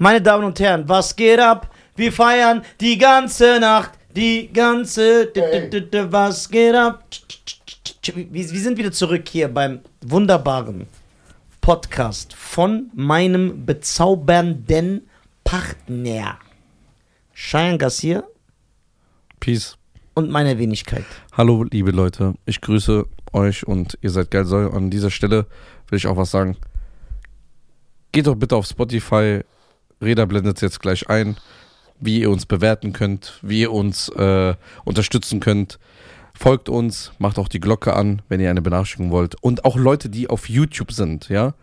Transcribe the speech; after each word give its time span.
Meine 0.00 0.22
Damen 0.22 0.44
und 0.44 0.60
Herren, 0.60 0.88
was 0.88 1.16
geht 1.16 1.40
ab? 1.40 1.74
Wir 1.96 2.12
feiern 2.12 2.62
die 2.80 2.96
ganze 2.96 3.58
Nacht, 3.58 3.90
die 4.14 4.48
ganze. 4.52 5.32
Was 6.08 6.48
geht 6.48 6.74
ab? 6.76 7.04
Wir, 8.14 8.46
sind 8.46 8.78
wieder 8.78 8.92
zurück 8.92 9.28
hier 9.28 9.48
beim 9.48 9.80
wunderbaren 10.02 10.86
Podcast 11.60 12.32
von 12.32 12.92
meinem 12.94 13.66
bezaubernden 13.66 15.08
Partner. 15.42 16.38
Cheyenne 17.34 17.78
Gassier 17.78 18.22
Peace. 19.40 19.76
und 20.14 20.30
meiner 20.30 20.56
Wenigkeit. 20.58 21.04
Hallo, 21.32 21.64
liebe 21.64 21.90
Leute. 21.90 22.34
Ich 22.46 22.60
grüße 22.60 23.04
euch 23.32 23.66
und 23.66 23.98
ihr 24.00 24.10
seid 24.10 24.30
geil. 24.30 24.46
An 24.72 24.90
dieser 24.90 25.10
Stelle 25.10 25.46
will 25.88 25.96
ich 25.96 26.06
auch 26.06 26.16
was 26.16 26.30
sagen. 26.30 26.56
Geht 28.12 28.28
doch 28.28 28.36
bitte 28.36 28.54
auf 28.54 28.66
Spotify. 28.66 29.42
Reda 30.00 30.24
blendet 30.24 30.60
jetzt 30.60 30.80
gleich 30.80 31.08
ein, 31.08 31.36
wie 32.00 32.20
ihr 32.20 32.30
uns 32.30 32.46
bewerten 32.46 32.92
könnt, 32.92 33.38
wie 33.42 33.62
ihr 33.62 33.72
uns 33.72 34.08
äh, 34.10 34.54
unterstützen 34.84 35.40
könnt. 35.40 35.78
Folgt 36.34 36.68
uns, 36.68 37.12
macht 37.18 37.38
auch 37.38 37.48
die 37.48 37.60
Glocke 37.60 37.94
an, 37.94 38.22
wenn 38.28 38.40
ihr 38.40 38.50
eine 38.50 38.62
Benachrichtigung 38.62 39.10
wollt. 39.10 39.34
Und 39.42 39.64
auch 39.64 39.76
Leute, 39.76 40.08
die 40.08 40.30
auf 40.30 40.48
YouTube 40.48 40.92
sind, 40.92 41.28
ja. 41.28 41.54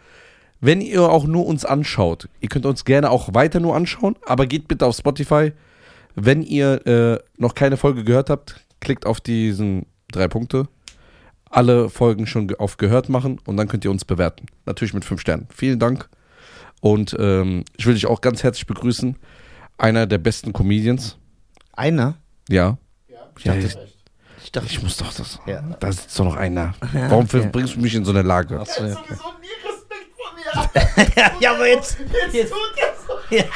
Wenn 0.59 0.81
ihr 0.81 1.03
auch 1.03 1.25
nur 1.25 1.45
uns 1.45 1.63
anschaut, 1.63 2.27
ihr 2.41 2.49
könnt 2.49 2.65
uns 2.65 2.85
gerne 2.85 3.11
auch 3.11 3.33
weiter 3.33 3.59
nur 3.59 3.75
anschauen, 3.75 4.15
aber 4.25 4.47
geht 4.47 4.67
bitte 4.67 4.85
auf 4.85 4.95
Spotify. 4.95 5.53
Wenn 6.15 6.41
ihr 6.41 6.87
äh, 6.87 7.19
noch 7.37 7.55
keine 7.55 7.77
Folge 7.77 8.03
gehört 8.03 8.29
habt, 8.29 8.61
klickt 8.79 9.05
auf 9.05 9.19
diesen 9.19 9.85
drei 10.11 10.27
Punkte. 10.27 10.67
Alle 11.49 11.89
Folgen 11.89 12.25
schon 12.25 12.53
auf 12.55 12.77
gehört 12.77 13.09
machen 13.09 13.39
und 13.45 13.57
dann 13.57 13.67
könnt 13.67 13.85
ihr 13.85 13.91
uns 13.91 14.05
bewerten. 14.05 14.47
Natürlich 14.65 14.93
mit 14.93 15.05
fünf 15.05 15.21
Sternen. 15.21 15.47
Vielen 15.53 15.79
Dank. 15.79 16.09
Und 16.81 17.15
ähm, 17.19 17.63
ich 17.77 17.85
will 17.85 17.93
dich 17.95 18.05
auch 18.05 18.21
ganz 18.21 18.43
herzlich 18.43 18.65
begrüßen. 18.67 19.17
Einer 19.77 20.05
der 20.07 20.17
besten 20.19 20.53
Comedians. 20.53 21.17
Einer? 21.73 22.15
Ja. 22.49 22.77
Ja, 23.39 23.55
ich- 23.55 23.65
recht. 23.65 23.79
Ich 24.43 24.51
dachte, 24.51 24.67
Ich 24.69 24.81
muss 24.83 24.97
doch 24.97 25.11
das. 25.11 25.39
Ja. 25.47 25.61
Da 25.79 25.91
sitzt 25.91 26.17
doch 26.19 26.25
noch 26.25 26.35
einer. 26.35 26.75
Ja, 26.93 27.09
Warum 27.09 27.25
okay. 27.25 27.49
bringst 27.51 27.75
du 27.75 27.79
mich 27.79 27.95
in 27.95 28.05
so 28.05 28.11
eine 28.11 28.21
Lage? 28.21 28.59
Achso, 28.59 28.83
Er 28.83 28.89
ja, 28.89 28.95
okay. 28.99 29.15
sowieso 29.15 29.33
nie 29.41 29.47
Respekt 29.67 30.11
vor 30.15 30.31
mir. 31.03 31.11
ja, 31.17 31.31
ja, 31.39 31.51
aber 31.55 31.67
jetzt. 31.67 31.97
Jetzt, 31.99 32.33
jetzt 32.35 32.51
tut 32.51 32.59
er 32.77 32.93
so. 33.07 33.13
ja, 33.35 33.43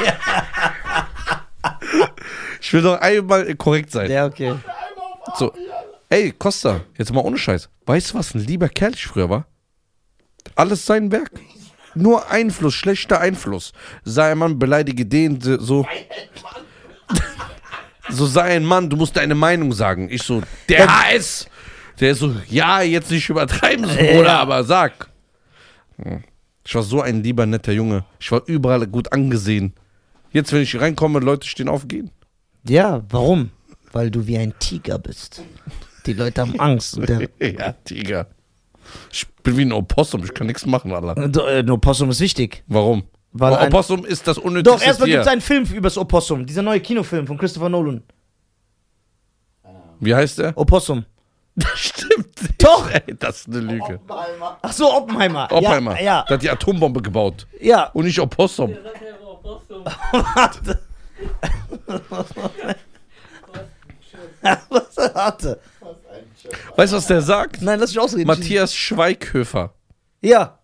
Ich 2.61 2.73
will 2.73 2.81
doch 2.81 2.99
einmal 2.99 3.55
korrekt 3.55 3.91
sein. 3.91 4.11
ja, 4.11 4.25
okay. 4.25 4.55
So. 5.37 5.53
Ey, 6.09 6.31
Costa, 6.31 6.81
jetzt 6.97 7.13
mal 7.13 7.21
ohne 7.21 7.37
Scheiß. 7.37 7.69
Weißt 7.85 8.11
du, 8.11 8.15
was 8.17 8.33
ein 8.33 8.41
lieber 8.41 8.67
Kerl 8.67 8.93
ich 8.93 9.05
früher 9.05 9.29
war? 9.29 9.45
Alles 10.55 10.83
sein 10.85 11.11
Werk. 11.11 11.31
Nur 11.95 12.29
Einfluss, 12.29 12.75
schlechter 12.75 13.19
Einfluss. 13.19 13.73
Sei 14.03 14.31
ein 14.31 14.37
Mann, 14.37 14.59
beleidige 14.59 15.05
den, 15.05 15.39
so. 15.41 15.85
So 18.11 18.25
sei 18.25 18.55
ein 18.55 18.65
Mann, 18.65 18.89
du 18.89 18.97
musst 18.97 19.15
deine 19.17 19.35
Meinung 19.35 19.71
sagen. 19.71 20.09
Ich 20.09 20.23
so, 20.23 20.41
der 20.67 20.87
HS. 20.87 21.47
Der 21.99 22.11
ist 22.11 22.19
so, 22.19 22.35
ja, 22.47 22.81
jetzt 22.81 23.11
nicht 23.11 23.29
übertreiben, 23.29 23.85
so, 23.85 23.99
Ja. 23.99 24.15
Bruder, 24.15 24.39
aber 24.39 24.63
sag. 24.63 25.09
Ich 26.65 26.73
war 26.73 26.81
so 26.81 27.01
ein 27.01 27.21
lieber, 27.21 27.45
netter 27.45 27.71
Junge. 27.71 28.05
Ich 28.19 28.31
war 28.31 28.41
überall 28.47 28.87
gut 28.87 29.11
angesehen. 29.13 29.73
Jetzt, 30.31 30.51
wenn 30.53 30.61
ich 30.61 30.79
reinkomme, 30.79 31.19
Leute 31.19 31.47
stehen 31.47 31.69
auf, 31.69 31.87
gehen. 31.87 32.09
Ja, 32.67 33.03
warum? 33.09 33.51
Weil 33.91 34.09
du 34.09 34.25
wie 34.25 34.37
ein 34.37 34.53
Tiger 34.59 34.97
bist. 34.97 35.41
Die 36.05 36.13
Leute 36.13 36.41
haben 36.41 36.59
Angst. 36.59 36.97
Der, 37.07 37.29
Ja, 37.39 37.73
Tiger. 37.73 38.27
Ich 39.11 39.27
bin 39.43 39.57
wie 39.57 39.63
ein 39.65 39.71
Opossum, 39.71 40.23
ich 40.23 40.33
kann 40.33 40.47
nichts 40.47 40.65
machen, 40.65 40.91
Alter. 40.93 41.47
äh, 41.47 41.59
ein 41.59 41.69
Opossum 41.69 42.09
ist 42.09 42.19
wichtig. 42.19 42.63
Warum? 42.67 43.03
Weil 43.31 43.53
ein- 43.55 43.67
Opossum 43.67 44.05
ist 44.05 44.27
das 44.27 44.37
unnötigste 44.37 44.79
Doch, 44.79 44.85
erstmal 44.85 45.05
Tier. 45.07 45.15
gibt 45.17 45.25
es 45.27 45.31
einen 45.31 45.41
Film 45.41 45.63
über 45.65 45.87
das 45.87 45.97
Opossum. 45.97 46.45
Dieser 46.45 46.61
neue 46.61 46.79
Kinofilm 46.79 47.27
von 47.27 47.37
Christopher 47.37 47.69
Nolan. 47.69 48.03
Wie 49.99 50.15
heißt 50.15 50.39
der? 50.39 50.57
Opossum. 50.57 51.05
Das 51.55 51.77
stimmt. 51.77 52.41
nicht. 52.41 52.63
Doch. 52.63 52.89
Ey, 52.89 53.01
das 53.19 53.39
ist 53.41 53.47
eine 53.49 53.59
Lüge. 53.59 53.95
Oppenheimer. 54.07 54.57
Ach 54.61 54.71
so, 54.71 54.93
Oppenheimer. 54.93 55.47
Oppenheimer. 55.51 55.95
Ja, 55.97 56.01
ja. 56.03 56.23
Der 56.29 56.35
hat 56.35 56.43
die 56.43 56.49
Atombombe 56.49 57.01
gebaut. 57.01 57.47
ja. 57.59 57.87
Und 57.87 58.05
nicht 58.05 58.17
Opossum. 58.19 58.77
Warte. 60.13 60.79
Was? 62.07 62.35
Warte. 62.37 62.75
Was 64.79 64.95
Chef. 64.99 65.57
Weißt 66.75 66.93
du, 66.93 66.97
was 66.97 67.07
der 67.07 67.21
sagt? 67.21 67.61
Nein, 67.61 67.79
lass 67.79 67.91
mich 67.91 67.99
ausreden. 67.99 68.27
Matthias 68.27 68.73
Schweighöfer. 68.75 69.73
Ja. 70.21 70.59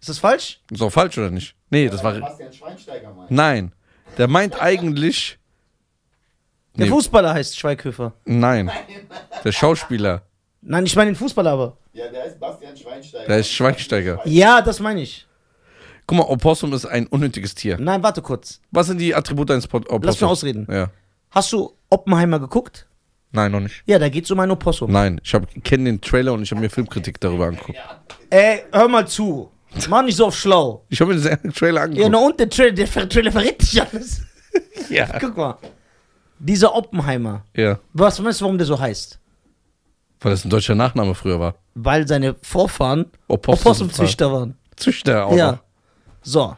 Ist 0.00 0.08
das 0.08 0.18
falsch? 0.18 0.60
Ist 0.70 0.82
auch 0.82 0.90
falsch 0.90 1.16
oder 1.18 1.30
nicht? 1.30 1.54
Nee, 1.70 1.88
das 1.88 2.02
war. 2.04 2.12
Bastian 2.18 2.52
Schweinsteiger 2.52 3.12
meint. 3.12 3.30
Nein. 3.30 3.72
Der 4.18 4.28
meint 4.28 4.60
eigentlich. 4.60 5.38
Der 6.76 6.86
Nee, 6.86 6.90
Fußballer 6.92 7.32
heißt 7.34 7.58
Schweighöfer. 7.58 8.12
nein. 8.24 8.70
Der 9.44 9.52
Schauspieler. 9.52 10.22
Nein, 10.60 10.86
ich 10.86 10.96
meine 10.96 11.10
den 11.12 11.16
Fußballer 11.16 11.50
aber. 11.52 11.76
Ja, 11.92 12.08
der 12.08 12.22
heißt 12.24 12.40
Bastian 12.40 12.76
Schweinsteiger. 12.76 13.26
Der 13.26 13.38
ist 13.38 13.50
Schweinsteiger. 13.50 14.20
Ja, 14.24 14.60
das 14.60 14.80
meine 14.80 15.02
ich. 15.02 15.26
Guck 16.06 16.18
mal, 16.18 16.24
Opossum 16.24 16.72
ist 16.72 16.84
ein 16.86 17.06
unnötiges 17.06 17.54
Tier. 17.54 17.78
Nein, 17.78 18.02
warte 18.02 18.20
kurz. 18.22 18.60
Was 18.72 18.88
sind 18.88 18.98
die 18.98 19.14
Attribute 19.14 19.50
eines 19.52 19.66
Po- 19.66 19.78
Opossums? 19.78 20.04
Lass 20.06 20.20
mich 20.20 20.30
ausreden. 20.30 20.66
Ja. 20.70 20.90
Hast 21.30 21.52
du 21.52 21.72
Oppenheimer 21.90 22.38
geguckt? 22.40 22.86
Nein, 23.34 23.52
noch 23.52 23.60
nicht. 23.60 23.82
Ja, 23.86 23.98
da 23.98 24.08
geht's 24.08 24.30
um 24.30 24.38
ein 24.40 24.50
Opossum. 24.50 24.90
Nein, 24.92 25.20
ich 25.22 25.32
kenne 25.64 25.84
den 25.84 26.00
Trailer 26.00 26.32
und 26.32 26.42
ich 26.42 26.50
habe 26.52 26.60
mir 26.60 26.70
Filmkritik 26.70 27.20
darüber 27.20 27.46
angeguckt. 27.46 27.78
Ey, 28.30 28.62
hör 28.72 28.88
mal 28.88 29.06
zu. 29.06 29.50
Mach 29.88 30.02
nicht 30.04 30.16
so 30.16 30.26
auf 30.26 30.36
schlau. 30.36 30.84
Ich 30.88 31.00
habe 31.00 31.12
mir 31.14 31.20
den 31.20 31.52
Trailer 31.52 31.80
Ja, 31.80 31.84
angeguckt. 31.84 32.10
na 32.12 32.18
und 32.18 32.38
der 32.40 32.48
Trailer, 32.48 32.72
der 32.72 33.08
Trailer 33.08 33.32
verrät 33.32 33.60
dich 33.60 33.80
alles. 33.82 34.22
Ja. 34.88 35.06
Guck 35.18 35.36
mal. 35.36 35.58
Dieser 36.38 36.72
Oppenheimer. 36.74 37.44
ja. 37.56 37.78
Was 37.92 38.20
meinst 38.20 38.40
du, 38.40 38.44
warum 38.44 38.56
der 38.58 38.66
so 38.66 38.78
heißt? 38.78 39.18
Weil 40.20 40.30
das 40.32 40.44
ein 40.44 40.50
deutscher 40.50 40.74
Nachname 40.76 41.14
früher 41.14 41.40
war. 41.40 41.56
Weil 41.74 42.06
seine 42.06 42.36
Vorfahren 42.42 43.06
Opossum- 43.28 43.66
Opossumzüchter 43.66 44.30
waren. 44.32 44.56
Züchter 44.76 45.26
auch. 45.26 45.36
Ja. 45.36 45.52
noch. 45.52 45.58
So. 46.22 46.56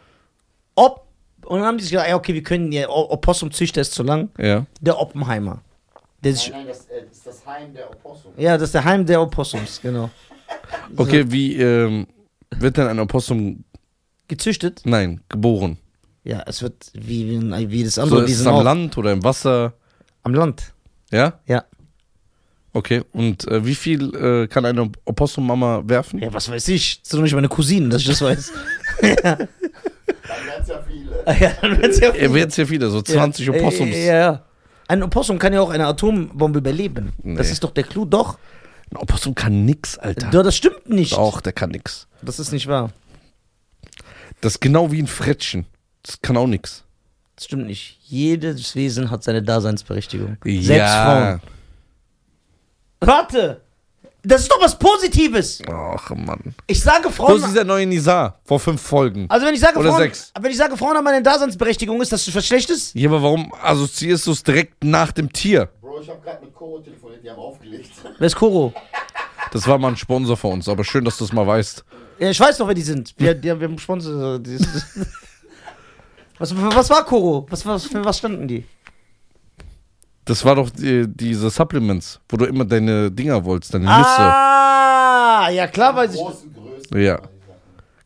Ob. 0.74 1.06
Und 1.46 1.58
dann 1.60 1.66
haben 1.68 1.78
die 1.78 1.84
sich 1.84 1.92
gedacht, 1.92 2.08
ja, 2.08 2.16
okay, 2.16 2.34
wir 2.34 2.42
können 2.42 2.70
ja, 2.72 2.88
Opossumzüchter 2.88 3.80
ist 3.80 3.92
zu 3.92 4.02
lang. 4.02 4.28
Ja. 4.38 4.66
Der 4.80 4.98
Oppenheimer. 5.00 5.62
Nein, 6.22 6.34
nein, 6.50 6.66
das 6.66 6.86
äh, 6.86 7.04
ist 7.10 7.26
das 7.26 7.46
Heim 7.46 7.74
der 7.74 7.90
Opossum. 7.90 8.32
ja, 8.36 8.54
das 8.58 8.68
ist 8.68 8.74
der 8.74 8.84
Heim 8.84 9.06
der 9.06 9.20
Opossums, 9.22 9.80
genau. 9.82 10.10
Okay, 10.96 11.24
wie 11.28 11.56
ähm, 11.56 12.06
wird 12.50 12.76
denn 12.76 12.86
ein 12.86 12.98
Opossum, 13.00 13.64
Gezüchtet? 14.28 14.82
nein, 14.84 15.20
geboren? 15.28 15.78
Ja, 16.24 16.42
es 16.46 16.62
wird 16.62 16.90
wie, 16.94 17.40
wie, 17.40 17.70
wie 17.70 17.84
das 17.84 17.94
So 17.94 18.02
andere. 18.02 18.20
ist 18.20 18.28
die 18.28 18.32
es 18.32 18.38
sind 18.38 18.48
am 18.48 18.54
auch 18.56 18.62
Land 18.64 18.96
oder 18.98 19.12
im 19.12 19.22
Wasser? 19.22 19.74
am 20.22 20.34
Land. 20.34 20.72
Ja? 21.12 21.38
Ja. 21.46 21.64
Okay, 22.72 23.02
und 23.12 23.46
äh, 23.48 23.64
wie 23.64 23.74
viel 23.74 24.14
äh, 24.14 24.48
kann 24.48 24.64
eine 24.66 24.90
Opossum-Mama 25.04 25.82
werfen? 25.86 26.18
Ja, 26.20 26.32
was 26.34 26.50
weiß 26.50 26.68
ich. 26.68 27.00
Das 27.02 27.12
ist 27.12 27.14
doch 27.14 27.22
nicht 27.22 27.34
meine 27.34 27.48
Cousine, 27.48 27.88
dass 27.88 28.02
ich 28.02 28.08
das 28.08 28.20
weiß. 28.20 28.52
Dann 29.00 29.16
werden 29.18 29.48
es 30.62 30.68
ja 30.68 30.82
viele. 30.82 31.24
ja, 31.40 31.52
dann 31.60 31.80
wird's 31.82 32.00
ja 32.00 32.10
Er 32.10 32.34
wird 32.34 32.52
sehr 32.52 32.66
viele, 32.66 32.90
so 32.90 33.00
20 33.02 33.46
ja, 33.46 33.52
Opossums. 33.54 33.96
Ja, 33.96 34.14
ja. 34.16 34.45
Ein 34.88 35.02
Opossum 35.02 35.38
kann 35.38 35.52
ja 35.52 35.60
auch 35.60 35.70
eine 35.70 35.86
Atombombe 35.86 36.58
überleben. 36.60 37.12
Das 37.18 37.46
Nee. 37.46 37.52
ist 37.52 37.64
doch 37.64 37.72
der 37.72 37.84
Clou. 37.84 38.04
Doch. 38.04 38.38
Ein 38.90 38.96
Opossum 38.98 39.34
kann 39.34 39.64
nix, 39.64 39.98
Alter. 39.98 40.30
Doch, 40.30 40.44
das 40.44 40.56
stimmt 40.56 40.88
nicht. 40.88 41.12
Doch, 41.12 41.40
der 41.40 41.52
kann 41.52 41.70
nix. 41.70 42.06
Das 42.22 42.38
ist 42.38 42.52
nicht 42.52 42.68
wahr. 42.68 42.92
Das 44.40 44.54
ist 44.54 44.60
genau 44.60 44.92
wie 44.92 45.02
ein 45.02 45.08
Frettchen. 45.08 45.66
Das 46.02 46.20
kann 46.22 46.36
auch 46.36 46.46
nix. 46.46 46.84
Das 47.34 47.46
stimmt 47.46 47.66
nicht. 47.66 47.98
Jedes 48.04 48.76
Wesen 48.76 49.10
hat 49.10 49.24
seine 49.24 49.42
Daseinsberechtigung. 49.42 50.36
Selbst 50.44 50.92
Frauen. 50.94 51.40
Warte! 53.00 53.60
Das 54.26 54.42
ist 54.42 54.50
doch 54.50 54.60
was 54.60 54.76
Positives. 54.76 55.62
Ach, 55.70 56.10
Mann. 56.10 56.52
Ich 56.66 56.80
sage 56.80 57.10
Frauen. 57.10 57.36
ist 57.36 57.46
dieser 57.46 57.62
neue 57.62 57.86
Nizar? 57.86 58.40
Vor 58.44 58.58
fünf 58.58 58.82
Folgen. 58.82 59.26
Also 59.28 59.46
wenn 59.46 59.54
ich 59.54 59.60
sage 59.60 59.78
Oder 59.78 59.90
Frauen, 59.90 60.02
sechs. 60.02 60.32
wenn 60.40 60.50
ich 60.50 60.56
sage 60.56 60.76
Frauen 60.76 60.96
haben 60.96 61.06
eine 61.06 61.22
Daseinsberechtigung, 61.22 62.00
ist 62.02 62.10
das 62.10 62.34
was 62.34 62.44
Schlechtes? 62.44 62.92
Ja, 62.94 63.08
aber 63.08 63.22
warum 63.22 63.52
assoziierst 63.62 64.26
du 64.26 64.32
es 64.32 64.42
direkt 64.42 64.82
nach 64.82 65.12
dem 65.12 65.32
Tier? 65.32 65.68
Bro, 65.80 66.00
ich 66.00 66.08
habe 66.08 66.20
gerade 66.22 66.44
mit 66.44 66.52
Koro 66.54 66.80
telefoniert, 66.80 67.22
die 67.22 67.30
haben 67.30 67.38
aufgelegt. 67.38 67.90
Wer 68.18 68.26
ist 68.26 68.34
Koro? 68.34 68.72
Das 69.52 69.66
war 69.68 69.78
mal 69.78 69.88
ein 69.88 69.96
Sponsor 69.96 70.36
von 70.36 70.54
uns, 70.54 70.68
aber 70.68 70.82
schön, 70.82 71.04
dass 71.04 71.18
du 71.18 71.24
es 71.24 71.32
mal 71.32 71.46
weißt. 71.46 71.84
Ja, 72.18 72.30
ich 72.30 72.40
weiß 72.40 72.58
doch, 72.58 72.66
wer 72.66 72.74
die 72.74 72.82
sind. 72.82 73.14
Wir, 73.16 73.32
die, 73.32 73.44
wir 73.44 73.68
haben 73.68 73.78
Sponsor. 73.78 74.40
Was, 76.38 76.54
was 76.54 76.90
war 76.90 77.02
Koro? 77.04 77.46
Was, 77.48 77.64
was, 77.64 77.86
für 77.86 78.04
was 78.04 78.18
standen 78.18 78.46
die? 78.46 78.64
Das 80.26 80.44
war 80.44 80.56
doch 80.56 80.68
die, 80.70 81.06
diese 81.06 81.48
Supplements, 81.50 82.20
wo 82.28 82.36
du 82.36 82.46
immer 82.46 82.64
deine 82.64 83.10
Dinger 83.12 83.44
wolltest, 83.44 83.72
deine 83.72 83.84
Nüsse. 83.84 83.94
Ah, 84.18 85.48
ja 85.50 85.68
klar 85.68 85.94
weiß 85.94 86.14
ich. 86.14 86.20
Großen 86.20 86.52
Größen. 86.52 87.00
Ja. 87.00 87.20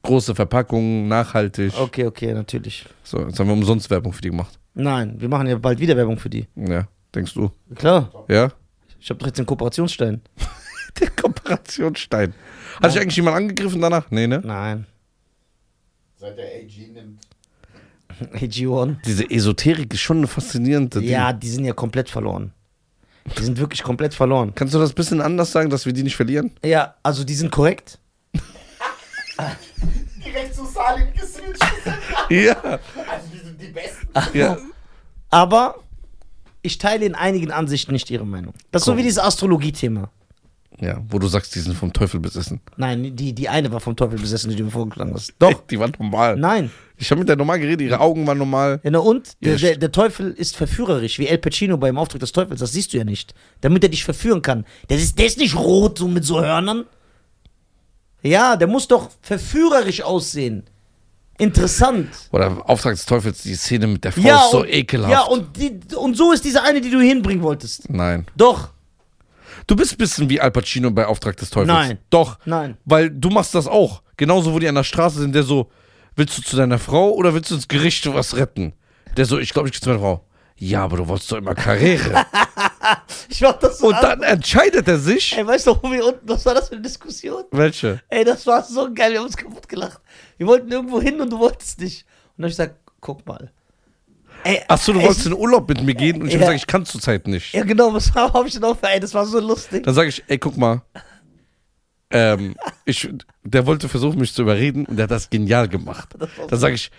Große 0.03 0.35
Verpackungen, 0.35 1.09
nachhaltig. 1.09 1.73
Okay, 1.79 2.07
okay, 2.07 2.35
natürlich. 2.35 2.85
So, 3.03 3.21
jetzt 3.27 3.41
haben 3.41 3.47
wir 3.49 3.55
umsonst 3.55 3.89
Werbung 3.91 4.13
für 4.13 4.21
die 4.21 4.31
gemacht. 4.31 4.59
Nein, 4.75 5.19
wir 5.19 5.29
machen 5.29 5.47
ja 5.47 5.57
bald 5.57 5.81
wieder 5.81 5.97
Werbung 5.97 6.19
für 6.19 6.29
die. 6.29 6.47
Ja, 6.57 6.87
denkst 7.15 7.33
du? 7.35 7.51
Klar. 7.75 8.13
Ja? 8.29 8.53
Ich 9.01 9.09
habe 9.09 9.19
doch 9.19 9.27
jetzt 9.27 9.39
den 9.39 9.47
Kooperationsstein. 9.47 10.21
Der 11.01 11.11
Kooperationsstein. 11.11 12.35
Hat 12.83 12.93
sich 12.93 13.01
eigentlich 13.01 13.17
jemand 13.17 13.37
angegriffen 13.37 13.81
danach? 13.81 14.11
Nee, 14.11 14.27
ne? 14.27 14.43
Nein. 14.45 14.87
Seit 16.17 16.37
der 16.37 16.45
AG 16.45 16.93
nimmt. 16.93 17.21
AG1. 18.35 18.97
Diese 19.05 19.31
Esoterik 19.31 19.93
ist 19.95 20.01
schon 20.01 20.19
eine 20.19 20.27
faszinierende 20.27 21.01
Ding. 21.01 21.09
Ja, 21.09 21.33
die 21.33 21.49
sind 21.49 21.65
ja 21.65 21.73
komplett 21.73 22.09
verloren. 22.11 22.53
Die 23.39 23.43
sind 23.45 23.59
wirklich 23.59 23.83
komplett 23.83 24.15
verloren. 24.15 24.53
Kannst 24.55 24.75
du 24.75 24.79
das 24.79 24.91
ein 24.93 24.95
bisschen 24.95 25.21
anders 25.21 25.53
sagen, 25.53 25.71
dass 25.71 25.87
wir 25.87 25.93
die 25.93 26.03
nicht 26.03 26.17
verlieren? 26.17 26.53
Ja, 26.65 26.95
also 27.03 27.23
die 27.25 27.35
sind 27.35 27.51
korrekt. 27.51 27.99
Direkt 30.25 30.55
zu 30.55 30.65
Salim 30.65 31.09
geswitcht. 31.15 31.63
Ja. 32.31 32.57
Also 32.63 33.29
die 33.33 33.39
sind 33.39 33.61
die 33.61 33.69
Besten. 33.69 34.09
ja. 34.39 34.57
Aber 35.31 35.77
ich 36.63 36.79
teile 36.79 37.07
in 37.07 37.15
einigen 37.15 37.51
Ansichten 37.51 37.93
nicht 37.93 38.11
ihre 38.11 38.27
Meinung. 38.27 38.55
Das 38.71 38.83
ist 38.83 38.87
so 38.87 38.93
Komm. 38.93 38.99
wie 38.99 39.03
dieses 39.05 39.19
Astrologie-Thema. 39.19 40.11
Ja, 40.81 41.03
wo 41.09 41.19
du 41.19 41.29
sagst, 41.29 41.55
die 41.55 41.61
sind 41.61 41.77
vom 41.77 41.93
Teufel 41.93 42.21
besessen. 42.21 42.61
Nein, 42.77 43.15
die, 43.15 43.35
die 43.35 43.49
eine 43.49 43.71
war 43.71 43.81
vom 43.81 43.97
Teufel 43.97 44.19
besessen, 44.19 44.51
die 44.51 44.57
du 44.57 44.65
mir 44.65 44.71
vorgeschlagen 44.71 45.13
hast. 45.15 45.35
Doch. 45.39 45.67
Die 45.67 45.79
waren 45.79 45.93
normal. 45.99 46.37
Nein. 46.37 46.71
Ich 46.97 47.11
habe 47.11 47.19
mit 47.19 47.29
der 47.29 47.37
normal 47.37 47.61
geredet, 47.61 47.83
ihre 47.83 48.01
Augen 48.01 48.27
waren 48.27 48.39
normal. 48.39 48.81
Ja, 48.83 48.91
na 48.91 48.99
und? 48.99 49.33
Der, 49.43 49.57
der, 49.57 49.77
der 49.77 49.93
Teufel 49.93 50.33
ist 50.33 50.57
verführerisch, 50.57 51.19
wie 51.19 51.27
El 51.27 51.39
Pacino 51.39 51.77
beim 51.77 51.99
Auftritt 51.99 52.23
des 52.23 52.33
Teufels. 52.33 52.61
Das 52.61 52.73
siehst 52.73 52.93
du 52.93 52.99
ja 52.99 53.05
nicht. 53.05 53.35
Damit 53.61 53.83
er 53.83 53.91
dich 53.91 54.05
verführen 54.05 54.43
kann. 54.43 54.65
Der 54.89 54.97
ist, 54.97 55.19
der 55.19 55.27
ist 55.27 55.39
nicht 55.39 55.57
rot, 55.57 55.99
so 55.99 56.09
mit 56.09 56.25
so 56.25 56.41
Hörnern. 56.41 56.87
Ja, 58.23 58.57
der 58.57 58.69
muss 58.69 58.89
doch 58.89 59.11
verführerisch 59.23 60.03
aussehen. 60.03 60.65
Interessant. 61.39 62.09
Oder 62.33 62.69
Auftrag 62.69 62.95
des 62.95 63.07
Teufels, 63.07 63.43
die 63.43 63.55
Szene 63.55 63.87
mit 63.87 64.05
der 64.05 64.13
Faust, 64.13 64.27
ja, 64.27 64.49
so 64.51 64.61
und, 64.61 64.69
ekelhaft. 64.69 65.11
Ja, 65.11 65.23
und, 65.23 65.57
die, 65.57 65.81
und 65.97 66.17
so 66.17 66.33
ist 66.33 66.45
diese 66.45 66.63
eine, 66.63 66.83
die 66.83 66.91
du 66.91 67.01
hinbringen 67.01 67.43
wolltest. 67.43 67.89
Nein. 67.89 68.27
Doch. 68.37 68.71
Du 69.67 69.77
bist 69.77 69.93
ein 69.93 69.99
bisschen 69.99 70.29
wie 70.31 70.41
Al 70.41 70.51
Pacino 70.51 70.91
bei 70.91 71.07
Auftrag 71.07 71.37
des 71.37 71.51
Teufels. 71.51 71.69
Nein. 71.69 71.99
Doch. 72.11 72.39
Nein. 72.45 72.77
Weil 72.85 73.11
du 73.11 73.31
machst 73.31 73.55
das 73.55 73.67
auch. 73.67 74.03
Genauso, 74.17 74.53
wo 74.53 74.59
die 74.59 74.69
an 74.69 74.75
der 74.75 74.85
Straße 74.85 75.19
sind, 75.21 75.35
der 75.35 75.43
so, 75.43 75.71
willst 76.17 76.37
du 76.39 76.43
zu 76.43 76.57
deiner 76.57 76.79
Frau 76.79 77.11
oder 77.13 77.35
willst 77.35 77.51
du 77.51 77.55
ins 77.55 77.69
Gericht 77.69 78.13
was 78.13 78.37
retten? 78.37 78.73
Der 79.17 79.25
so, 79.27 79.39
ich 79.39 79.53
glaube, 79.53 79.69
ich 79.69 79.73
gehe 79.73 79.81
zu 79.81 79.89
meiner 79.91 80.01
Frau. 80.01 80.25
Ja, 80.57 80.85
aber 80.85 80.99
du 80.99 81.09
wolltest 81.09 81.33
doch 81.33 81.39
immer 81.39 81.55
Karriere. 81.55 82.25
Ich 83.29 83.41
mach 83.41 83.53
das 83.59 83.79
so 83.79 83.89
Und 83.89 83.95
an. 83.95 84.03
dann 84.03 84.23
entscheidet 84.23 84.89
er 84.89 84.99
sich. 84.99 85.37
Ey, 85.37 85.47
weißt 85.47 85.67
du, 85.69 85.77
wo 85.81 85.91
wir 85.93 86.05
unten, 86.05 86.29
was 86.29 86.45
war 86.45 86.55
das 86.55 86.69
für 86.69 86.75
eine 86.75 86.83
Diskussion? 86.83 87.45
Welche? 87.53 88.01
Ey, 88.09 88.25
das 88.25 88.47
war 88.47 88.63
so 88.65 88.93
geil, 88.93 89.13
wir 89.13 89.19
haben 89.21 89.27
uns 89.27 89.37
kaputt 89.37 89.69
gelacht. 89.69 90.01
Wir 90.39 90.47
wollten 90.47 90.71
irgendwo 90.73 91.01
hin 91.01 91.21
und 91.21 91.31
du 91.31 91.39
wolltest 91.39 91.81
nicht. 91.81 92.05
Und 92.37 92.43
dann 92.43 92.45
hab 92.45 92.51
ich 92.51 92.57
gesagt, 92.57 92.75
guck 93.01 93.25
mal. 93.27 93.53
Ey, 94.45 94.61
Achso, 94.69 94.93
du 94.93 95.01
wolltest 95.03 95.27
in 95.27 95.35
Urlaub 95.35 95.69
mit 95.69 95.83
mir 95.83 95.95
gehen 95.95 96.23
und 96.23 96.29
ich 96.29 96.35
Ja. 96.35 96.41
habe 96.41 96.47
gesagt, 96.53 96.61
ich 96.63 96.67
kann 96.67 96.85
zurzeit 96.87 97.27
nicht. 97.29 97.53
Ja, 97.55 97.63
genau, 97.65 97.93
was 97.93 98.15
habe 98.15 98.47
ich 98.49 98.55
denn 98.55 98.65
auch 98.65 98.79
für, 98.79 98.89
ey, 98.89 99.01
das 99.01 99.13
war 99.15 99.27
so 99.27 99.39
lustig. 99.41 99.83
Dann 99.85 99.95
sage 99.95 100.09
ich, 100.09 100.23
ey, 100.29 100.39
guck 100.39 100.57
mal. 100.57 100.83
Ähm, 102.13 102.57
ich, 102.85 103.09
der 103.45 103.67
wollte 103.67 103.89
versuchen, 103.89 104.19
mich 104.19 104.35
zu 104.35 104.43
überreden 104.43 104.85
und 104.87 104.97
der 104.97 105.05
hat 105.05 105.11
das 105.13 105.31
genial 105.31 105.69
gemacht. 105.69 106.09
Dann 106.49 106.59
sage 106.59 106.75
ich, 106.75 106.91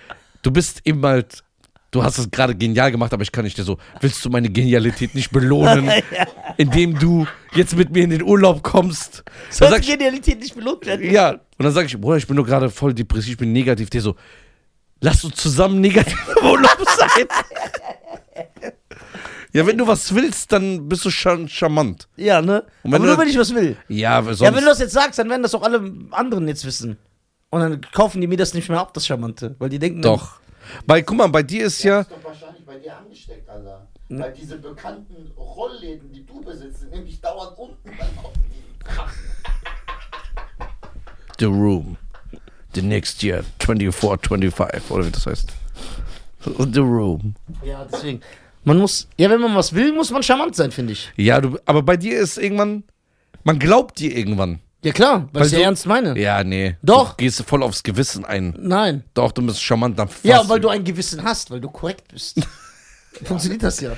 du 0.41 0.51
bist 0.51 0.81
eben 0.85 1.05
halt, 1.05 1.43
du 1.91 2.01
hast 2.01 2.17
es 2.17 2.31
gerade 2.31 2.55
genial 2.55 2.91
gemacht, 2.91 3.11
aber 3.11 3.21
ich 3.23 3.31
kann 3.33 3.43
nicht 3.43 3.57
dir 3.57 3.63
so, 3.65 3.77
willst 3.99 4.23
du 4.23 4.29
meine 4.29 4.49
Genialität 4.49 5.13
nicht 5.13 5.31
belohnen, 5.31 5.91
indem 6.57 6.97
du 6.97 7.27
jetzt 7.55 7.75
mit 7.75 7.91
mir 7.91 8.03
in 8.05 8.09
den 8.11 8.23
Urlaub 8.23 8.63
kommst? 8.63 9.23
Ich, 9.51 9.59
Genialität 9.87 10.39
nicht 10.39 10.55
belohnt 10.55 10.85
werden. 10.85 11.11
ja, 11.11 11.31
und 11.31 11.39
dann 11.65 11.73
sage 11.73 11.87
ich, 11.87 11.99
Bruder, 11.99 12.15
ich 12.15 12.27
bin 12.27 12.37
nur 12.37 12.45
gerade 12.45 12.69
voll 12.69 12.93
depressiv, 12.93 13.31
ich 13.33 13.37
bin 13.37 13.51
negativ. 13.51 13.89
Der 13.89 13.99
so, 13.99 14.15
lass 15.01 15.23
uns 15.23 15.35
zusammen 15.35 15.81
negativ 15.81 16.17
im 16.39 16.45
Urlaub 16.47 16.77
sein. 16.97 17.27
ja, 19.53 19.65
wenn 19.67 19.77
du 19.77 19.85
was 19.85 20.13
willst, 20.15 20.51
dann 20.51 20.87
bist 20.87 21.03
du 21.05 21.09
schon 21.09 21.47
charmant. 21.49 22.07
Ja, 22.15 22.41
ne? 22.41 22.63
Und 22.83 22.91
wenn 22.91 22.95
Aber 22.95 23.05
du- 23.05 23.11
nur 23.11 23.17
wenn 23.21 23.27
ich 23.27 23.37
was 23.37 23.53
will. 23.53 23.75
Ja, 23.89 24.23
sonst. 24.23 24.39
Ja, 24.41 24.47
wenn 24.55 24.61
du 24.63 24.69
das 24.69 24.79
jetzt 24.79 24.93
sagst, 24.93 25.19
dann 25.19 25.29
werden 25.29 25.43
das 25.43 25.53
auch 25.53 25.63
alle 25.63 25.83
anderen 26.11 26.47
jetzt 26.47 26.63
wissen. 26.65 26.97
Und 27.49 27.59
dann 27.59 27.81
kaufen 27.91 28.21
die 28.21 28.27
mir 28.27 28.37
das 28.37 28.53
nicht 28.53 28.69
mehr 28.69 28.79
ab, 28.79 28.93
das 28.93 29.05
Charmante. 29.05 29.55
Weil 29.59 29.67
die 29.69 29.79
denken, 29.79 30.01
Doch. 30.01 30.39
Weil, 30.85 31.03
guck 31.03 31.17
mal, 31.17 31.27
bei 31.27 31.43
dir 31.43 31.65
ist 31.65 31.83
ja. 31.83 32.03
Das 32.03 32.07
ist 32.07 32.13
doch 32.15 32.23
wahrscheinlich 32.23 32.65
bei 32.65 32.77
dir 32.77 32.95
angesteckt, 32.97 33.49
Alter. 33.49 33.87
Weil 34.07 34.33
diese 34.33 34.57
bekannten 34.57 35.31
Rollläden, 35.37 36.11
die 36.13 36.25
du 36.25 36.39
besitzt, 36.41 36.81
sind 36.81 36.91
nämlich 36.91 37.19
dauernd 37.19 37.57
unten 37.57 37.89
beim 37.89 38.17
Aufnehmen. 38.23 39.11
The 41.39 41.45
Room. 41.45 41.97
The 42.73 42.81
next 42.81 43.21
year, 43.23 43.43
24, 43.59 44.27
25, 44.27 44.89
oder 44.91 45.05
wie 45.05 45.11
das 45.11 45.25
heißt. 45.25 45.49
The 46.43 46.79
Room. 46.79 47.35
Ja, 47.63 47.85
deswegen. 47.91 48.21
Man 48.63 48.77
muss, 48.77 49.07
ja, 49.17 49.29
wenn 49.29 49.41
man 49.41 49.55
was 49.55 49.73
will, 49.73 49.91
muss 49.93 50.11
man 50.11 50.23
charmant 50.23 50.55
sein, 50.55 50.71
finde 50.71 50.93
ich. 50.93 51.11
Ja, 51.17 51.41
du, 51.41 51.57
aber 51.65 51.81
bei 51.83 51.97
dir 51.97 52.19
ist 52.19 52.37
irgendwann. 52.37 52.83
Man 53.43 53.57
glaubt 53.59 53.99
dir 53.99 54.15
irgendwann. 54.15 54.59
Ja, 54.83 54.91
klar, 54.91 55.27
weil, 55.33 55.41
Weil 55.41 55.47
ich 55.47 55.53
ja 55.53 55.59
du- 55.59 55.63
ernst 55.65 55.85
meine. 55.85 56.17
Ja, 56.19 56.43
nee. 56.43 56.75
Doch. 56.81 57.11
Du 57.11 57.17
gehst 57.17 57.41
voll 57.43 57.61
aufs 57.63 57.83
Gewissen 57.83 58.23
ein. 58.25 58.55
Nein. 58.59 59.03
Doch, 59.13 59.31
du 59.31 59.45
bist 59.45 59.61
charmant. 59.61 59.97
Dann 59.99 60.09
Ja, 60.23 60.47
weil 60.47 60.59
du 60.59 60.69
ein 60.69 60.83
Gewissen 60.83 61.23
hast, 61.23 61.51
weil 61.51 61.59
du 61.61 61.69
korrekt 61.69 62.07
bist. 62.11 62.39
Funktioniert 63.23 63.61
das 63.63 63.79
ja. 63.81 63.91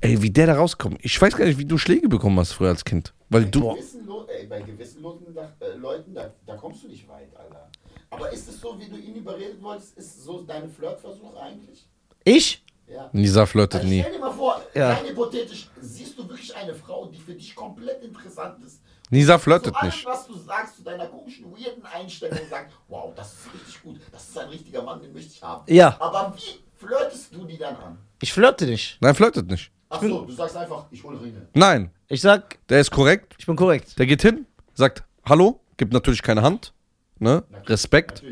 Ey, 0.00 0.20
wie 0.22 0.30
der 0.30 0.46
da 0.46 0.54
rauskommt. 0.54 0.98
Ich 1.02 1.20
weiß 1.20 1.36
gar 1.36 1.44
nicht, 1.44 1.58
wie 1.58 1.64
du 1.64 1.78
Schläge 1.78 2.08
bekommen 2.08 2.38
hast 2.38 2.52
früher 2.52 2.68
als 2.70 2.84
Kind. 2.84 3.12
Weil 3.28 3.46
du. 3.46 3.74
Gewissenlo 3.74 4.26
ey, 4.28 4.46
bei 4.46 4.60
gewissenlosen 4.62 5.26
äh, 5.36 5.76
Leuten, 5.78 6.14
da, 6.14 6.30
da 6.46 6.54
kommst 6.56 6.84
du 6.84 6.88
nicht 6.88 7.08
weit, 7.08 7.28
Alter. 7.36 7.69
Aber 8.10 8.32
ist 8.32 8.48
es 8.48 8.60
so, 8.60 8.78
wie 8.78 8.88
du 8.88 8.96
ihn 8.96 9.14
überreden 9.16 9.62
wolltest, 9.62 9.96
ist 9.96 10.24
so 10.24 10.42
deine 10.42 10.68
Flirtversuche 10.68 11.40
eigentlich? 11.40 11.86
Ich? 12.24 12.62
Ja. 12.88 13.08
Nisa 13.12 13.46
flirtet 13.46 13.82
Also 13.82 13.88
nie. 13.88 14.00
stell 14.00 14.12
dir 14.14 14.18
mal 14.18 14.32
vor, 14.32 14.60
Ja. 14.74 14.92
rein 14.94 15.06
hypothetisch, 15.06 15.68
siehst 15.80 16.18
du 16.18 16.28
wirklich 16.28 16.54
eine 16.56 16.74
Frau, 16.74 17.06
die 17.06 17.18
für 17.18 17.34
dich 17.34 17.54
komplett 17.54 18.02
interessant 18.02 18.64
ist. 18.64 18.80
Nisa 19.10 19.38
flirtet 19.38 19.74
allem, 19.76 19.86
nicht. 19.86 20.04
was 20.06 20.26
du 20.26 20.34
sagst, 20.38 20.76
zu 20.76 20.82
deiner 20.82 21.06
komischen, 21.06 21.52
weirden 21.52 21.84
Einstellung, 21.86 22.38
sagst, 22.48 22.76
wow, 22.88 23.12
das 23.14 23.32
ist 23.32 23.54
richtig 23.54 23.82
gut, 23.82 24.00
das 24.10 24.28
ist 24.28 24.38
ein 24.38 24.48
richtiger 24.48 24.82
Mann, 24.82 25.00
den 25.00 25.12
möchte 25.12 25.32
ich 25.32 25.42
haben. 25.42 25.62
Ja. 25.72 25.96
Aber 26.00 26.34
wie 26.36 26.58
flirtest 26.84 27.32
du 27.32 27.44
die 27.44 27.58
dann 27.58 27.76
an? 27.76 27.98
Ich 28.20 28.32
flirte 28.32 28.66
nicht. 28.66 28.98
Nein, 29.00 29.14
flirtet 29.14 29.48
nicht. 29.48 29.70
Achso, 29.88 30.24
du 30.24 30.32
sagst 30.32 30.56
einfach, 30.56 30.86
ich 30.90 31.02
hole 31.04 31.20
Ringe. 31.20 31.46
Nein, 31.54 31.90
Ich 32.08 32.20
sag, 32.20 32.58
der 32.68 32.80
ist 32.80 32.90
korrekt. 32.90 33.34
ich 33.38 33.46
bin 33.46 33.54
korrekt. 33.56 33.96
Der 34.00 34.06
geht 34.06 34.22
hin, 34.22 34.46
sagt 34.74 35.04
Hallo, 35.24 35.60
gibt 35.76 35.92
natürlich 35.92 36.22
keine 36.22 36.42
Hand. 36.42 36.72
Ne? 37.20 37.44
Respekt, 37.66 38.22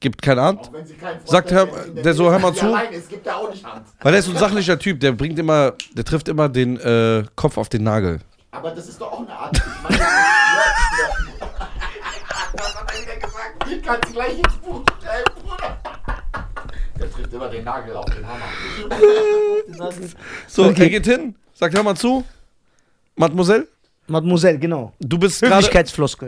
gibt 0.00 0.20
keine 0.22 0.42
Hand. 0.42 0.60
Auch 0.60 0.72
wenn 0.72 0.84
sie 0.86 0.94
keinen 0.94 1.16
Freund 1.18 1.28
Sagt, 1.28 1.52
hör- 1.52 1.66
der 1.66 2.02
der 2.02 2.14
so, 2.14 2.30
hör 2.30 2.38
mal 2.38 2.52
zu. 2.54 2.74
Ist, 2.90 3.08
gibt 3.10 3.28
auch 3.28 3.50
nicht 3.50 3.64
Hand. 3.64 3.86
Weil 4.00 4.14
er 4.14 4.18
ist 4.20 4.26
so 4.26 4.32
ein 4.32 4.38
sachlicher 4.38 4.78
Typ, 4.78 4.98
der 5.00 5.12
bringt 5.12 5.38
immer, 5.38 5.74
der 5.92 6.04
trifft 6.04 6.28
immer 6.28 6.48
den 6.48 6.78
äh, 6.80 7.24
Kopf 7.36 7.56
auf 7.58 7.68
den 7.68 7.84
Nagel. 7.84 8.20
Aber 8.50 8.70
das 8.70 8.88
ist 8.88 9.00
doch 9.00 9.12
auch 9.12 9.20
eine 9.20 9.32
Art. 9.36 9.56
Ich 9.56 9.82
meine, 9.82 9.98
das 12.56 12.74
hat 12.80 12.92
er 12.92 13.02
wieder 13.02 13.16
gesagt? 13.16 13.84
Kannst 13.84 14.08
du 14.08 14.12
gleich 14.12 14.38
ins 14.38 14.54
Buch 14.58 14.84
schreiben, 15.02 15.32
Bruder. 15.42 15.78
Der 17.00 17.10
trifft 17.10 17.32
immer 17.32 17.48
den 17.48 17.64
Nagel 17.64 17.96
auf 17.96 18.04
den 18.06 18.26
Hammer. 18.26 18.44
So, 20.48 20.64
Okay. 20.66 20.82
er 20.84 20.90
geht 20.90 21.06
hin, 21.06 21.34
sagt, 21.54 21.74
hör 21.74 21.82
mal 21.82 21.96
zu, 21.96 22.24
Mademoiselle, 23.16 23.66
Mademoiselle, 24.06 24.58
genau. 24.58 24.92
du 25.00 25.18
bist 25.18 25.40
gerade, 25.42 25.66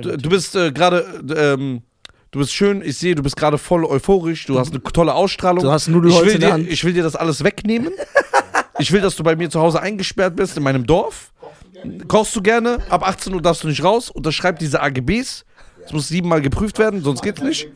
du, 0.01 0.17
du 0.17 0.29
bist 0.29 0.57
äh, 0.57 0.73
gerade, 0.73 1.05
ähm, 1.37 1.83
du 2.37 2.41
bist 2.41 2.53
schön, 2.53 2.83
ich 2.83 2.99
sehe, 2.99 3.15
du 3.15 3.23
bist 3.23 3.35
gerade 3.35 3.57
voll 3.57 3.87
euphorisch, 3.87 4.45
du 4.45 4.59
hast 4.59 4.71
eine 4.71 4.83
tolle 4.83 5.15
Ausstrahlung. 5.15 5.65
Du 5.65 5.71
hast 5.71 5.89
Nudelholz 5.89 6.21
ich 6.21 6.27
will 6.27 6.35
in 6.35 6.41
der 6.41 6.49
dir, 6.51 6.53
Hand. 6.53 6.69
Ich 6.69 6.85
will 6.85 6.93
dir 6.93 7.03
das 7.03 7.17
alles 7.17 7.43
wegnehmen. 7.43 7.95
ich 8.79 8.93
will, 8.93 9.01
dass 9.01 9.17
du 9.17 9.23
bei 9.23 9.35
mir 9.37 9.49
zu 9.49 9.59
Hause 9.59 9.81
eingesperrt 9.81 10.37
bist, 10.37 10.55
in 10.55 10.63
meinem 10.63 10.87
Dorf. 10.87 11.33
Kochst 12.09 12.37
du 12.37 12.43
gerne, 12.43 12.79
ab 12.91 13.09
18 13.09 13.33
Uhr 13.33 13.41
darfst 13.41 13.65
du 13.65 13.69
nicht 13.69 13.83
raus, 13.83 14.11
unterschreib 14.11 14.59
diese 14.59 14.83
AGBs. 14.83 15.47
Es 15.87 15.93
muss 15.93 16.09
siebenmal 16.09 16.43
geprüft 16.43 16.79
werden, 16.79 17.03
sonst 17.03 17.23
geht's 17.23 17.41
nicht. 17.41 17.69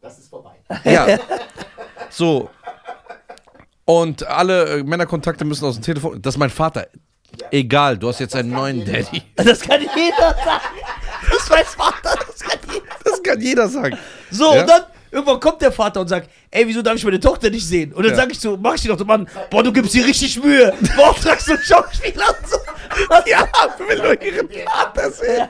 Das 0.00 0.18
ist 0.18 0.28
vorbei. 0.30 0.52
Ja. 0.84 1.18
So. 2.10 2.48
Und 3.84 4.24
alle 4.24 4.78
äh, 4.78 4.82
Männerkontakte 4.84 5.44
müssen 5.44 5.64
aus 5.64 5.74
dem 5.74 5.82
Telefon. 5.82 6.22
Das 6.22 6.34
ist 6.34 6.38
mein 6.38 6.50
Vater. 6.50 6.86
Egal, 7.50 7.98
du 7.98 8.06
hast 8.06 8.20
jetzt 8.20 8.36
einen 8.36 8.50
neuen 8.50 8.84
Daddy. 8.84 9.20
Das 9.34 9.60
kann 9.62 9.80
jeder 9.80 10.36
sagen. 10.44 10.64
Das 11.28 11.50
weiß 11.50 11.74
Vater, 11.74 12.16
das 12.24 12.38
kann 12.38 12.60
jeder. 12.72 12.93
Kann 13.24 13.40
jeder 13.40 13.68
sagen. 13.68 13.96
So, 14.30 14.54
Ja? 14.54 14.60
und 14.60 14.68
dann 14.68 14.82
irgendwann 15.10 15.40
kommt 15.40 15.60
der 15.62 15.72
Vater 15.72 16.00
und 16.00 16.08
sagt, 16.08 16.28
ey, 16.50 16.66
wieso 16.66 16.82
darf 16.82 16.94
ich 16.96 17.04
meine 17.04 17.18
Tochter 17.20 17.50
nicht 17.50 17.66
sehen? 17.66 17.92
Und 17.92 18.02
dann 18.04 18.12
Ja. 18.12 18.16
sag 18.18 18.30
ich 18.30 18.38
so, 18.38 18.56
mach 18.56 18.74
ich 18.74 18.82
dir 18.82 18.94
doch, 18.94 19.04
Mann, 19.04 19.28
boah, 19.50 19.62
du 19.62 19.72
gibst 19.72 19.94
dir 19.94 20.04
richtig 20.04 20.42
Mühe. 20.42 20.72
Beauftragst 20.96 21.48
du 21.48 21.52
einen 21.54 21.62
Schauspieler 21.62 22.26
und 22.28 22.48
so. 22.48 22.56
Ja, 23.26 23.48
will 23.88 23.98
nur 23.98 24.22
ihren 24.22 24.48
Vater 24.48 25.10
sehen. 25.10 25.48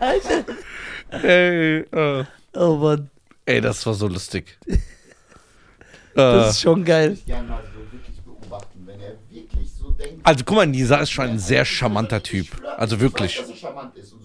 Ey, 1.10 1.78
äh, 1.80 2.24
Oh 2.56 2.76
Mann, 2.76 3.10
ey, 3.44 3.60
das 3.60 3.84
war 3.84 3.94
so 3.94 4.06
lustig. 4.08 4.56
das 6.14 6.50
ist 6.52 6.60
schon 6.62 6.84
geil. 6.84 7.18
Gerne 7.26 7.48
mal 7.48 7.62
so 7.74 7.80
wirklich 7.92 8.16
beobachten, 8.22 8.82
wenn 8.86 9.00
er 9.00 9.14
wirklich 9.28 9.68
so 9.72 9.90
denkt. 9.90 10.20
also 10.22 10.44
guck 10.44 10.56
mal, 10.56 10.66
Nisa 10.66 10.96
ist 10.98 11.10
schon 11.10 11.24
ein 11.30 11.38
sehr 11.38 11.64
charmanter 11.64 12.22
Typ. 12.22 12.46
Also 12.76 13.00
wirklich. 13.00 13.42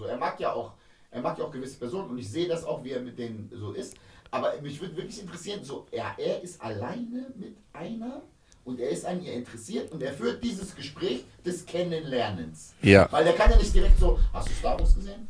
Er 0.08 0.18
mag 0.18 0.40
ja 0.40 0.54
auch, 0.54 0.74
er 1.20 1.24
mag 1.24 1.38
ja 1.38 1.46
auch 1.46 1.52
gewisse 1.52 1.78
Personen 1.78 2.10
und 2.10 2.18
ich 2.18 2.30
sehe 2.30 2.48
das 2.48 2.64
auch, 2.64 2.84
wie 2.84 2.92
er 2.92 3.02
mit 3.02 3.18
denen 3.20 3.50
so 3.54 3.72
ist. 3.72 3.96
Aber 4.32 4.54
mich 4.62 4.80
würde 4.80 4.96
wirklich 4.96 5.22
interessieren, 5.22 5.64
so, 5.64 5.86
er, 5.92 6.14
er 6.18 6.42
ist 6.42 6.62
alleine 6.62 7.28
mit 7.36 7.58
einer 7.74 8.22
und 8.64 8.80
er 8.80 8.90
ist 8.90 9.06
an 9.06 9.22
ihr 9.22 9.34
interessiert 9.34 9.92
und 9.92 10.02
er 10.02 10.14
führt 10.14 10.44
dieses 10.44 10.76
Gespräch 10.76 11.26
des 11.46 11.66
Kennenlernens. 11.66 12.74
Ja. 12.82 13.08
Weil 13.12 13.26
der 13.26 13.34
kann 13.34 13.52
ja 13.52 13.58
nicht 13.58 13.74
direkt 13.74 14.00
so, 14.00 14.20
hast 14.32 14.48
du 14.48 14.54
Star 14.54 14.80
Wars 14.80 14.96
gesehen? 14.96 15.28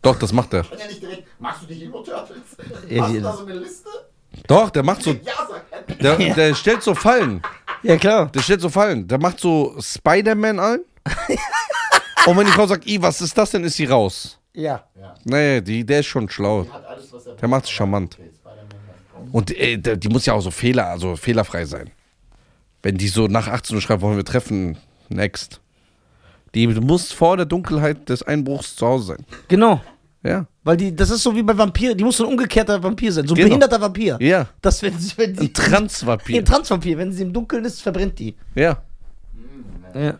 Doch, 0.00 0.18
das 0.18 0.32
macht 0.32 0.54
er. 0.54 0.62
Kann 0.62 0.78
ja 0.78 0.86
nicht 0.86 1.02
direkt, 1.02 1.24
machst 1.38 1.62
du 1.62 1.66
die 1.74 1.74
Hero 1.74 2.02
Turtles? 2.02 2.42
Ja, 2.88 3.02
Hast 3.02 3.14
du 3.14 3.20
da 3.20 3.36
so 3.36 3.44
eine 3.44 3.54
Liste? 3.54 3.88
Doch, 4.46 4.70
der 4.70 4.82
macht 4.82 5.02
so. 5.02 5.10
Ja, 5.10 5.46
sagt 5.48 5.72
er. 5.72 6.16
Der, 6.16 6.34
der 6.34 6.54
stellt 6.54 6.82
so 6.82 6.94
Fallen. 6.94 7.42
Ja, 7.82 7.96
klar. 7.96 8.26
Der 8.26 8.40
stellt 8.40 8.60
so 8.60 8.68
Fallen. 8.68 9.08
Der 9.08 9.18
macht 9.18 9.40
so 9.40 9.74
Spider-Man 9.80 10.60
ein. 10.60 10.80
Und 12.26 12.36
wenn 12.36 12.46
die 12.46 12.52
Frau 12.52 12.66
sagt, 12.66 12.86
I, 12.86 13.00
was 13.00 13.20
ist 13.20 13.36
das 13.36 13.50
denn, 13.50 13.64
ist 13.64 13.76
sie 13.76 13.86
raus. 13.86 14.38
Ja. 14.52 14.84
Nee, 15.28 15.60
die, 15.60 15.84
der 15.84 16.00
ist 16.00 16.06
schon 16.06 16.28
schlau. 16.28 16.62
Die 16.62 16.70
alles, 16.70 17.12
er 17.26 17.34
Der 17.34 17.64
charmant. 17.66 18.14
Okay, 18.18 18.30
Spider-Man 18.32 19.26
hat- 19.26 19.34
Und 19.34 19.50
äh, 19.58 19.96
die 19.98 20.08
muss 20.08 20.24
ja 20.26 20.34
auch 20.34 20.40
so 20.40 20.50
Fehler, 20.52 20.86
also 20.86 21.16
fehlerfrei 21.16 21.64
sein. 21.64 21.90
Wenn 22.82 22.96
die 22.96 23.08
so 23.08 23.26
nach 23.26 23.48
18 23.48 23.74
Uhr 23.74 23.82
schreibt, 23.82 24.02
wollen 24.02 24.16
wir 24.16 24.24
treffen, 24.24 24.78
next. 25.08 25.60
Die 26.54 26.66
muss 26.68 27.10
vor 27.12 27.36
der 27.36 27.44
Dunkelheit 27.46 28.08
des 28.08 28.22
Einbruchs 28.22 28.76
zu 28.76 28.86
Hause 28.86 29.06
sein. 29.08 29.26
Genau. 29.48 29.80
Ja. 30.22 30.46
Weil 30.62 30.76
die, 30.76 30.94
das 30.94 31.10
ist 31.10 31.22
so 31.22 31.34
wie 31.34 31.42
bei 31.42 31.56
Vampiren, 31.58 31.96
die 31.98 32.04
muss 32.04 32.16
so 32.16 32.24
ein 32.24 32.30
umgekehrter 32.30 32.80
Vampir 32.82 33.12
sein. 33.12 33.26
So 33.26 33.34
ein 33.34 33.36
Genau. 33.36 33.48
behinderter 33.48 33.80
Vampir. 33.80 34.16
Ja. 34.20 34.48
Das, 34.62 34.80
wenn 34.82 34.96
sie, 34.98 35.12
wenn 35.18 35.34
sie, 35.36 35.46
Ein 35.46 35.52
Transvampir. 35.52 36.38
ein 36.40 36.44
Transvampir, 36.44 36.98
wenn 36.98 37.12
sie 37.12 37.22
im 37.22 37.32
Dunkeln 37.32 37.64
ist, 37.64 37.80
verbrennt 37.82 38.18
die. 38.18 38.34
Ja. 38.54 38.82
Ja. 39.94 40.18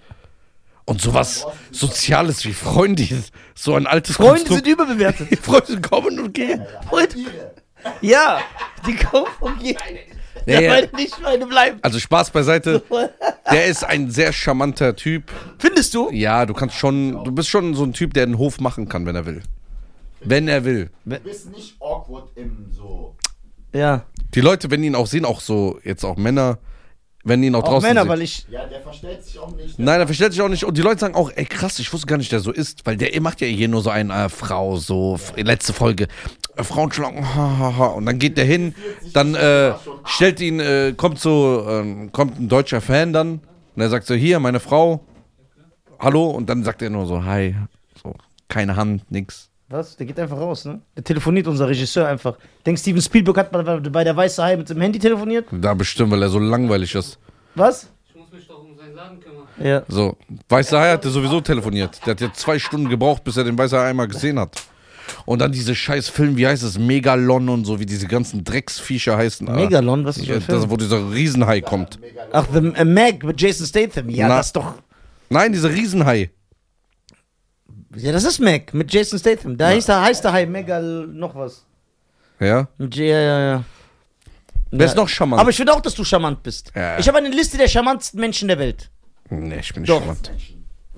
Und 0.86 1.00
sowas 1.00 1.46
Soziales 1.72 2.44
wie 2.44 2.52
Freunde, 2.52 3.06
so 3.54 3.74
ein 3.74 3.86
altes 3.86 4.16
Freunde 4.16 4.38
sind 4.38 4.48
Konstrukt. 4.48 4.68
überbewertet. 4.68 5.28
Die 5.30 5.36
Freunde 5.36 5.80
kommen 5.80 6.18
und 6.20 6.32
gehen. 6.32 6.64
Freunde, 6.88 7.16
ja, 8.00 8.40
die 8.86 8.96
kommen 8.96 9.26
und 9.40 9.60
gehen. 9.60 9.76
Ja, 10.46 10.60
ja. 10.60 10.70
Meine 10.70 10.88
nicht, 10.96 11.20
meine 11.20 11.46
bleiben. 11.46 11.78
Also 11.82 11.98
Spaß 11.98 12.30
beiseite. 12.30 12.82
Der 13.50 13.66
ist 13.66 13.84
ein 13.84 14.10
sehr 14.10 14.32
charmanter 14.32 14.94
Typ. 14.94 15.32
Findest 15.58 15.94
du? 15.94 16.10
Ja, 16.10 16.46
du 16.46 16.54
kannst 16.54 16.76
schon, 16.76 17.24
du 17.24 17.32
bist 17.32 17.48
schon 17.48 17.74
so 17.74 17.84
ein 17.84 17.92
Typ, 17.92 18.14
der 18.14 18.26
den 18.26 18.38
Hof 18.38 18.60
machen 18.60 18.88
kann, 18.88 19.06
wenn 19.06 19.16
er 19.16 19.26
will. 19.26 19.42
Wenn 20.20 20.48
er 20.48 20.64
will. 20.64 20.90
Du 21.04 21.18
bist 21.20 21.50
nicht 21.50 21.76
awkward 21.80 22.30
im 22.36 22.70
so. 22.72 23.16
Ja. 23.72 24.04
Die 24.34 24.40
Leute, 24.40 24.70
wenn 24.70 24.82
die 24.82 24.88
ihn 24.88 24.94
auch 24.94 25.06
sehen, 25.06 25.24
auch 25.24 25.40
so, 25.40 25.78
jetzt 25.84 26.04
auch 26.04 26.16
Männer, 26.16 26.58
wenn 27.26 27.42
die 27.42 27.48
ihn 27.48 27.54
auch, 27.54 27.62
draußen 27.64 27.88
Männer, 27.88 28.02
sehen. 28.02 28.08
weil 28.08 28.22
ich. 28.22 28.46
Ja, 28.50 28.64
der 28.66 28.80
verstellt 28.80 29.22
sich 29.24 29.38
auch 29.38 29.54
nicht. 29.54 29.78
Nein, 29.78 30.00
er 30.00 30.06
verstellt 30.06 30.32
sich 30.32 30.40
auch 30.40 30.48
nicht. 30.48 30.64
Und 30.64 30.76
die 30.78 30.82
Leute 30.82 31.00
sagen 31.00 31.14
auch, 31.14 31.30
ey 31.34 31.44
krass, 31.44 31.78
ich 31.78 31.92
wusste 31.92 32.06
gar 32.06 32.16
nicht, 32.16 32.30
der 32.32 32.40
so 32.40 32.52
ist. 32.52 32.86
Weil 32.86 32.96
der 32.96 33.20
macht 33.20 33.40
ja 33.40 33.46
hier 33.46 33.68
nur 33.68 33.82
so 33.82 33.90
eine 33.90 34.14
äh, 34.14 34.28
Frau, 34.28 34.76
so, 34.76 35.14
f- 35.16 35.32
letzte 35.36 35.72
Folge. 35.72 36.06
Äh, 36.56 36.62
Frauen 36.64 36.90
schlagen, 36.92 37.22
ha, 37.34 37.58
ha, 37.58 37.76
ha. 37.76 37.86
Und 37.88 38.06
dann 38.06 38.18
geht 38.18 38.38
der 38.38 38.44
hin, 38.44 38.74
dann 39.12 39.34
äh, 39.34 39.74
stellt 40.04 40.40
ihn, 40.40 40.60
äh, 40.60 40.94
kommt 40.96 41.18
so, 41.18 41.66
ähm, 41.68 42.10
kommt 42.12 42.40
ein 42.40 42.48
deutscher 42.48 42.80
Fan 42.80 43.12
dann. 43.12 43.40
Und 43.74 43.82
er 43.82 43.90
sagt 43.90 44.06
so, 44.06 44.14
hier, 44.14 44.38
meine 44.40 44.60
Frau, 44.60 45.04
hallo. 45.98 46.30
Und 46.30 46.48
dann 46.48 46.64
sagt 46.64 46.80
er 46.80 46.90
nur 46.90 47.06
so, 47.06 47.24
hi. 47.24 47.54
So, 48.02 48.14
keine 48.48 48.76
Hand, 48.76 49.10
nix. 49.10 49.50
Was? 49.68 49.96
Der 49.96 50.06
geht 50.06 50.18
einfach 50.20 50.38
raus, 50.38 50.64
ne? 50.64 50.80
Der 50.96 51.02
telefoniert 51.02 51.48
unser 51.48 51.68
Regisseur 51.68 52.06
einfach. 52.06 52.36
Denkst 52.64 52.82
Steven 52.82 53.02
Spielberg 53.02 53.36
hat 53.38 53.50
bei, 53.50 53.62
bei 53.62 54.04
der 54.04 54.16
Weiße 54.16 54.42
Hai 54.42 54.56
mit 54.56 54.70
dem 54.70 54.80
Handy 54.80 54.98
telefoniert? 54.98 55.46
Da 55.50 55.74
bestimmt, 55.74 56.12
weil 56.12 56.22
er 56.22 56.28
so 56.28 56.38
langweilig 56.38 56.94
ist. 56.94 57.18
Was? 57.56 57.88
Ich 58.08 58.14
muss 58.14 58.30
mich 58.30 58.46
doch 58.46 58.62
um 58.62 58.76
seinen 58.76 58.94
Laden 58.94 59.18
kümmern. 59.18 59.46
Ja. 59.58 59.82
So, 59.88 60.16
Weißer 60.48 60.78
Hai 60.78 60.92
hat 60.92 61.02
der 61.04 61.10
sowieso 61.10 61.40
telefoniert. 61.40 61.98
Der 62.06 62.12
hat 62.12 62.20
ja 62.20 62.32
zwei 62.32 62.58
Stunden 62.60 62.88
gebraucht, 62.88 63.24
bis 63.24 63.36
er 63.36 63.44
den 63.44 63.58
Weißer 63.58 63.80
Hai 63.80 63.90
einmal 63.90 64.06
gesehen 64.06 64.38
hat. 64.38 64.56
Und 65.24 65.40
dann 65.40 65.50
diese 65.50 65.74
scheiß 65.74 66.08
Film, 66.08 66.36
wie 66.36 66.46
heißt 66.46 66.62
es? 66.62 66.78
Megalon 66.78 67.48
und 67.48 67.64
so, 67.64 67.80
wie 67.80 67.86
diese 67.86 68.06
ganzen 68.06 68.44
Drecksviecher 68.44 69.16
heißen. 69.16 69.48
Ah, 69.48 69.54
Megalon, 69.54 70.04
was 70.04 70.18
ist 70.18 70.48
das 70.48 70.70
wo 70.70 70.76
dieser 70.76 71.12
Riesenhai 71.12 71.60
kommt. 71.60 71.98
Ach, 72.32 72.46
The 72.52 72.58
äh, 72.74 72.84
Meg 72.84 73.24
mit 73.24 73.40
Jason 73.40 73.66
Statham. 73.66 74.08
Ja, 74.10 74.28
Na. 74.28 74.36
das 74.38 74.46
ist 74.46 74.56
doch. 74.56 74.74
Nein, 75.28 75.52
dieser 75.52 75.70
Riesenhai. 75.70 76.30
Ja, 77.96 78.12
das 78.12 78.24
ist 78.24 78.38
Meg 78.40 78.72
mit 78.74 78.92
Jason 78.92 79.18
Statham. 79.18 79.56
Da 79.56 79.68
heißt 79.68 79.88
der, 79.88 80.02
heißt 80.02 80.24
der 80.24 80.32
Hai 80.32 80.46
Megal 80.46 81.06
noch 81.08 81.34
was. 81.34 81.64
Ja. 82.40 82.68
Mit 82.78 82.94
J- 82.94 83.08
Ja, 83.08 83.20
ja, 83.20 83.40
ja. 83.40 83.64
Wer 84.70 84.86
ist 84.86 84.94
Ja. 84.94 85.00
noch 85.02 85.08
charmant? 85.08 85.40
Aber 85.40 85.50
ich 85.50 85.56
finde 85.56 85.72
auch, 85.72 85.80
dass 85.80 85.94
du 85.94 86.04
charmant 86.04 86.42
bist. 86.42 86.72
Ja. 86.74 86.98
Ich 86.98 87.06
habe 87.08 87.18
eine 87.18 87.28
Liste 87.30 87.56
der 87.56 87.68
charmantesten 87.68 88.20
Menschen 88.20 88.48
der 88.48 88.58
Welt. 88.58 88.90
nee, 89.30 89.58
ich 89.60 89.72
bin 89.72 89.82
nicht 89.82 89.90
Doch. 89.90 90.00
charmant. 90.00 90.30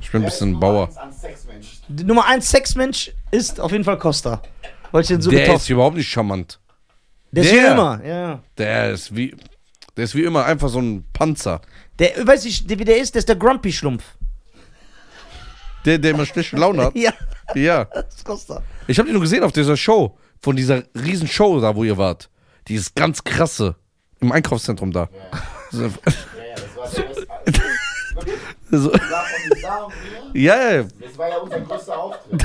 Ich 0.00 0.10
bin 0.12 0.22
ein 0.22 0.24
bisschen 0.26 0.52
Nummer 0.52 0.60
Bauer. 0.60 0.88
eins. 1.02 1.82
Die 1.88 2.04
Nummer 2.04 2.26
1 2.26 2.48
Sexmensch 2.48 3.12
ist 3.30 3.60
auf 3.60 3.72
jeden 3.72 3.84
Fall 3.84 3.98
Costa. 3.98 4.42
Weil 4.92 5.02
ich 5.02 5.08
den 5.08 5.20
so 5.20 5.30
Der 5.30 5.54
ist 5.54 5.68
überhaupt 5.68 5.96
nicht 5.96 6.08
charmant. 6.08 6.60
Der 7.32 7.44
ist 7.44 7.52
wie 7.52 7.56
der. 7.56 7.72
immer. 7.72 8.00
Ja. 8.04 8.42
Der 8.56 8.90
ist 8.92 9.14
wie. 9.14 9.36
Der 9.96 10.04
ist 10.04 10.14
wie 10.14 10.22
immer 10.22 10.44
einfach 10.44 10.68
so 10.68 10.80
ein 10.80 11.04
Panzer. 11.12 11.60
Der, 11.98 12.10
weiß 12.26 12.44
ich, 12.44 12.68
wie 12.68 12.76
der 12.76 12.98
ist, 12.98 13.14
der 13.14 13.18
ist 13.18 13.28
der 13.28 13.34
Grumpy-Schlumpf. 13.36 14.04
Der, 15.88 15.96
der 15.98 16.10
immer 16.10 16.26
schlechte 16.26 16.56
Laune 16.56 16.84
hat. 16.84 16.94
Ja, 16.96 17.12
Ja. 17.54 17.84
das 17.86 18.16
ist 18.16 18.24
Costa. 18.24 18.62
Ich 18.86 18.98
habe 18.98 19.08
ihn 19.08 19.12
nur 19.14 19.22
gesehen 19.22 19.42
auf 19.42 19.52
dieser 19.52 19.74
Show. 19.76 20.18
Von 20.42 20.54
dieser 20.54 20.82
riesen 20.94 21.26
Show 21.26 21.58
da, 21.60 21.74
wo 21.74 21.82
ihr 21.82 21.96
wart. 21.96 22.28
Die 22.68 22.74
ist 22.74 22.94
ganz 22.94 23.24
krasse. 23.24 23.74
Im 24.20 24.30
Einkaufszentrum 24.32 24.92
da. 24.92 25.08
Ja, 25.72 25.80
ja, 25.80 25.88
das 26.54 26.76
war 26.76 26.90
der 26.90 27.02
beste. 27.02 27.26
So, 28.70 28.92
ja, 30.34 30.72
ja, 30.72 30.82
Das 30.82 31.16
war 31.16 31.28
ja 31.30 31.36
unser 31.38 31.60
größter 31.60 31.98
Auftritt. 31.98 32.44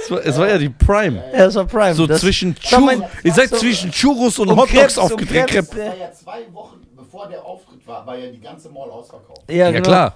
es 0.00 0.10
war, 0.10 0.24
es 0.24 0.38
war 0.38 0.48
ja 0.48 0.56
die 0.58 0.70
Prime. 0.70 1.22
Ja, 1.32 1.38
das 1.46 1.54
war 1.56 1.66
Prime. 1.66 1.94
So 1.94 2.06
das, 2.06 2.20
zwischen 2.22 2.54
Churros. 2.54 3.02
Ihr 3.24 3.34
seid 3.34 3.50
zwischen 3.50 3.90
Churros 3.90 4.38
und 4.38 4.48
und 4.48 4.56
Hotdogs 4.56 4.96
aufgedreht. 4.96 5.54
Das 5.54 5.76
war 5.76 5.96
ja 5.96 6.12
zwei 6.12 6.40
Wochen 6.54 6.76
bevor 6.96 7.28
der 7.28 7.44
Auftritt 7.44 7.86
war, 7.86 8.06
war 8.06 8.16
ja 8.16 8.30
die 8.30 8.40
ganze 8.40 8.68
Mall 8.70 8.88
ausverkauft. 8.90 9.42
Ja, 9.48 9.54
Ja, 9.56 9.70
genau. 9.70 9.82
klar. 9.88 10.14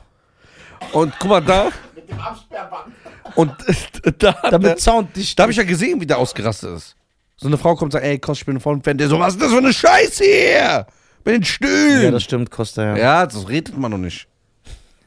Und 0.92 1.14
guck 1.18 1.28
mal 1.30 1.40
da. 1.40 1.70
Mit 1.94 2.08
dem 2.10 2.18
Absperrband. 2.18 2.92
Und 3.34 3.52
da, 4.22 4.32
Damit 4.50 4.80
Sound 4.80 5.14
dicht. 5.16 5.38
da 5.38 5.44
habe 5.44 5.52
ich 5.52 5.58
ja 5.58 5.64
gesehen, 5.64 6.00
wie 6.00 6.06
der 6.06 6.18
ausgerastet 6.18 6.76
ist. 6.76 6.96
So 7.36 7.48
eine 7.48 7.56
Frau 7.58 7.70
kommt 7.74 7.82
und 7.88 7.92
sagt, 7.92 8.04
ey, 8.04 8.18
Kost, 8.18 8.42
ich 8.42 8.46
bin 8.46 8.56
ein 8.56 8.82
Fan. 8.82 8.98
Der 8.98 9.08
so, 9.08 9.18
was 9.18 9.34
ist 9.34 9.42
das 9.42 9.50
für 9.50 9.58
eine 9.58 9.72
Scheiße 9.72 10.24
hier? 10.24 10.86
Mit 11.24 11.34
den 11.36 11.44
Stühlen. 11.44 12.02
Ja, 12.02 12.10
das 12.10 12.22
stimmt, 12.24 12.50
Costa, 12.50 12.84
ja. 12.84 12.96
Ja, 12.96 13.26
das 13.26 13.48
redet 13.48 13.76
man 13.76 13.90
noch 13.90 13.98
nicht. 13.98 14.26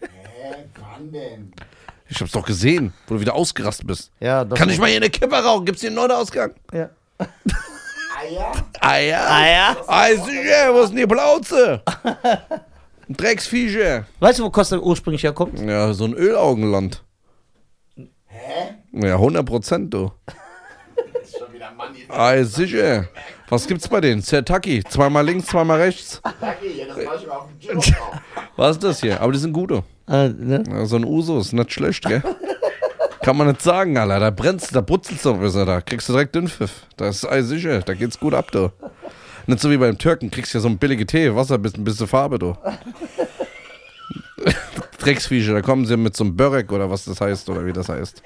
Hä, 0.01 0.07
wann 0.79 1.11
denn? 1.11 1.53
Ich 2.07 2.19
hab's 2.21 2.31
doch 2.31 2.45
gesehen, 2.45 2.93
wo 3.07 3.15
du 3.15 3.21
wieder 3.21 3.33
ausgerastet 3.33 3.87
bist. 3.87 4.11
Ja, 4.19 4.45
das 4.45 4.57
Kann 4.57 4.69
ich 4.69 4.79
mal 4.79 4.87
hier 4.87 4.97
eine 4.97 5.09
Kippe 5.09 5.35
rauchen? 5.35 5.65
Gibt's 5.65 5.81
hier 5.81 5.89
einen 5.89 5.95
neuen 5.97 6.11
Ausgang? 6.11 6.53
Ja. 6.73 6.89
Eier? 8.21 8.51
Ja. 9.01 9.25
Ah 9.27 9.47
ja? 9.47 9.77
Ah, 9.87 10.07
sicher, 10.09 10.73
wo 10.73 10.81
ist 10.81 10.89
denn 10.89 10.97
die 10.97 11.07
Plauze? 11.07 11.81
Ein 13.07 13.15
Drecksviecher. 13.17 14.05
Weißt 14.19 14.39
du, 14.39 14.43
wo 14.43 14.49
Costa 14.49 14.77
ursprünglich 14.77 15.23
herkommt? 15.23 15.59
Ja, 15.59 15.93
so 15.93 16.05
ein 16.05 16.13
Ölaugenland. 16.13 17.03
Hä? 18.25 18.75
Ja, 18.93 19.15
100 19.15 19.45
Prozent, 19.45 19.93
du. 19.93 20.11
Das 20.25 21.29
ist 21.29 21.37
schon 21.37 21.53
wieder 21.53 21.69
ein 21.69 21.77
Mann 21.77 21.93
hier. 21.93 22.05
Ah, 22.09 22.43
sicher. 22.43 23.07
Was 23.49 23.67
gibt's 23.67 23.87
bei 23.87 24.01
denen? 24.01 24.23
Zertaki. 24.23 24.83
Zweimal 24.89 25.25
links, 25.25 25.47
zweimal 25.47 25.79
rechts. 25.79 26.19
Danke, 26.41 26.67
ja, 26.71 26.85
das 26.87 26.97
war 26.97 27.15
ich 27.15 27.27
mal 27.27 27.35
auf 27.35 27.47
dem 27.47 27.59
Gym 27.59 27.79
drauf. 27.79 28.21
Was 28.55 28.71
ist 28.77 28.83
das 28.83 29.01
hier? 29.01 29.21
Aber 29.21 29.31
die 29.31 29.37
sind 29.39 29.53
gute. 29.53 29.83
Äh, 30.07 30.29
ne? 30.29 30.63
Ja, 30.67 30.85
so 30.85 30.95
ein 30.95 31.05
Uso 31.05 31.39
ist 31.39 31.53
nicht 31.53 31.71
schlecht, 31.71 32.05
gell? 32.05 32.23
Kann 33.21 33.37
man 33.37 33.47
nicht 33.47 33.61
sagen, 33.61 33.97
Alter. 33.97 34.19
Da 34.19 34.29
brennst, 34.31 34.75
da 34.75 34.81
brutzelst 34.81 35.25
du 35.25 35.33
besser. 35.35 35.65
Da 35.65 35.81
kriegst 35.81 36.09
du 36.09 36.13
direkt 36.13 36.33
Dünnpfiff. 36.33 36.87
Das 36.97 37.17
ist 37.17 37.25
alles 37.25 37.49
sicher. 37.49 37.81
Da 37.81 37.93
geht's 37.93 38.19
gut 38.19 38.33
ab, 38.33 38.51
du. 38.51 38.71
Nicht 39.47 39.59
so 39.59 39.69
wie 39.69 39.77
beim 39.77 39.97
Türken. 39.97 40.31
Kriegst 40.31 40.53
ja 40.53 40.59
so 40.59 40.67
ein 40.67 40.77
billige 40.77 41.05
Tee, 41.05 41.33
Wasser, 41.35 41.57
bisschen, 41.57 41.83
bisschen 41.83 42.07
Farbe, 42.07 42.39
du. 42.39 42.55
Drecksviecher, 44.99 45.53
da 45.53 45.61
kommen 45.61 45.85
sie 45.85 45.97
mit 45.97 46.15
so 46.15 46.23
einem 46.23 46.35
Börek 46.35 46.71
oder 46.71 46.89
was 46.89 47.05
das 47.05 47.21
heißt 47.21 47.49
oder 47.49 47.65
wie 47.65 47.73
das 47.73 47.89
heißt. 47.89 48.23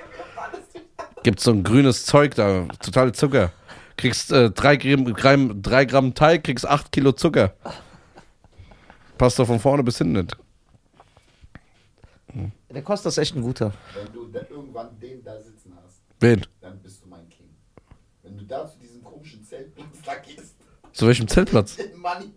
Gibt 1.24 1.40
so 1.42 1.52
ein 1.52 1.64
grünes 1.64 2.06
Zeug 2.06 2.36
da, 2.36 2.66
total 2.82 3.12
Zucker. 3.14 3.52
Kriegst 3.98 4.32
äh, 4.32 4.50
drei, 4.52 4.78
Gramm, 4.78 5.62
drei 5.62 5.84
Gramm 5.84 6.14
Teig, 6.14 6.46
kriegst 6.46 6.66
acht 6.66 6.92
Kilo 6.94 7.12
Zucker. 7.12 7.54
Passt 9.18 9.38
doch 9.40 9.48
von 9.48 9.60
vorne 9.60 9.84
bis 9.84 9.98
hinten 9.98 10.14
nicht. 10.14 10.38
Der 12.70 12.84
Costa 12.84 13.10
ist 13.10 13.18
echt 13.18 13.36
ein 13.36 13.42
guter. 13.42 13.74
Wenn 13.94 14.14
du 14.14 14.28
da 14.28 14.40
irgendwann 14.50 14.98
den 15.00 15.22
da 15.24 15.38
sitzen 15.42 15.74
hast, 15.84 16.02
Wen? 16.20 16.46
dann 16.62 16.80
bist 16.80 17.04
du 17.04 17.10
mein 17.10 17.28
King. 17.28 17.50
Wenn 18.24 18.38
du 18.38 18.46
da 18.46 18.66
zu 18.66 18.78
diesem 18.80 19.04
komischen 19.04 19.44
Zeltplatz 19.44 20.02
da 20.06 20.16
gehst, 20.16 20.49
Zu 21.00 21.08
welchem 21.08 21.30
Zeltplatz? 21.30 21.78
den 21.78 21.98
Money. 21.98 22.34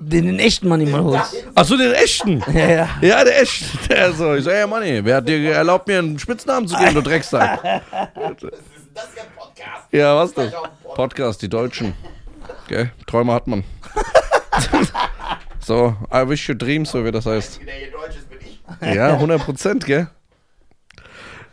Den, 0.00 0.38
echten 0.38 0.68
Money 0.68 0.86
dahin- 0.90 1.20
Achso, 1.54 1.76
den 1.76 1.92
echten. 1.92 2.42
Ja, 2.54 2.66
ja. 2.70 2.88
Ja, 3.02 3.24
der 3.24 3.42
echte. 3.42 3.66
Der 3.90 4.10
so, 4.14 4.34
ich 4.34 4.44
so, 4.44 4.48
ey 4.48 4.66
Manni, 4.66 5.04
wer 5.04 5.16
hat 5.16 5.28
dir 5.28 5.52
erlaubt, 5.52 5.86
mir 5.86 5.98
einen 5.98 6.18
Spitznamen 6.18 6.66
zu 6.66 6.78
geben, 6.78 6.94
du 6.94 7.02
Drecksack? 7.02 7.62
Ist 7.62 8.42
denn 8.42 8.50
das 8.94 9.04
für 9.08 9.20
ein 9.20 9.26
Podcast? 9.36 9.92
Ja, 9.92 10.16
was 10.16 10.32
denn? 10.32 10.50
Podcast, 10.94 11.42
die 11.42 11.50
Deutschen. 11.50 11.92
Gell? 12.68 12.90
Träume 13.06 13.34
hat 13.34 13.46
man. 13.48 13.64
so, 15.60 15.94
I 16.10 16.26
wish 16.26 16.48
your 16.48 16.54
dreams, 16.54 16.92
so 16.92 17.04
wie 17.04 17.10
das 17.12 17.26
heißt. 17.26 17.60
Ist. 17.60 18.94
Ja, 18.94 19.08
100 19.08 19.42
Prozent, 19.44 19.84
gell? 19.84 20.08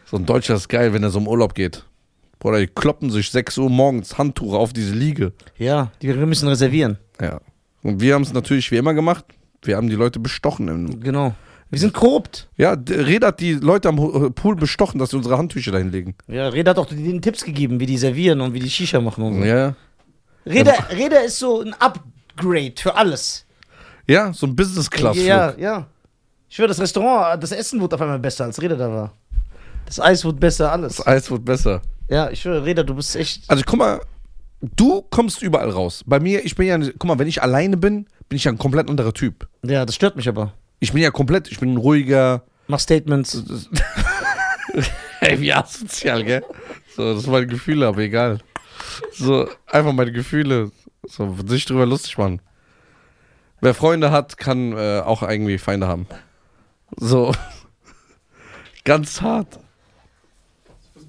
So 0.05 0.15
ein 0.15 0.25
Deutscher 0.25 0.55
ist 0.55 0.69
geil, 0.69 0.93
wenn 0.93 1.03
er 1.03 1.09
so 1.09 1.19
im 1.19 1.27
Urlaub 1.27 1.55
geht. 1.55 1.83
Bruder, 2.43 2.59
die 2.59 2.67
kloppen 2.67 3.09
sich 3.09 3.31
6 3.31 3.57
Uhr 3.57 3.69
morgens 3.69 4.17
Handtuch 4.17 4.53
auf 4.53 4.73
diese 4.73 4.93
Liege. 4.93 5.31
Ja, 5.57 5.91
die 6.01 6.09
wir 6.09 6.25
müssen 6.25 6.47
reservieren. 6.49 6.97
Ja. 7.21 7.39
Und 7.83 8.01
wir 8.01 8.13
haben 8.15 8.21
es 8.23 8.33
natürlich 8.33 8.69
wie 8.71 8.75
immer 8.77 8.93
gemacht. 8.93 9.23
Wir 9.63 9.77
haben 9.77 9.87
die 9.89 9.95
Leute 9.95 10.19
bestochen. 10.19 10.67
Im, 10.67 10.99
Genau. 10.99 11.33
Wir 11.69 11.79
sind 11.79 11.93
korrupt. 11.93 12.49
ja, 12.57 12.73
Red 12.87 13.23
hat 13.23 13.39
die 13.39 13.53
Leute 13.53 13.87
am 13.89 13.97
Hu- 13.99 14.29
Pool 14.29 14.55
bestochen, 14.55 14.99
dass 14.99 15.09
sie 15.11 15.17
unsere 15.17 15.37
Handtücher 15.37 15.71
dahin 15.71 15.89
legen. 15.91 16.15
Ja, 16.27 16.49
Reda 16.49 16.71
hat 16.71 16.77
auch 16.77 16.85
denen 16.85 17.21
Tipps 17.21 17.43
gegeben, 17.43 17.79
wie 17.79 17.87
die 17.87 17.97
servieren 17.97 18.41
und 18.41 18.53
wie 18.53 18.59
die 18.59 18.69
Shisha 18.69 18.99
machen 19.01 19.23
und 19.23 19.39
so. 19.39 19.43
Ja. 19.45 19.73
Reda, 20.45 20.73
Reda 20.91 21.17
ist 21.19 21.39
so 21.39 21.61
ein 21.61 21.73
Grade 22.37 22.73
für 22.77 22.93
alles. 22.93 23.45
Ja, 24.07 24.33
so 24.33 24.45
ein 24.47 24.55
Business-Class-Flug. 24.55 25.25
Ja, 25.25 25.55
ja. 25.57 25.87
Ich 26.49 26.55
schwöre, 26.57 26.67
das 26.67 26.79
Restaurant, 26.79 27.41
das 27.41 27.51
Essen 27.53 27.79
wurde 27.81 27.95
auf 27.95 28.01
einmal 28.01 28.19
besser, 28.19 28.43
als 28.43 28.61
Reda 28.61 28.75
da 28.75 28.91
war. 28.91 29.13
Das 29.85 29.99
Eis 29.99 30.23
wurde 30.25 30.37
besser, 30.37 30.71
alles. 30.71 30.97
Das 30.97 31.07
Eis 31.07 31.31
wird 31.31 31.43
besser. 31.45 31.81
Ja, 32.09 32.29
ich 32.29 32.41
schwöre, 32.41 32.65
Reda, 32.65 32.83
du 32.83 32.95
bist 32.95 33.15
echt. 33.15 33.49
Also 33.49 33.63
guck 33.65 33.79
mal, 33.79 34.01
du 34.61 35.01
kommst 35.01 35.41
überall 35.41 35.69
raus. 35.69 36.03
Bei 36.05 36.19
mir, 36.19 36.45
ich 36.45 36.55
bin 36.55 36.67
ja, 36.67 36.77
guck 36.77 37.05
mal, 37.05 37.19
wenn 37.19 37.27
ich 37.27 37.41
alleine 37.41 37.77
bin, 37.77 38.07
bin 38.29 38.37
ich 38.37 38.43
ja 38.43 38.51
ein 38.51 38.57
komplett 38.57 38.89
anderer 38.89 39.13
Typ. 39.13 39.47
Ja, 39.63 39.85
das 39.85 39.95
stört 39.95 40.15
mich 40.15 40.27
aber. 40.27 40.53
Ich 40.79 40.91
bin 40.91 41.01
ja 41.01 41.11
komplett, 41.11 41.49
ich 41.49 41.59
bin 41.59 41.73
ein 41.73 41.77
ruhiger, 41.77 42.43
Mach 42.67 42.79
Statements. 42.79 43.43
ey, 45.19 45.39
wie 45.39 45.53
asozial, 45.53 46.23
gell? 46.23 46.43
So, 46.95 47.13
das 47.13 47.23
sind 47.23 47.31
meine 47.31 47.47
Gefühle, 47.47 47.87
aber 47.87 47.99
egal. 47.99 48.39
So, 49.11 49.49
einfach 49.67 49.91
meine 49.93 50.11
Gefühle, 50.11 50.71
so, 51.07 51.35
sich 51.45 51.65
drüber 51.65 51.85
lustig 51.85 52.17
machen. 52.17 52.41
Wer 53.59 53.73
Freunde 53.73 54.11
hat, 54.11 54.37
kann 54.37 54.73
äh, 54.73 55.01
auch 55.01 55.23
irgendwie 55.23 55.57
Feinde 55.57 55.87
haben. 55.87 56.07
So, 56.95 57.33
ganz 58.83 59.21
hart. 59.21 59.59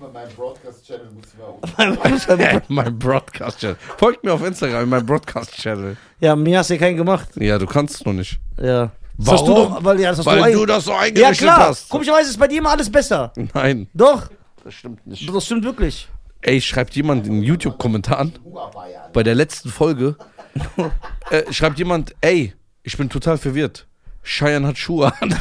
Mal 0.04 0.12
meinen 0.12 0.34
Broadcast-Channel 0.36 1.08
muss 1.12 1.24
ich 1.32 2.38
mal 2.38 2.62
mein 2.68 2.98
Broadcast-Channel. 2.98 3.76
Folgt 3.96 4.22
mir 4.24 4.32
auf 4.34 4.44
Instagram, 4.44 4.82
in 4.84 4.88
meinem 4.90 5.06
Broadcast-Channel. 5.06 5.96
ja, 6.20 6.36
mir 6.36 6.58
hast 6.58 6.68
du 6.70 6.74
ja 6.74 6.80
keinen 6.80 6.96
gemacht. 6.96 7.28
Ja, 7.36 7.58
du 7.58 7.66
kannst 7.66 8.04
noch 8.04 8.12
nicht. 8.12 8.38
Ja. 8.60 8.90
Das 9.16 9.26
Warum? 9.28 9.38
hast 9.38 9.48
du 9.48 9.54
doch, 9.54 9.84
weil, 9.84 10.00
ja, 10.00 10.10
das 10.10 10.18
hast 10.18 10.26
Weil 10.26 10.52
du, 10.52 10.58
du 10.60 10.66
das 10.66 10.84
so 10.84 10.90
Ja, 10.90 10.98
eingerichtet 10.98 11.38
klar. 11.38 11.68
hast. 11.68 11.88
Komischerweise 11.88 12.30
ist 12.30 12.38
bei 12.38 12.48
dir 12.48 12.58
immer 12.58 12.70
alles 12.70 12.90
besser. 12.90 13.32
Nein, 13.54 13.86
Doch, 13.94 14.28
das 14.64 14.74
stimmt 14.74 15.06
nicht. 15.06 15.32
das 15.32 15.44
stimmt 15.46 15.64
wirklich. 15.64 16.08
Ey, 16.42 16.60
schreibt 16.60 16.94
jemand 16.96 17.26
in 17.26 17.42
YouTube-Kommentar 17.42 18.18
an, 18.18 18.32
Huawei 18.44 18.98
an. 18.98 19.10
bei 19.12 19.22
der 19.22 19.34
letzten 19.36 19.70
Folge, 19.70 20.16
äh, 21.30 21.50
schreibt 21.52 21.78
jemand, 21.78 22.14
ey, 22.20 22.52
ich 22.82 22.96
bin 22.98 23.08
total 23.08 23.38
verwirrt. 23.38 23.86
Cheyenne 24.24 24.66
hat 24.66 24.78
Schuhe 24.78 25.12
an, 25.20 25.34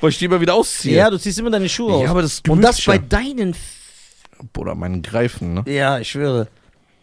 weil 0.00 0.10
ich 0.10 0.18
die 0.18 0.26
immer 0.26 0.40
wieder 0.40 0.54
ausziehe. 0.54 0.96
ja, 0.96 1.10
du 1.10 1.18
ziehst 1.18 1.38
immer 1.38 1.50
deine 1.50 1.68
Schuhe 1.68 1.94
aus. 1.94 2.02
Ja, 2.04 2.10
aber 2.10 2.22
das 2.22 2.34
ist 2.34 2.48
Und 2.48 2.60
das 2.62 2.82
bei 2.84 2.98
gemütlicher. 2.98 3.22
deinen. 3.34 3.56
Bruder, 4.52 4.74
meinen 4.74 5.02
Greifen, 5.02 5.54
ne? 5.54 5.64
ja, 5.66 5.98
ich 5.98 6.10
schwöre. 6.10 6.48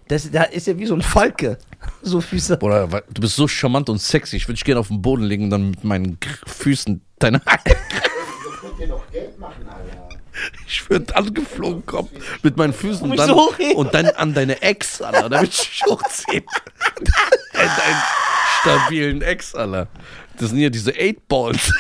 Das, 0.08 0.30
der 0.32 0.54
ist 0.54 0.68
ja 0.68 0.78
wie 0.78 0.86
so 0.86 0.96
ein 0.96 1.02
Falke. 1.02 1.58
So 2.02 2.22
Füße. 2.22 2.58
Bruder, 2.58 2.88
du 2.88 3.22
bist 3.22 3.36
so 3.36 3.48
charmant 3.48 3.88
und 3.90 4.02
sexy. 4.02 4.36
Ich 4.38 4.48
würde 4.48 4.56
dich 4.56 4.66
gerne 4.66 4.80
auf 4.80 4.88
den 4.88 5.02
Boden 5.02 5.24
legen 5.24 5.46
und 5.46 5.50
dann 5.52 5.70
mit 5.70 5.84
meinen 5.84 6.18
Füßen 6.46 7.02
deine 7.20 7.40
So 7.40 8.50
könnt 8.68 8.80
ihr 8.80 8.88
noch 8.88 9.10
Geld 9.12 9.40
machen, 9.40 9.68
Alter. 9.70 10.10
Ich 10.68 10.90
würde 10.90 11.16
angeflogen 11.16 11.86
kommen 11.86 12.10
mit 12.42 12.58
meinen 12.58 12.74
Füßen 12.74 13.10
und 13.10 13.18
dann, 13.18 13.30
so 13.30 13.54
und 13.76 13.94
dann 13.94 14.08
an 14.08 14.34
deine 14.34 14.62
Ex, 14.62 15.02
Alter, 15.02 15.30
damit 15.30 15.50
ich 15.50 15.70
dich 15.70 15.84
hochziehen. 15.86 16.44
Deinen 17.54 18.02
stabilen 18.62 19.22
Ex, 19.22 19.56
Alter. 19.56 19.88
Das 20.38 20.50
sind 20.50 20.60
ja 20.60 20.70
diese 20.70 20.94
Eight 20.94 21.28
Balls. 21.28 21.72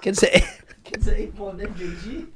Kennst 0.00 0.22
du, 0.22 0.26
kennst 0.84 1.08
du 1.08 1.12
8-Ball 1.12 1.50
und 1.50 1.58
MJG? 1.58 2.26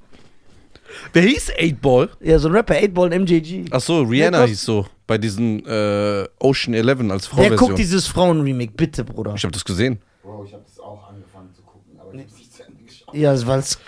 Wer 1.13 1.23
hieß 1.23 1.51
Eight 1.59 1.81
Ball? 1.81 2.09
Ja, 2.21 2.39
so 2.39 2.49
ein 2.49 2.55
Rapper, 2.55 2.75
8-Ball 2.75 3.13
und 3.13 3.23
MJG. 3.23 3.67
Ach 3.71 3.81
so, 3.81 4.03
Rihanna 4.03 4.45
hieß 4.45 4.63
so. 4.63 4.87
Bei 5.07 5.19
diesen 5.19 5.65
äh, 5.67 6.27
Ocean 6.41 6.75
Eleven 6.75 7.11
als 7.11 7.29
Wer 7.37 7.51
guckt 7.57 7.79
dieses 7.79 8.07
Frauen-Remake? 8.07 8.73
Bitte, 8.73 9.05
Bruder. 9.05 9.35
Ich 9.35 9.45
habe 9.45 9.53
das 9.53 9.65
gesehen. 9.65 9.99
Bro, 10.23 10.45
ich 10.47 10.53
habe 10.53 10.63
das 10.65 10.79
auch 10.81 11.09
angefangen 11.09 11.53
zu 11.55 11.63
gucken, 11.63 11.99
aber 12.01 12.15
ich 12.15 12.21
habe 12.23 12.33
nicht 12.37 12.53
zu 12.55 12.63
Ende 12.65 12.83
geschaut. 12.83 13.15
Ja, 13.15 13.33
das 13.33 13.47
war's. 13.47 13.79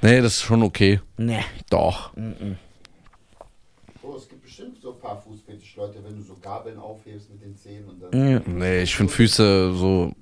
Nee, 0.00 0.20
das 0.20 0.34
ist 0.34 0.42
schon 0.42 0.62
okay. 0.62 1.00
Nee. 1.16 1.40
Doch. 1.70 2.12
Bro, 2.14 4.16
es 4.16 4.28
gibt 4.28 4.42
bestimmt 4.42 4.80
so 4.80 4.92
ein 4.94 5.00
paar 5.00 5.20
Fußfetisch-Leute, 5.22 5.98
wenn 6.04 6.16
du 6.16 6.22
so 6.22 6.36
Gabeln 6.40 6.78
aufhebst 6.78 7.30
mit 7.30 7.42
den 7.42 7.56
Zähnen 7.56 7.88
und 7.88 8.02
dann. 8.02 8.58
Nee, 8.58 8.82
ich 8.82 8.94
finde 8.94 9.12
Füße 9.12 9.74
so. 9.74 10.12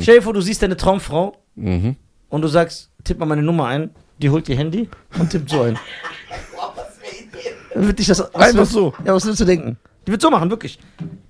Stell 0.00 0.16
dir 0.16 0.22
vor, 0.22 0.32
du 0.32 0.40
siehst 0.40 0.62
deine 0.62 0.76
Traumfrau 0.76 1.36
Mhm. 1.56 1.96
Und 2.28 2.42
du 2.42 2.48
sagst, 2.48 2.90
tipp 3.04 3.18
mal 3.18 3.26
meine 3.26 3.42
Nummer 3.42 3.66
ein. 3.66 3.90
Die 4.18 4.30
holt 4.30 4.48
ihr 4.48 4.56
Handy 4.56 4.88
und 5.18 5.28
tippt 5.30 5.50
so 5.50 5.62
ein. 5.62 5.78
Dann 7.74 7.86
wird 7.86 7.98
dich 7.98 8.06
das. 8.06 8.34
Einfach 8.34 8.58
wird- 8.60 8.68
so. 8.68 8.94
Ja, 9.04 9.14
was 9.14 9.26
willst 9.26 9.40
du 9.40 9.44
denken? 9.44 9.76
Die 10.06 10.12
wird 10.12 10.22
so 10.22 10.30
machen, 10.30 10.48
wirklich. 10.50 10.78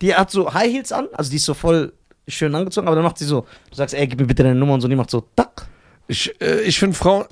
Die 0.00 0.14
hat 0.14 0.30
so 0.30 0.52
High 0.52 0.70
Heels 0.72 0.92
an, 0.92 1.08
also 1.12 1.30
die 1.30 1.36
ist 1.36 1.44
so 1.44 1.54
voll 1.54 1.92
schön 2.28 2.54
angezogen, 2.54 2.86
aber 2.86 2.96
dann 2.96 3.04
macht 3.04 3.18
sie 3.18 3.24
so. 3.24 3.46
Du 3.70 3.76
sagst, 3.76 3.94
ey, 3.94 4.06
gib 4.06 4.20
mir 4.20 4.26
bitte 4.26 4.42
deine 4.42 4.54
Nummer 4.54 4.74
und 4.74 4.80
so, 4.80 4.86
und 4.86 4.90
die 4.90 4.96
macht 4.96 5.10
so, 5.10 5.24
tack. 5.34 5.66
Ich, 6.08 6.38
äh, 6.40 6.60
ich 6.60 6.78
finde 6.78 6.94
Frauen, 6.96 7.24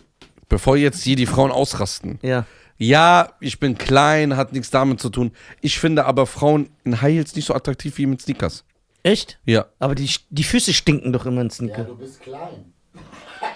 bevor 0.48 0.76
jetzt 0.76 1.02
hier 1.02 1.16
die 1.16 1.26
Frauen 1.26 1.50
ausrasten. 1.52 2.18
Ja. 2.22 2.46
Ja, 2.78 3.32
ich 3.40 3.60
bin 3.60 3.76
klein, 3.78 4.36
hat 4.36 4.52
nichts 4.52 4.70
damit 4.70 5.00
zu 5.00 5.10
tun. 5.10 5.30
Ich 5.60 5.78
finde 5.78 6.06
aber 6.06 6.26
Frauen 6.26 6.70
in 6.84 7.00
High 7.02 7.14
Heels 7.14 7.36
nicht 7.36 7.44
so 7.46 7.54
attraktiv 7.54 7.98
wie 7.98 8.06
mit 8.06 8.20
Sneakers. 8.22 8.64
Echt? 9.04 9.38
Ja. 9.44 9.66
Aber 9.78 9.94
die, 9.94 10.10
die 10.30 10.44
Füße 10.44 10.72
stinken 10.72 11.12
doch 11.12 11.26
immer 11.26 11.42
in 11.42 11.48
Ja, 11.48 11.54
Sneaker. 11.54 11.84
du 11.84 11.96
bist 11.96 12.20
klein. 12.22 12.72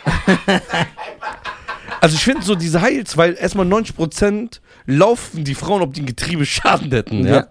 Also 2.01 2.15
ich 2.15 2.23
finde 2.23 2.43
so 2.43 2.55
diese 2.55 2.81
High 2.81 2.95
Heels, 2.95 3.17
weil 3.17 3.35
erstmal 3.35 3.67
90% 3.67 4.61
laufen 4.87 5.43
die 5.43 5.57
Frauen, 5.57 5.83
ob 5.83 5.95
die 5.95 6.03
ein 6.03 6.07
Getriebe 6.07 6.47
Schaden 6.47 6.93
hätten. 6.93 7.27
Ja. 7.27 7.49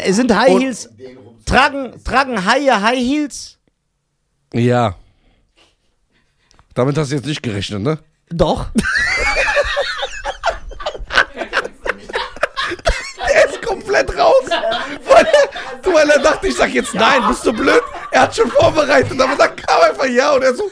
Äh, 0.00 0.12
Sind 0.12 0.32
High 0.32 0.50
Und- 0.52 0.60
Heels. 0.62 0.88
Tragen, 1.44 1.94
tragen 2.04 2.44
Haie 2.44 2.80
High 2.80 2.98
Heels? 2.98 3.58
Ja. 4.54 4.94
Damit 6.74 6.96
hast 6.98 7.10
du 7.10 7.16
jetzt 7.16 7.26
nicht 7.26 7.42
gerechnet, 7.42 7.82
ne? 7.82 7.98
Doch. 8.28 8.66
Er 13.34 13.48
ist 13.48 13.62
komplett 13.62 14.16
raus. 14.16 14.44
Weil 14.48 15.26
er, 15.26 15.94
weil 15.94 16.10
er 16.10 16.18
dachte, 16.20 16.48
ich 16.48 16.56
sag 16.56 16.70
jetzt 16.72 16.94
nein, 16.94 17.22
bist 17.28 17.44
du 17.46 17.52
blöd? 17.52 17.82
Er 18.10 18.22
hat 18.22 18.34
schon 18.34 18.50
vorbereitet, 18.50 19.20
aber 19.20 19.36
dann 19.36 19.54
kam 19.56 19.80
einfach 19.82 20.06
ja 20.06 20.32
und 20.32 20.42
er 20.42 20.54
so. 20.54 20.70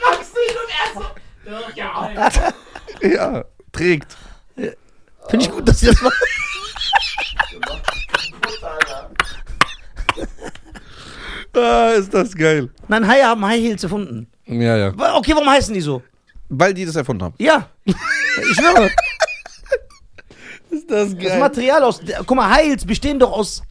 Fragst 0.00 0.34
du 0.34 0.40
ihn 0.40 0.56
und 0.62 0.70
er 0.74 0.88
so. 0.94 1.70
Ja. 1.74 2.52
Ja, 3.00 3.44
trägt. 3.70 4.16
Finde 4.56 5.44
ich 5.44 5.50
gut, 5.50 5.68
dass 5.68 5.78
sie 5.78 5.86
das 5.86 6.00
machen. 6.02 6.16
Ah, 11.54 11.90
ist 11.90 12.14
das 12.14 12.34
geil. 12.34 12.68
Nein, 12.86 13.06
Haie 13.06 13.24
haben 13.24 13.44
High 13.44 13.60
Heels 13.60 13.82
erfunden. 13.82 14.28
Ja, 14.46 14.76
ja. 14.76 14.92
Okay, 15.16 15.32
warum 15.34 15.50
heißen 15.50 15.74
die 15.74 15.80
so? 15.80 16.02
Weil 16.48 16.72
die 16.72 16.84
das 16.84 16.94
erfunden 16.94 17.24
haben. 17.24 17.34
Ja. 17.38 17.68
Ich 17.84 17.94
schwöre. 18.54 18.90
Ist 20.70 20.90
das 20.90 21.16
Das 21.16 21.38
Material 21.38 21.82
aus. 21.82 22.00
Guck 22.26 22.36
mal, 22.36 22.48
High 22.48 22.66
Heels 22.66 22.84
bestehen 22.84 23.18
doch 23.18 23.32
aus, 23.32 23.62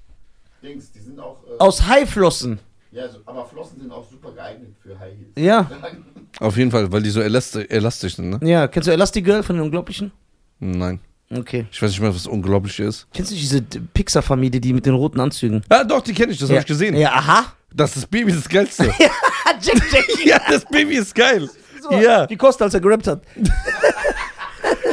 Dings, 0.61 0.91
die 0.91 0.99
sind 0.99 1.19
auch. 1.19 1.37
Äh, 1.43 1.59
aus 1.59 1.87
Haiflossen. 1.87 2.59
Ja, 2.97 3.09
so, 3.09 3.19
aber 3.25 3.45
Flossen 3.45 3.79
sind 3.79 3.91
auch 3.91 4.09
super 4.09 4.31
geeignet 4.31 4.75
für 4.81 4.99
High 4.99 5.13
Heels. 5.13 5.31
Ja. 5.37 5.69
Auf 6.39 6.57
jeden 6.57 6.71
Fall, 6.71 6.91
weil 6.91 7.03
die 7.03 7.09
so 7.11 7.21
elastisch, 7.21 7.65
elastisch 7.69 8.15
sind, 8.15 8.29
ne? 8.29 8.39
Ja, 8.41 8.67
kennst 8.67 8.87
du 8.87 8.91
Elastigirl 8.91 9.43
von 9.43 9.55
den 9.55 9.65
Unglaublichen? 9.65 10.11
Nein. 10.59 10.99
Okay. 11.29 11.67
Ich 11.71 11.81
weiß 11.81 11.91
nicht 11.91 11.99
mehr, 11.99 12.13
was 12.13 12.25
unglaublich 12.25 12.79
ist. 12.79 13.07
Kennst 13.13 13.31
du 13.31 13.35
diese 13.35 13.61
Pixar-Familie, 13.61 14.59
die 14.61 14.73
mit 14.73 14.85
den 14.85 14.93
roten 14.93 15.19
Anzügen? 15.19 15.61
Ah, 15.69 15.83
doch, 15.83 16.01
die 16.01 16.13
kenne 16.13 16.31
ich, 16.31 16.39
das 16.39 16.49
ja. 16.49 16.55
habe 16.55 16.61
ich 16.61 16.67
gesehen. 16.67 16.95
Ja, 16.95 17.11
aha. 17.13 17.53
Das 17.73 17.97
ist 17.97 18.09
Baby 18.09 18.31
das 18.31 18.47
Geilste. 18.47 18.85
Jack, 19.61 19.81
Jack. 19.91 20.05
ja, 20.25 20.39
das 20.49 20.65
Baby 20.65 20.95
ist 20.95 21.13
geil. 21.13 21.49
So, 21.81 21.91
Ja. 21.91 22.27
Wie 22.29 22.35
Costa, 22.35 22.65
als 22.65 22.73
er 22.73 22.79
gerappt 22.79 23.07
hat. 23.07 23.21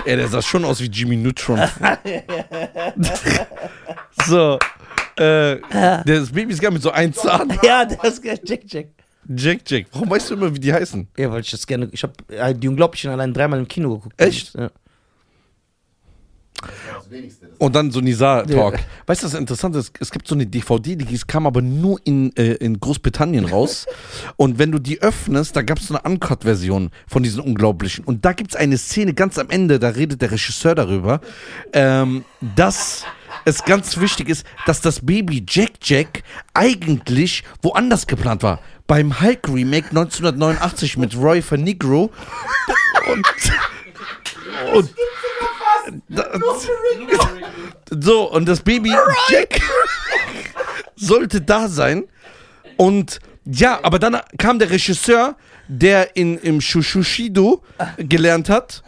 Ey, 0.04 0.16
der 0.16 0.28
sah 0.28 0.42
schon 0.42 0.64
aus 0.64 0.80
wie 0.80 0.86
Jimmy 0.86 1.16
Neutron. 1.16 1.60
so. 4.26 4.58
Äh, 5.16 5.60
das 6.04 6.30
Baby 6.32 6.52
ist 6.52 6.60
geil 6.60 6.70
mit 6.70 6.82
so 6.82 6.90
einem 6.90 7.12
Zahn. 7.12 7.52
Ja, 7.62 7.84
das 7.84 8.14
ist 8.14 8.22
geil. 8.22 8.38
Jack, 8.44 8.62
Jack. 8.66 8.88
Jack 9.28 9.60
Jack. 9.66 9.86
Warum 9.92 10.10
weißt 10.10 10.30
du 10.30 10.34
immer, 10.34 10.54
wie 10.54 10.60
die 10.60 10.72
heißen? 10.72 11.08
Ja, 11.16 11.30
weil 11.30 11.40
ich 11.40 11.50
das 11.50 11.66
gerne. 11.66 11.88
Ich 11.92 12.02
habe 12.02 12.12
äh, 12.28 12.54
die 12.54 12.68
Unglaublichen 12.68 13.10
allein 13.10 13.32
dreimal 13.32 13.58
im 13.58 13.68
Kino 13.68 13.96
geguckt. 13.96 14.20
Echt? 14.20 14.54
Ja. 14.54 14.70
Das 16.94 17.10
Wenigste. 17.10 17.43
Das 17.43 17.43
Und 17.58 17.74
dann 17.74 17.90
so 17.90 18.00
Nisa-Talk. 18.00 18.74
Ja. 18.74 18.80
Weißt 19.06 19.22
du, 19.22 19.26
was 19.26 19.34
interessant 19.34 19.76
ist? 19.76 19.92
Es 20.00 20.10
gibt 20.10 20.26
so 20.28 20.34
eine 20.34 20.46
DVD, 20.46 20.96
die 20.96 21.18
kam 21.26 21.46
aber 21.46 21.62
nur 21.62 22.00
in, 22.04 22.34
äh, 22.36 22.54
in 22.54 22.80
Großbritannien 22.80 23.46
raus. 23.46 23.86
Und 24.36 24.58
wenn 24.58 24.72
du 24.72 24.78
die 24.78 25.02
öffnest, 25.02 25.56
da 25.56 25.62
gab 25.62 25.78
es 25.78 25.88
so 25.88 25.94
eine 25.94 26.08
Uncut-Version 26.08 26.90
von 27.06 27.22
diesen 27.22 27.40
Unglaublichen. 27.40 28.04
Und 28.04 28.24
da 28.24 28.32
gibt 28.32 28.50
es 28.50 28.56
eine 28.56 28.78
Szene 28.78 29.14
ganz 29.14 29.38
am 29.38 29.50
Ende, 29.50 29.78
da 29.78 29.88
redet 29.88 30.22
der 30.22 30.30
Regisseur 30.30 30.74
darüber, 30.74 31.20
ähm, 31.72 32.24
dass 32.40 33.04
es 33.44 33.64
ganz 33.64 33.98
wichtig 33.98 34.28
ist, 34.28 34.46
dass 34.66 34.80
das 34.80 35.04
Baby 35.04 35.44
Jack 35.46 35.72
Jack 35.82 36.22
eigentlich 36.54 37.44
woanders 37.62 38.06
geplant 38.06 38.42
war. 38.42 38.60
Beim 38.86 39.20
Hulk 39.20 39.48
Remake 39.48 39.88
1989 39.90 40.96
mit 40.98 41.16
Roy 41.16 41.42
Negro. 41.56 42.10
Und, 43.06 43.26
und 44.72 44.94
so, 48.00 48.30
und 48.32 48.46
das 48.46 48.60
Baby 48.60 48.92
Jack 49.28 49.60
sollte 50.96 51.40
da 51.40 51.68
sein. 51.68 52.04
Und 52.76 53.20
Ja, 53.44 53.78
aber 53.82 53.98
dann 53.98 54.18
kam 54.38 54.58
der 54.58 54.70
Regisseur, 54.70 55.36
der 55.68 56.16
in, 56.16 56.38
im 56.38 56.60
Shushishido 56.60 57.62
gelernt 57.98 58.48
hat, 58.48 58.82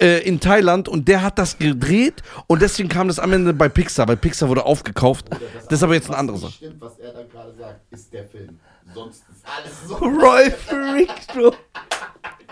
äh, 0.00 0.20
in 0.22 0.38
Thailand, 0.40 0.88
und 0.88 1.08
der 1.08 1.22
hat 1.22 1.38
das 1.38 1.58
gedreht 1.58 2.22
und 2.46 2.62
deswegen 2.62 2.88
kam 2.88 3.08
das 3.08 3.18
am 3.18 3.32
Ende 3.32 3.52
bei 3.52 3.68
Pixar, 3.68 4.06
weil 4.06 4.16
Pixar 4.16 4.48
wurde 4.48 4.64
aufgekauft. 4.64 5.26
Das 5.68 5.80
ist 5.80 5.82
aber 5.82 5.94
jetzt 5.94 6.06
eine 6.06 6.14
was 6.14 6.18
andere 6.20 6.36
nicht 6.36 6.44
Sache. 6.46 6.54
Stimmt, 6.54 6.80
was 6.80 6.98
er 6.98 7.12
da 7.12 7.22
gerade 7.24 7.52
sagt, 7.54 7.80
ist 7.90 8.12
der 8.12 8.24
Film. 8.26 8.58
Sonst 8.94 9.24
ist 9.28 9.44
alles 9.44 9.88
so. 9.88 9.96
Roy 9.96 10.50
Freak, 10.50 11.10
Bro. 11.34 11.52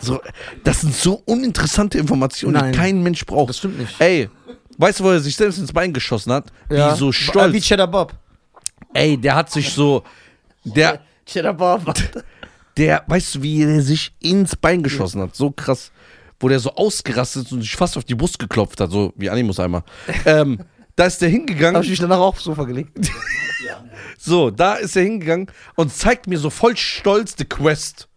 So, 0.01 0.21
das 0.65 0.81
sind 0.81 0.95
so 0.95 1.23
uninteressante 1.25 1.99
Informationen, 1.99 2.55
Nein. 2.55 2.73
die 2.73 2.79
kein 2.79 3.03
Mensch 3.03 3.25
braucht. 3.25 3.51
Das 3.51 3.59
stimmt 3.59 3.79
nicht. 3.79 3.95
Ey, 4.01 4.29
weißt 4.79 5.01
du, 5.01 5.05
wo 5.05 5.11
er 5.11 5.21
sich 5.21 5.37
selbst 5.37 5.59
ins 5.59 5.73
Bein 5.73 5.93
geschossen 5.93 6.33
hat? 6.33 6.47
Ja. 6.71 6.93
Wie 6.93 6.99
so 6.99 7.09
Wie 7.09 7.13
stolz. 7.13 7.65
Cheddar 7.65 7.89
Bob. 7.89 8.15
Ey, 8.93 9.17
der 9.17 9.35
hat 9.35 9.51
sich 9.51 9.71
so. 9.73 10.03
Der, 10.65 11.01
Cheddar 11.27 11.55
Bob. 11.55 11.95
der, 12.77 13.05
weißt 13.07 13.37
du, 13.37 13.43
wie 13.43 13.63
er 13.63 13.83
sich 13.83 14.13
ins 14.21 14.57
Bein 14.57 14.83
geschossen 14.83 15.21
hat? 15.21 15.35
So 15.35 15.51
krass. 15.51 15.91
Wo 16.41 16.49
der 16.49 16.59
so 16.59 16.75
ausgerastet 16.75 17.47
ist 17.47 17.53
und 17.53 17.63
sich 17.63 17.77
fast 17.77 17.97
auf 17.97 18.05
die 18.05 18.15
Brust 18.15 18.39
geklopft 18.39 18.81
hat, 18.81 18.91
so 18.91 19.13
wie 19.17 19.31
Animus 19.31 19.61
einmal. 19.61 19.85
ähm, 20.27 20.59
da 20.97 21.07
ist 21.07 21.23
der 21.23 21.29
hingegangen. 21.29 21.77
Hab 21.77 21.85
ich 21.85 21.91
mich 21.91 22.01
danach 22.01 22.19
auch 22.19 22.29
aufs 22.29 22.45
Sofa 22.45 22.65
gelegt. 22.65 22.93
So, 24.19 24.51
da 24.51 24.75
ist 24.75 24.97
er 24.97 25.03
hingegangen 25.03 25.51
und 25.75 25.93
zeigt 25.93 26.27
mir 26.27 26.39
so 26.39 26.51
voll 26.51 26.77
stolz 26.77 27.35
The 27.37 27.45
Quest. 27.45 28.09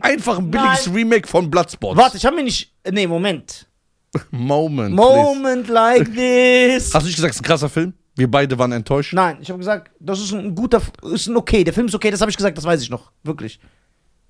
Einfach 0.00 0.38
ein 0.38 0.50
billiges 0.50 0.92
Remake 0.92 1.28
von 1.28 1.50
Bloodsport. 1.50 1.96
Warte, 1.96 2.16
ich 2.16 2.24
habe 2.24 2.36
mir 2.36 2.42
nicht. 2.42 2.72
Nee, 2.90 3.06
Moment. 3.06 3.66
Moment. 4.30 4.96
please. 4.96 5.12
Moment 5.12 5.68
like 5.68 6.14
this. 6.14 6.94
Hast 6.94 7.02
du 7.02 7.06
nicht 7.06 7.16
gesagt, 7.16 7.32
es 7.32 7.36
ist 7.36 7.42
ein 7.42 7.46
krasser 7.46 7.68
Film? 7.68 7.94
Wir 8.16 8.30
beide 8.30 8.56
waren 8.58 8.72
enttäuscht. 8.72 9.12
Nein, 9.12 9.38
ich 9.40 9.48
habe 9.48 9.58
gesagt, 9.58 9.90
das 9.98 10.20
ist 10.20 10.32
ein 10.32 10.54
guter, 10.54 10.80
ist 11.12 11.26
ein 11.26 11.36
okay. 11.36 11.64
Der 11.64 11.72
Film 11.72 11.88
ist 11.88 11.94
okay, 11.94 12.10
das 12.10 12.20
habe 12.20 12.30
ich 12.30 12.36
gesagt, 12.36 12.56
das 12.56 12.64
weiß 12.64 12.80
ich 12.80 12.90
noch. 12.90 13.10
Wirklich. 13.24 13.58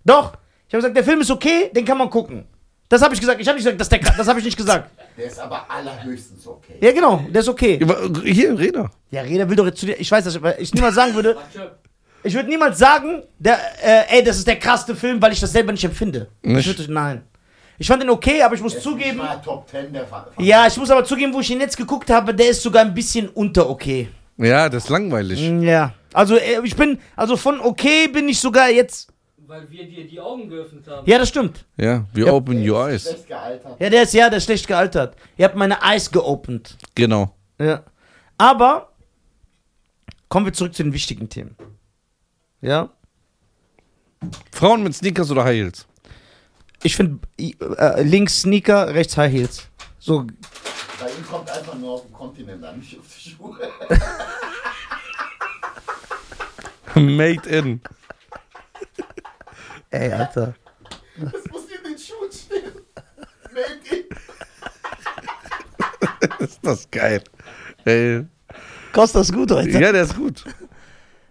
Doch. 0.05 0.37
Ich 0.67 0.75
habe 0.75 0.79
gesagt, 0.79 0.97
der 0.97 1.05
Film 1.05 1.21
ist 1.21 1.31
okay, 1.31 1.71
den 1.75 1.85
kann 1.85 1.99
man 1.99 2.09
gucken. 2.09 2.47
Das 2.89 3.03
habe 3.03 3.15
ich 3.15 3.21
gesagt. 3.21 3.41
Ich 3.41 3.47
habe 3.47 3.57
nicht 3.57 3.65
gesagt, 3.65 3.81
dass 3.81 3.89
der, 3.89 3.99
das 3.99 4.27
habe 4.29 4.39
ich 4.39 4.45
nicht 4.45 4.57
gesagt. 4.57 4.91
Der 5.17 5.27
ist 5.27 5.39
aber 5.39 5.71
allerhöchstens 5.71 6.47
okay. 6.47 6.75
Ja, 6.81 6.93
genau, 6.93 7.25
der 7.31 7.41
ist 7.41 7.49
okay. 7.49 7.79
Hier, 8.25 8.59
Reda. 8.59 8.91
Ja, 9.11 9.23
Reda 9.23 9.49
will 9.49 9.57
doch 9.57 9.67
jetzt 9.67 9.81
zu 9.81 9.87
dir. 9.87 9.99
Ich 10.01 10.11
weiß, 10.11 10.25
dass 10.25 10.39
ich, 10.59 10.75
niemals 10.75 10.95
sagen 10.95 11.15
würde, 11.15 11.37
Warte, 11.37 11.79
ich 12.25 12.35
würde 12.35 12.49
niemals 12.49 12.79
sagen, 12.79 13.23
der, 13.39 13.59
äh, 13.83 14.17
ey, 14.19 14.25
das 14.25 14.39
ist 14.39 14.47
der 14.47 14.59
krasseste 14.59 14.97
Film, 14.97 15.21
weil 15.23 15.33
ich 15.33 15.41
das 15.41 15.53
selber 15.53 15.71
nicht 15.73 15.85
empfinde. 15.85 16.29
Nicht? 16.43 16.67
Ich 16.69 16.79
würd, 16.79 16.89
nein. 16.89 17.23
Ich 17.79 17.87
fand 17.89 18.03
den 18.03 18.11
okay, 18.11 18.41
aber 18.43 18.55
ich 18.55 18.61
muss 18.61 18.73
Der 18.73 18.79
ist 18.79 18.85
zugeben. 18.85 19.17
Nicht 19.19 19.27
mal 19.27 19.41
Top 19.43 19.69
10 19.69 19.93
der 19.93 20.07
Fa- 20.07 20.29
Ja, 20.39 20.67
ich 20.67 20.77
muss 20.77 20.91
aber 20.91 21.05
zugeben, 21.05 21.33
wo 21.35 21.41
ich 21.41 21.51
ihn 21.51 21.61
jetzt 21.61 21.77
geguckt 21.77 22.09
habe, 22.11 22.35
der 22.35 22.49
ist 22.51 22.63
sogar 22.63 22.83
ein 22.85 22.95
bisschen 22.95 23.29
unter 23.29 23.69
okay. 23.69 24.09
Ja, 24.37 24.69
das 24.69 24.85
ist 24.85 24.91
langweilig. 24.91 25.41
Ja. 25.63 25.93
Also 26.13 26.37
äh, 26.37 26.61
ich 26.65 26.77
bin, 26.77 26.99
also 27.17 27.37
von 27.37 27.61
okay 27.61 28.09
bin 28.09 28.29
ich 28.29 28.39
sogar 28.41 28.69
jetzt. 28.71 29.09
weil 29.47 29.69
wir 29.71 29.87
dir 29.89 30.07
die 30.07 30.21
Augen 30.21 30.49
geöffnet 30.49 30.87
haben. 30.89 31.09
Ja, 31.11 31.19
das 31.19 31.29
stimmt. 31.29 31.65
Ja, 31.77 32.05
wir 32.13 32.27
Ja. 32.27 32.33
open 32.33 32.63
Der 32.63 32.73
your 32.73 32.89
ist 32.89 33.07
eyes. 33.07 33.13
Schlecht 33.15 33.29
gealtert. 33.29 33.81
Ja, 33.81 33.91
der 33.91 34.03
ist 34.05 34.15
ja, 34.15 34.29
der 34.31 34.39
ist 34.39 34.45
schlecht 34.45 34.67
gealtert. 34.69 35.17
Ihr 35.37 35.45
habt 35.45 35.57
meine 35.57 35.77
Eyes 35.83 36.11
geopend. 36.11 36.77
Genau. 36.95 37.35
Ja. 37.61 37.83
Aber 38.39 38.93
kommen 40.29 40.47
wir 40.47 40.53
zurück 40.53 40.75
zu 40.75 40.83
den 40.85 40.93
wichtigen 40.93 41.29
Themen. 41.29 41.57
Ja. 42.65 42.89
Frauen 44.51 44.83
mit 44.83 44.95
Sneakers 44.95 45.31
oder 45.31 45.45
High 45.45 45.57
Heels? 45.57 45.87
Ich 46.83 46.97
finde 46.97 47.19
äh, 47.39 48.03
links 48.03 48.41
Sneaker, 48.41 48.95
rechts 48.95 49.19
High 49.19 49.31
Heels. 49.31 49.69
So, 49.99 50.23
Bei 50.99 51.11
ihm 51.11 51.27
kommt 51.29 51.51
einfach 51.51 51.75
nur 51.75 51.93
auf 51.93 52.07
den 52.07 52.13
Kontinent 52.15 52.65
an, 52.65 52.79
nicht 52.79 52.99
auf 52.99 53.05
die 53.07 53.31
Schuhe. 53.31 53.59
Made 56.95 57.47
in. 57.51 57.83
ey, 59.91 60.11
Alter. 60.11 60.55
Das 61.19 61.33
muss 61.51 61.65
in 61.67 61.85
den 61.85 61.99
Schuhen 61.99 62.33
stehen. 62.33 62.73
Made 63.53 63.81
in. 63.91 64.05
ist 66.47 66.61
das 66.63 66.91
geil. 66.91 67.23
Ey. 67.85 68.25
Kostet 68.95 69.21
das 69.21 69.31
gut 69.31 69.51
heute? 69.51 69.69
Ja, 69.69 69.93
der 69.93 70.05
ist 70.05 70.17
gut. 70.17 70.45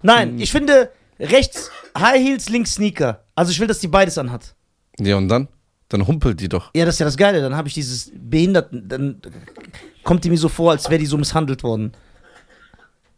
Nein, 0.03 0.37
ich 0.39 0.51
finde 0.51 0.91
rechts 1.23 1.71
High 1.97 2.19
Heels, 2.21 2.49
links 2.49 2.73
Sneaker. 2.75 3.23
Also 3.35 3.51
ich 3.51 3.59
will, 3.59 3.67
dass 3.67 3.79
die 3.79 3.87
beides 3.87 4.17
anhat. 4.17 4.55
Ja, 4.99 5.15
und 5.17 5.27
dann? 5.29 5.47
Dann 5.89 6.07
humpelt 6.07 6.39
die 6.39 6.49
doch. 6.49 6.71
Ja, 6.75 6.85
das 6.85 6.95
ist 6.95 6.99
ja 6.99 7.05
das 7.05 7.17
Geile. 7.17 7.41
Dann 7.41 7.55
habe 7.55 7.67
ich 7.67 7.73
dieses 7.73 8.11
Behinderten. 8.15 8.87
Dann 8.87 9.21
kommt 10.03 10.23
die 10.23 10.29
mir 10.29 10.37
so 10.37 10.49
vor, 10.49 10.71
als 10.71 10.89
wäre 10.89 10.99
die 10.99 11.05
so 11.05 11.17
misshandelt 11.17 11.63
worden. 11.63 11.93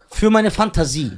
Für 0.09 0.29
meine 0.29 0.51
Fantasie. 0.51 1.11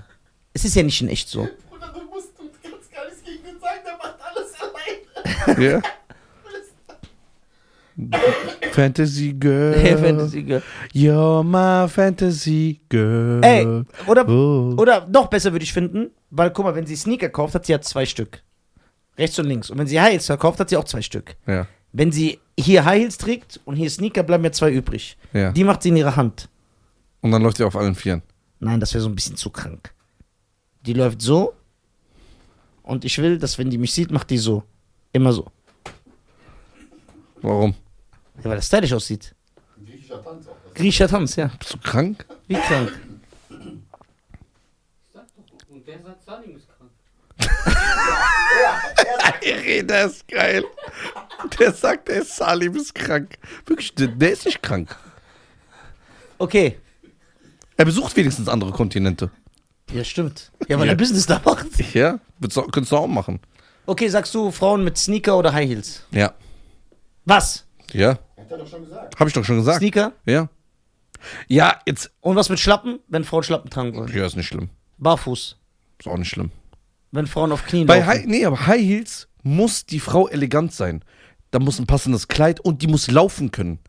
Es 0.54 0.66
ist 0.66 0.76
ja 0.76 0.84
nicht 0.84 1.02
in 1.02 1.10
echt 1.10 1.30
so. 1.30 1.48
Bruder, 1.70 1.94
du 1.94 2.02
musst, 2.14 2.30
du 2.38 2.44
kannst 2.64 2.92
gar 2.92 3.06
nichts 3.06 3.24
gegen 3.24 3.44
den 3.44 3.60
sagen, 3.60 3.80
der 3.86 3.98
macht 3.98 4.16
alles 4.22 5.56
alleine. 5.56 5.64
Ja. 5.64 5.82
Fantasy 8.72 9.34
Girl. 9.34 9.74
Hey, 9.76 9.98
Fantasy 9.98 10.44
Girl. 10.44 10.62
You're 10.94 11.44
my 11.44 11.88
Fantasy 11.90 12.80
Girl. 12.90 13.44
Ey, 13.44 13.66
oder, 14.06 14.28
Oh. 14.30 14.76
oder 14.78 15.08
noch 15.08 15.28
besser 15.28 15.52
würde 15.52 15.64
ich 15.64 15.74
finden, 15.74 16.12
weil 16.30 16.52
guck 16.52 16.66
mal, 16.66 16.76
wenn 16.76 16.86
sie 16.86 16.96
Sneaker 16.96 17.30
kauft, 17.30 17.56
hat 17.56 17.66
sie 17.66 17.72
ja 17.74 17.82
zwei 17.82 18.06
Stück. 18.06 18.42
Rechts 19.18 19.40
und 19.40 19.46
links. 19.48 19.70
Und 19.70 19.78
wenn 19.78 19.88
sie 19.88 20.00
High 20.00 20.12
Heels 20.14 20.26
verkauft, 20.28 20.60
hat 20.60 20.70
sie 20.70 20.78
auch 20.78 20.84
zwei 20.84 21.02
Stück. 21.02 21.36
Ja, 21.48 21.68
Wenn 21.92 22.12
sie 22.12 22.40
hier 22.60 22.86
High 22.86 23.02
Heels 23.02 23.18
trägt 23.18 23.60
und 23.66 23.76
hier 23.76 23.90
Sneaker, 23.90 24.24
bleiben 24.24 24.44
ja 24.44 24.52
zwei 24.52 24.72
übrig. 24.72 25.18
ja. 25.34 25.52
Die 25.52 25.64
macht 25.64 25.82
sie 25.84 25.90
in 25.90 25.98
ihrer 25.98 26.16
Hand. 26.16 26.50
Und 27.22 27.32
dann 27.32 27.42
läuft 27.42 27.58
die 27.60 27.64
auf 27.64 27.76
allen 27.76 27.96
Vieren. 27.96 28.22
Nein, 28.60 28.80
das 28.80 28.94
wäre 28.94 29.02
so 29.04 29.10
ein 29.10 29.16
bisschen 29.16 29.36
zu 29.36 29.50
krank. 29.50 29.94
Die 30.86 30.94
läuft 30.94 31.22
so. 31.22 31.54
Und 32.84 33.04
ich 33.06 33.18
will, 33.18 33.38
dass 33.40 33.58
wenn 33.58 33.70
die 33.70 33.78
mich 33.78 33.92
sieht, 33.94 34.12
macht 34.12 34.30
die 34.30 34.38
so. 34.38 34.64
Immer 35.14 35.34
so. 35.34 35.48
Warum? 37.42 37.74
Ja, 38.38 38.46
weil 38.46 38.56
das 38.58 38.68
stylisch 38.68 38.94
aussieht. 38.94 39.34
Griechischer 39.86 40.24
Tanz 40.24 40.48
auch. 40.48 40.74
Griechischer 40.74 41.08
Tanz, 41.08 41.36
ja. 41.36 41.52
Bist 41.60 41.74
du 41.74 41.78
krank? 41.80 42.26
Wie 42.48 42.56
krank. 42.56 42.92
Wer 45.88 46.00
sagt, 46.04 46.22
Salim 46.26 46.58
ist 46.58 46.68
krank? 46.68 46.92
Der 49.90 50.06
ist 50.06 50.28
geil. 50.28 50.66
Der 51.58 51.72
sagt, 51.72 52.10
der 52.10 52.22
ist 52.24 52.36
Salim 52.36 52.76
ist 52.76 52.94
krank. 52.94 53.38
Wirklich, 53.66 53.96
der, 53.96 54.08
der 54.08 54.32
ist 54.34 54.44
nicht 54.46 54.62
krank. 54.62 54.94
Okay. 56.40 56.78
Er 57.78 57.86
besucht 57.86 58.18
wenigstens 58.18 58.50
andere 58.50 58.72
Kontinente. 58.72 59.32
Ja, 59.94 60.04
stimmt. 60.04 60.52
Ja, 60.68 60.78
weil 60.78 60.88
Ja. 60.88 60.92
er 60.94 60.98
Business 60.98 61.26
da 61.26 61.40
macht. 61.46 61.68
Ja, 61.94 62.20
würdest 62.40 62.58
du- 62.58 62.64
könntest 62.64 62.92
du 62.92 62.98
auch 62.98 63.08
machen. 63.08 63.40
Okay, 63.86 64.10
sagst 64.10 64.36
du 64.36 64.52
Frauen 64.52 64.84
mit 64.84 64.98
Sneaker 64.98 65.38
oder 65.38 65.54
High 65.54 65.70
Heels? 65.70 66.04
Ja. 66.12 66.34
Was? 67.24 67.66
Ja, 67.94 68.20
hat 68.38 68.52
er 68.52 68.58
doch 68.58 68.68
schon 68.68 68.84
gesagt. 68.84 69.18
hab 69.18 69.28
ich 69.30 69.34
doch 69.34 69.46
schon 69.46 69.56
gesagt. 69.58 69.78
Sneaker? 69.78 70.12
Ja. 70.26 70.50
Ja, 71.48 71.80
jetzt. 71.86 72.12
Und 72.20 72.36
was 72.36 72.50
mit 72.50 72.60
Schlappen, 72.60 73.00
wenn 73.08 73.24
Frauen 73.24 73.44
Schlappen 73.44 73.70
tragen 73.70 73.96
wollen? 73.96 74.14
Ja, 74.14 74.26
ist 74.26 74.36
nicht 74.36 74.48
schlimm. 74.48 74.70
Barfuß. 74.98 75.56
Ist 76.00 76.08
auch 76.08 76.18
nicht 76.18 76.30
schlimm. 76.30 76.52
Wenn 77.12 77.28
Frauen 77.28 77.52
auf 77.52 77.66
Knien 77.66 77.88
Bei 77.88 78.00
laufen. 78.00 78.08
High, 78.10 78.26
nee, 78.26 78.46
aber 78.46 78.68
High 78.68 78.82
Heels 78.82 79.28
muss 79.44 79.86
die 79.86 80.00
Frau 80.00 80.28
elegant 80.28 80.74
sein. 80.74 81.04
Da 81.52 81.60
muss 81.60 81.80
ein 81.80 81.88
passendes 81.88 82.28
Kleid 82.28 82.60
und 82.60 82.82
die 82.82 82.88
muss 82.88 83.10
laufen 83.10 83.52
können. 83.52 83.80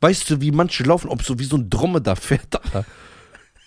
Weißt 0.00 0.30
du, 0.30 0.40
wie 0.40 0.52
manche 0.52 0.84
laufen, 0.84 1.08
ob 1.08 1.22
so 1.22 1.38
wie 1.38 1.44
so 1.44 1.56
ein 1.56 1.68
Dromedar 1.68 2.16
fährt, 2.16 2.54
Alter. 2.64 2.84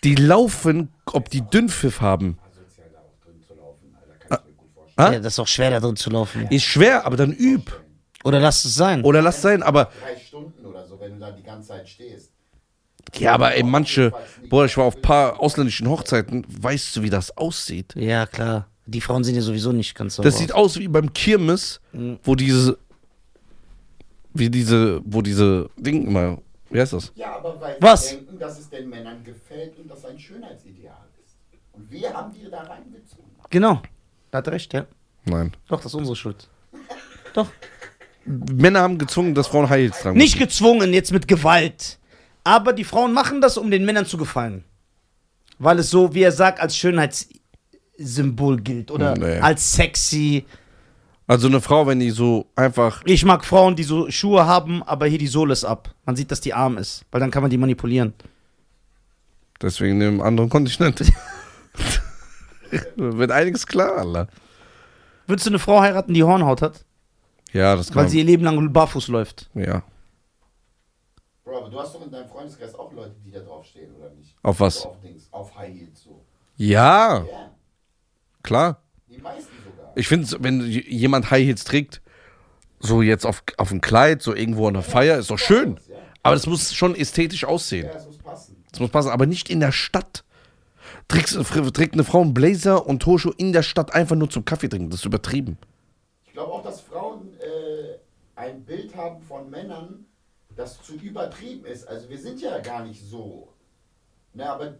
Die 0.03 0.15
laufen, 0.15 0.89
ob 1.05 1.29
die 1.29 1.41
Dünnpfiff 1.41 1.99
haben. 1.99 2.37
Asozial 2.41 2.89
da 2.93 2.99
auch 2.99 3.25
drin 3.25 3.41
zu 3.45 3.53
laufen, 3.55 3.95
Alter, 3.95 4.17
kann 4.17 4.39
ich 4.39 4.51
mir 4.51 4.55
gut 4.55 4.71
vorstellen. 4.73 5.07
Ah? 5.07 5.13
Ja, 5.13 5.19
das 5.19 5.33
ist 5.33 5.39
auch 5.39 5.47
schwer, 5.47 5.71
da 5.71 5.79
drin 5.81 5.95
zu 5.97 6.09
laufen. 6.09 6.47
Ist 6.49 6.63
schwer, 6.63 7.05
aber 7.05 7.17
dann 7.17 7.33
üb. 7.33 7.71
Oder 8.23 8.39
lass 8.39 8.63
es 8.63 8.75
sein. 8.75 9.03
Oder 9.03 9.21
lass 9.21 9.41
sein, 9.41 9.61
aber. 9.61 9.91
Drei 10.01 10.19
Stunden 10.19 10.65
oder 10.65 10.87
so, 10.87 10.99
wenn 10.99 11.13
du 11.13 11.19
da 11.19 11.31
die 11.31 11.43
ganze 11.43 11.69
Zeit 11.69 11.89
stehst. 11.89 12.31
Ja, 13.19 13.33
aber 13.33 13.55
ey, 13.55 13.63
manche. 13.63 14.11
Boah, 14.49 14.65
ich 14.65 14.77
war 14.77 14.85
auf 14.85 14.97
ein 14.97 15.01
paar 15.01 15.39
ausländischen 15.39 15.89
Hochzeiten. 15.89 16.45
Weißt 16.47 16.95
du, 16.95 17.01
wie 17.01 17.09
das 17.09 17.35
aussieht? 17.37 17.93
Ja, 17.95 18.25
klar. 18.25 18.67
Die 18.85 19.01
Frauen 19.01 19.23
sind 19.23 19.35
ja 19.35 19.41
sowieso 19.41 19.71
nicht 19.71 19.95
ganz 19.95 20.15
so. 20.15 20.23
Das 20.23 20.37
sieht 20.37 20.53
aus 20.53 20.77
wie 20.77 20.87
beim 20.87 21.11
Kirmes, 21.13 21.81
wo 22.23 22.35
diese. 22.35 22.77
Wie 24.33 24.49
diese. 24.49 25.01
Wo 25.05 25.21
diese 25.21 25.69
Ding 25.77 26.07
immer. 26.07 26.39
Wie 26.69 26.79
heißt 26.79 26.93
das? 26.93 27.11
Ja, 27.15 27.37
aber 27.37 27.59
weil 27.61 27.77
Was? 27.79 28.11
wir 28.11 28.17
denken, 28.17 28.39
dass 28.39 28.59
es 28.59 28.69
den 28.69 28.89
Männern 28.89 29.23
gefällt 29.23 29.77
und 29.79 29.89
das 29.89 30.03
ein 30.03 30.19
Schönheitsideal 30.19 30.97
ist. 31.23 31.35
Und 31.73 31.89
wir 31.89 32.13
haben 32.13 32.33
die 32.33 32.49
da 32.49 32.63
reingezogen. 32.63 33.23
Genau. 33.49 33.81
Da 34.31 34.39
hat 34.39 34.47
er 34.47 34.53
recht, 34.53 34.73
ja. 34.73 34.85
Nein. 35.25 35.53
Doch, 35.67 35.77
das 35.77 35.87
ist 35.87 35.95
unsere 35.95 36.15
Schuld. 36.15 36.49
Doch. 37.33 37.47
Männer 38.25 38.81
haben 38.81 38.97
gezwungen, 38.97 39.35
dass 39.35 39.47
Frauen 39.47 39.69
High 39.69 39.81
Heels 39.83 39.99
tragen. 39.99 40.17
Nicht 40.17 40.39
gezwungen, 40.39 40.93
jetzt 40.93 41.11
mit 41.11 41.27
Gewalt. 41.27 41.99
Aber 42.45 42.71
die 42.71 42.83
Frauen 42.85 43.11
machen 43.11 43.41
das, 43.41 43.57
um 43.57 43.69
den 43.71 43.83
Männern 43.85 44.05
zu 44.05 44.15
gefallen. 44.17 44.63
Weil 45.59 45.79
es 45.79 45.89
so, 45.89 46.13
wie 46.13 46.21
er 46.21 46.31
sagt, 46.31 46.59
als 46.61 46.77
Schönheitssymbol 46.77 48.61
gilt. 48.61 48.91
Oder 48.91 49.17
Nee. 49.17 49.39
als 49.39 49.73
sexy. 49.73 50.45
Also 51.27 51.47
eine 51.47 51.59
Frau, 51.59 51.87
wenn 51.87 51.99
die 51.99 52.11
so 52.11 52.45
einfach. 52.55 53.01
Ich 53.05 53.25
mag 53.25 53.43
Frauen, 53.43 53.75
die 53.75 53.83
so 53.83 54.09
Schuhe 54.11 54.45
haben, 54.45 54.83
aber 54.83 55.07
hier 55.07 55.17
die 55.17 55.25
Sohle 55.27 55.53
ist 55.53 55.65
ab. 55.65 55.93
Man 56.05 56.15
sieht, 56.15 56.29
dass 56.31 56.39
die 56.39 56.53
arm 56.53 56.77
ist. 56.77 57.03
Weil 57.11 57.19
dann 57.19 57.31
kann 57.31 57.41
man 57.41 57.49
die 57.49 57.57
manipulieren. 57.57 58.13
Deswegen 59.61 60.01
einem 60.01 60.21
anderen 60.21 60.49
Kontinent. 60.49 61.01
Wird 62.95 63.31
einiges 63.31 63.65
klar, 63.65 63.97
Alter. 63.97 64.27
Würdest 65.27 65.47
du 65.47 65.51
eine 65.51 65.59
Frau 65.59 65.81
heiraten, 65.81 66.13
die 66.13 66.23
Hornhaut 66.23 66.61
hat? 66.61 66.85
Ja, 67.53 67.75
das 67.75 67.87
kann 67.87 67.95
Weil 67.95 68.03
man. 68.03 68.11
sie 68.11 68.19
ihr 68.19 68.25
Leben 68.25 68.43
lang 68.43 68.71
barfuß 68.71 69.07
läuft. 69.07 69.49
ja. 69.55 69.81
Bro, 71.45 71.57
aber 71.59 71.69
du 71.69 71.79
hast 71.79 71.93
doch 71.95 72.03
in 72.03 72.11
deinem 72.11 72.27
Freundeskreis 72.27 72.73
auch 72.75 72.91
Leute, 72.91 73.15
die 73.23 73.31
da 73.31 73.39
draufstehen, 73.39 73.95
oder 73.95 74.09
nicht? 74.09 74.35
Auf 74.41 74.59
was? 74.59 74.81
So 74.81 74.89
auf 74.89 74.99
Dings, 74.99 75.27
auf 75.31 75.55
High 75.55 75.73
Heels 75.73 76.03
so. 76.03 76.25
Ja, 76.57 77.17
Ja, 77.19 77.51
klar. 78.43 78.81
die 79.07 79.17
meisten 79.19 79.51
sogar. 79.63 79.91
Ich 79.95 80.07
finde, 80.07 80.27
wenn 80.39 80.61
jemand 80.61 81.29
High 81.29 81.45
Heels 81.45 81.63
trägt, 81.63 82.01
so 82.79 83.01
jetzt 83.03 83.25
auf, 83.25 83.43
auf 83.57 83.71
ein 83.71 83.79
Kleid, 83.81 84.21
so 84.23 84.33
irgendwo 84.35 84.67
an 84.67 84.73
der 84.73 84.83
Feier, 84.83 85.17
ist 85.19 85.29
doch 85.29 85.37
schön. 85.39 85.79
Aber 86.23 86.33
das 86.35 86.47
muss 86.47 86.73
schon 86.73 86.95
ästhetisch 86.95 87.45
aussehen. 87.45 87.89
ja, 87.91 87.95
es 87.95 88.05
muss 88.07 88.17
passen. 88.17 88.63
Das 88.71 88.79
muss 88.79 88.89
passen, 88.89 89.09
aber 89.09 89.27
nicht 89.27 89.49
in 89.49 89.59
der 89.59 89.71
Stadt. 89.71 90.23
Trägst, 91.07 91.37
fr- 91.37 91.71
trägt 91.71 91.93
eine 91.93 92.03
Frau 92.03 92.21
einen 92.21 92.33
Blazer 92.33 92.87
und 92.87 93.03
Tosho 93.03 93.31
in 93.37 93.53
der 93.53 93.61
Stadt 93.61 93.93
einfach 93.93 94.15
nur 94.15 94.29
zum 94.31 94.43
Kaffee 94.45 94.67
trinken. 94.67 94.89
Das 94.89 95.01
ist 95.01 95.05
übertrieben. 95.05 95.59
Ich 96.25 96.33
glaube 96.33 96.51
auch, 96.51 96.63
dass 96.63 96.81
Frauen 96.81 97.29
äh, 97.39 97.97
ein 98.35 98.65
Bild 98.65 98.95
haben 98.95 99.21
von 99.21 99.49
Männern, 99.51 100.05
das 100.55 100.81
zu 100.81 100.93
übertrieben 100.95 101.65
ist. 101.65 101.87
Also 101.87 102.09
wir 102.09 102.17
sind 102.17 102.41
ja 102.41 102.59
gar 102.59 102.85
nicht 102.85 103.01
so. 103.03 103.49
Ne, 104.33 104.49
aber 104.49 104.75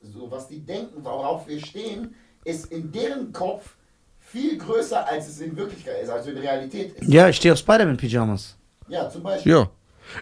so 0.00 0.30
was 0.30 0.48
die 0.48 0.60
denken, 0.60 1.04
worauf 1.04 1.46
wir 1.48 1.60
stehen, 1.64 2.14
ist 2.44 2.66
in 2.66 2.92
deren 2.92 3.32
Kopf 3.32 3.76
viel 4.18 4.58
größer, 4.58 5.06
als 5.08 5.28
es 5.28 5.40
in 5.40 5.56
Wirklichkeit 5.56 6.02
ist, 6.02 6.08
also 6.08 6.30
in 6.30 6.38
Realität 6.38 6.92
ist. 6.92 7.08
Ja, 7.08 7.28
ich 7.28 7.36
stehe 7.36 7.52
auf 7.52 7.58
Spider-Man-Pyjamas. 7.60 8.56
Ja, 8.88 9.08
zum 9.08 9.22
Beispiel. 9.22 9.52
Ja. 9.52 9.70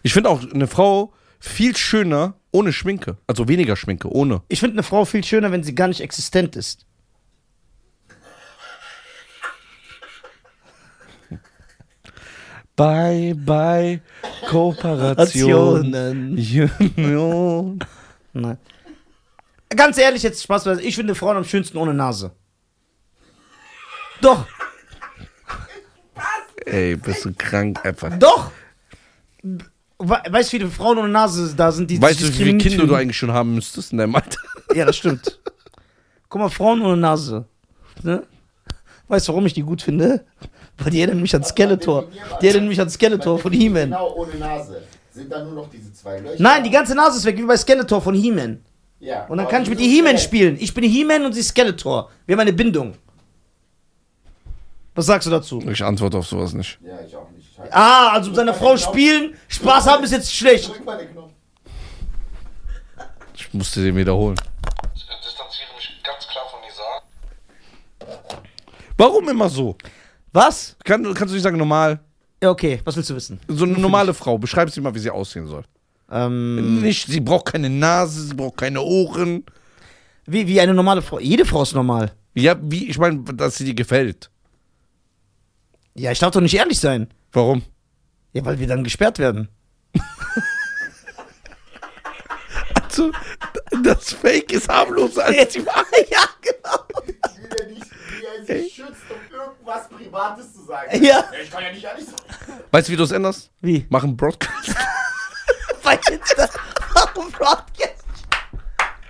Ich 0.03 0.13
finde 0.13 0.31
auch 0.31 0.43
eine 0.53 0.67
Frau 0.67 1.13
viel 1.39 1.77
schöner 1.77 2.35
ohne 2.53 2.73
Schminke. 2.73 3.17
Also 3.27 3.49
weniger 3.49 3.77
Schminke, 3.77 4.09
ohne. 4.11 4.43
Ich 4.49 4.61
finde 4.61 4.75
eine 4.75 4.83
Frau 4.83 5.05
viel 5.05 5.25
schöner, 5.25 5.51
wenn 5.51 5.65
sie 5.65 5.75
gar 5.75 5.89
nicht 5.89 6.01
existent 6.01 6.57
ist. 6.57 6.87
Bye, 12.77 13.35
bye, 13.37 14.01
Kooperation. 14.49 15.95
Union. 16.97 17.79
Nein. 18.33 18.59
Ganz 19.69 19.99
ehrlich, 19.99 20.23
jetzt 20.23 20.43
Spaß. 20.43 20.67
Ich 20.79 20.97
finde 20.97 21.15
Frauen 21.15 21.37
am 21.37 21.45
schönsten 21.45 21.79
ohne 21.79 21.95
Nase. 21.95 22.33
Doch, 24.21 24.47
Ey, 26.67 26.97
bist 26.97 27.25
du 27.25 27.33
krank 27.37 27.85
einfach. 27.85 28.19
doch. 28.19 28.51
We 29.43 30.21
weißt 30.29 30.53
du, 30.53 30.57
wie 30.57 30.61
viele 30.61 30.71
Frauen 30.71 30.99
ohne 30.99 31.09
Nase 31.09 31.55
da 31.55 31.71
sind, 31.71 31.91
die 31.91 32.01
Weißt 32.01 32.21
du, 32.21 32.29
wie 32.29 32.33
viele 32.33 32.59
Kinder 32.59 32.87
du 32.87 32.95
eigentlich 32.95 33.17
schon 33.17 33.33
haben 33.33 33.55
müsstest 33.55 33.93
in 33.93 33.99
deinem 33.99 34.15
Alter? 34.15 34.39
Ja, 34.75 34.85
das 34.85 34.97
stimmt. 34.97 35.39
Guck 36.29 36.41
mal, 36.41 36.49
Frauen 36.49 36.83
ohne 36.83 36.97
Nase. 36.97 37.45
Ne? 38.03 38.25
Weißt 39.09 39.29
du, 39.29 39.33
warum 39.33 39.47
ich 39.47 39.53
die 39.53 39.63
gut 39.63 39.83
finde? 39.83 40.25
Weil 40.79 40.91
die 40.91 41.01
erinnern 41.01 41.21
mich 41.21 41.35
an 41.35 41.45
Skeletor. 41.45 42.07
Die 42.41 42.49
erinnern 42.49 42.69
mich 42.69 42.81
an 42.81 42.91
Skeletor 42.91 43.39
von 43.39 43.53
He-Man. 43.53 43.91
Genau, 43.91 44.15
ohne 44.15 44.35
Nase. 44.37 44.83
Sind 45.13 45.31
da 45.31 45.45
nur 45.45 45.53
noch 45.53 45.71
diese 45.71 45.93
zwei 45.93 46.19
Löcher? 46.19 46.43
Nein, 46.43 46.65
die 46.65 46.71
ganze 46.71 46.95
Nase 46.95 47.19
ist 47.19 47.25
weg, 47.25 47.37
wie 47.37 47.45
bei 47.45 47.57
Skeletor 47.57 48.01
von 48.01 48.15
He-Man. 48.15 48.65
Ja. 48.99 49.27
Und 49.27 49.39
dann 49.39 49.49
kann 49.49 49.63
ich 49.63 49.69
mit 49.69 49.81
ihr 49.81 49.89
He-Man 49.89 50.19
spielen. 50.19 50.57
Ich 50.59 50.73
bin 50.75 50.83
He-Man 50.85 51.25
und 51.25 51.33
sie 51.35 51.43
Skeletor. 51.43 52.11
Wir 52.27 52.35
haben 52.35 52.41
eine 52.41 52.53
Bindung. 52.53 52.95
Was 54.95 55.07
sagst 55.07 55.27
du 55.27 55.31
dazu? 55.31 55.61
Ich 55.69 55.83
antworte 55.85 56.19
auf 56.19 56.27
sowas 56.27 56.53
nicht. 56.55 56.79
Ja, 56.83 56.99
ich 57.07 57.15
auch 57.15 57.31
nicht. 57.31 57.59
Halt. 57.59 57.73
Ah, 57.73 58.13
also 58.13 58.31
mit 58.31 58.37
seiner 58.37 58.55
Frau 58.55 58.77
spielen, 58.77 59.35
Spaß 59.49 59.87
haben 59.87 60.05
ist 60.05 60.13
jetzt 60.13 60.33
schlecht. 60.35 60.69
Drück 60.69 60.85
mal 60.85 60.99
den 60.99 61.11
Knopf. 61.13 61.33
Ich 63.35 63.53
musste 63.53 63.83
den 63.83 63.97
wiederholen. 63.97 64.37
Ich 64.95 65.07
distanziere 65.07 65.69
mich 65.77 66.03
ganz 66.03 66.27
klar 66.27 66.45
von 66.51 66.61
Nisa. 66.61 66.83
Warum 68.97 69.29
immer 69.29 69.49
so? 69.49 69.77
Was? 70.33 70.77
Kann, 70.85 71.03
kannst 71.15 71.31
du 71.33 71.35
nicht 71.35 71.43
sagen 71.43 71.57
normal? 71.59 72.01
Ja, 72.43 72.51
okay, 72.51 72.81
was 72.85 72.97
willst 72.97 73.11
du 73.11 73.15
wissen? 73.17 73.41
So 73.49 73.65
eine 73.65 73.79
normale 73.79 74.13
Frau, 74.15 74.37
beschreib 74.39 74.71
sie 74.71 74.81
mal, 74.81 74.95
wie 74.95 74.99
sie 74.99 75.11
aussehen 75.11 75.47
soll. 75.47 75.65
Ähm, 76.11 76.81
Nicht, 76.83 77.07
sie 77.09 77.21
braucht 77.21 77.47
keine 77.47 77.71
Nase, 77.71 78.23
sie 78.23 78.35
braucht 78.35 78.59
keine 78.59 78.81
Ohren. 78.83 79.45
wie, 80.27 80.47
wie 80.47 80.61
eine 80.61 80.75
normale 80.75 81.03
Frau. 81.03 81.19
Jede 81.19 81.45
Frau 81.47 81.63
ist 81.63 81.75
normal. 81.75 82.13
Ja, 82.35 82.57
wie, 82.61 82.89
ich 82.91 82.99
meine, 82.99 83.21
dass 83.23 83.57
sie 83.57 83.65
dir 83.65 83.75
gefällt. 83.75 84.31
Ja, 85.95 86.11
ich 86.13 86.19
darf 86.19 86.33
doch 86.33 86.41
nicht 86.41 86.55
ehrlich 86.55 86.79
sein. 86.81 87.09
Warum? 87.33 87.63
Ja, 88.33 88.45
weil 88.45 88.59
wir 88.59 88.67
dann 88.67 88.85
gesperrt 88.85 89.19
werden. 89.19 89.49
Also, 92.83 93.11
das 93.83 94.13
Fake 94.13 94.53
ist 94.53 94.69
harmloser 94.69 95.25
als 95.25 95.53
die 95.55 95.67
Wahrheit. 95.67 96.09
ja, 96.11 96.25
genau. 96.43 96.85
Wie 97.07 97.17
er, 97.59 97.67
nicht, 97.67 97.87
wie 98.49 98.53
er 98.53 98.63
sich 98.63 98.75
schützt, 98.75 99.03
um 99.11 99.37
irgendwas 99.37 99.89
Privates 99.89 100.55
zu 100.55 100.65
sagen. 100.65 101.05
Ja. 101.05 101.25
Ich 101.43 101.51
kann 101.51 101.63
ja 101.63 101.73
nicht 101.73 101.85
ehrlich 101.85 102.05
sein. 102.05 102.59
Weißt 102.71 102.89
du, 102.89 102.93
wie 102.93 102.97
du 102.97 103.03
es 103.05 103.11
änderst? 103.13 103.51
Wie? 103.61 103.87
Mach 103.89 104.05
einen 104.05 104.17
Broadcast. 104.17 104.75
Bei 105.83 105.99
Insta. 106.11 106.49
Warum 106.95 107.31
Broadcast? 107.31 108.05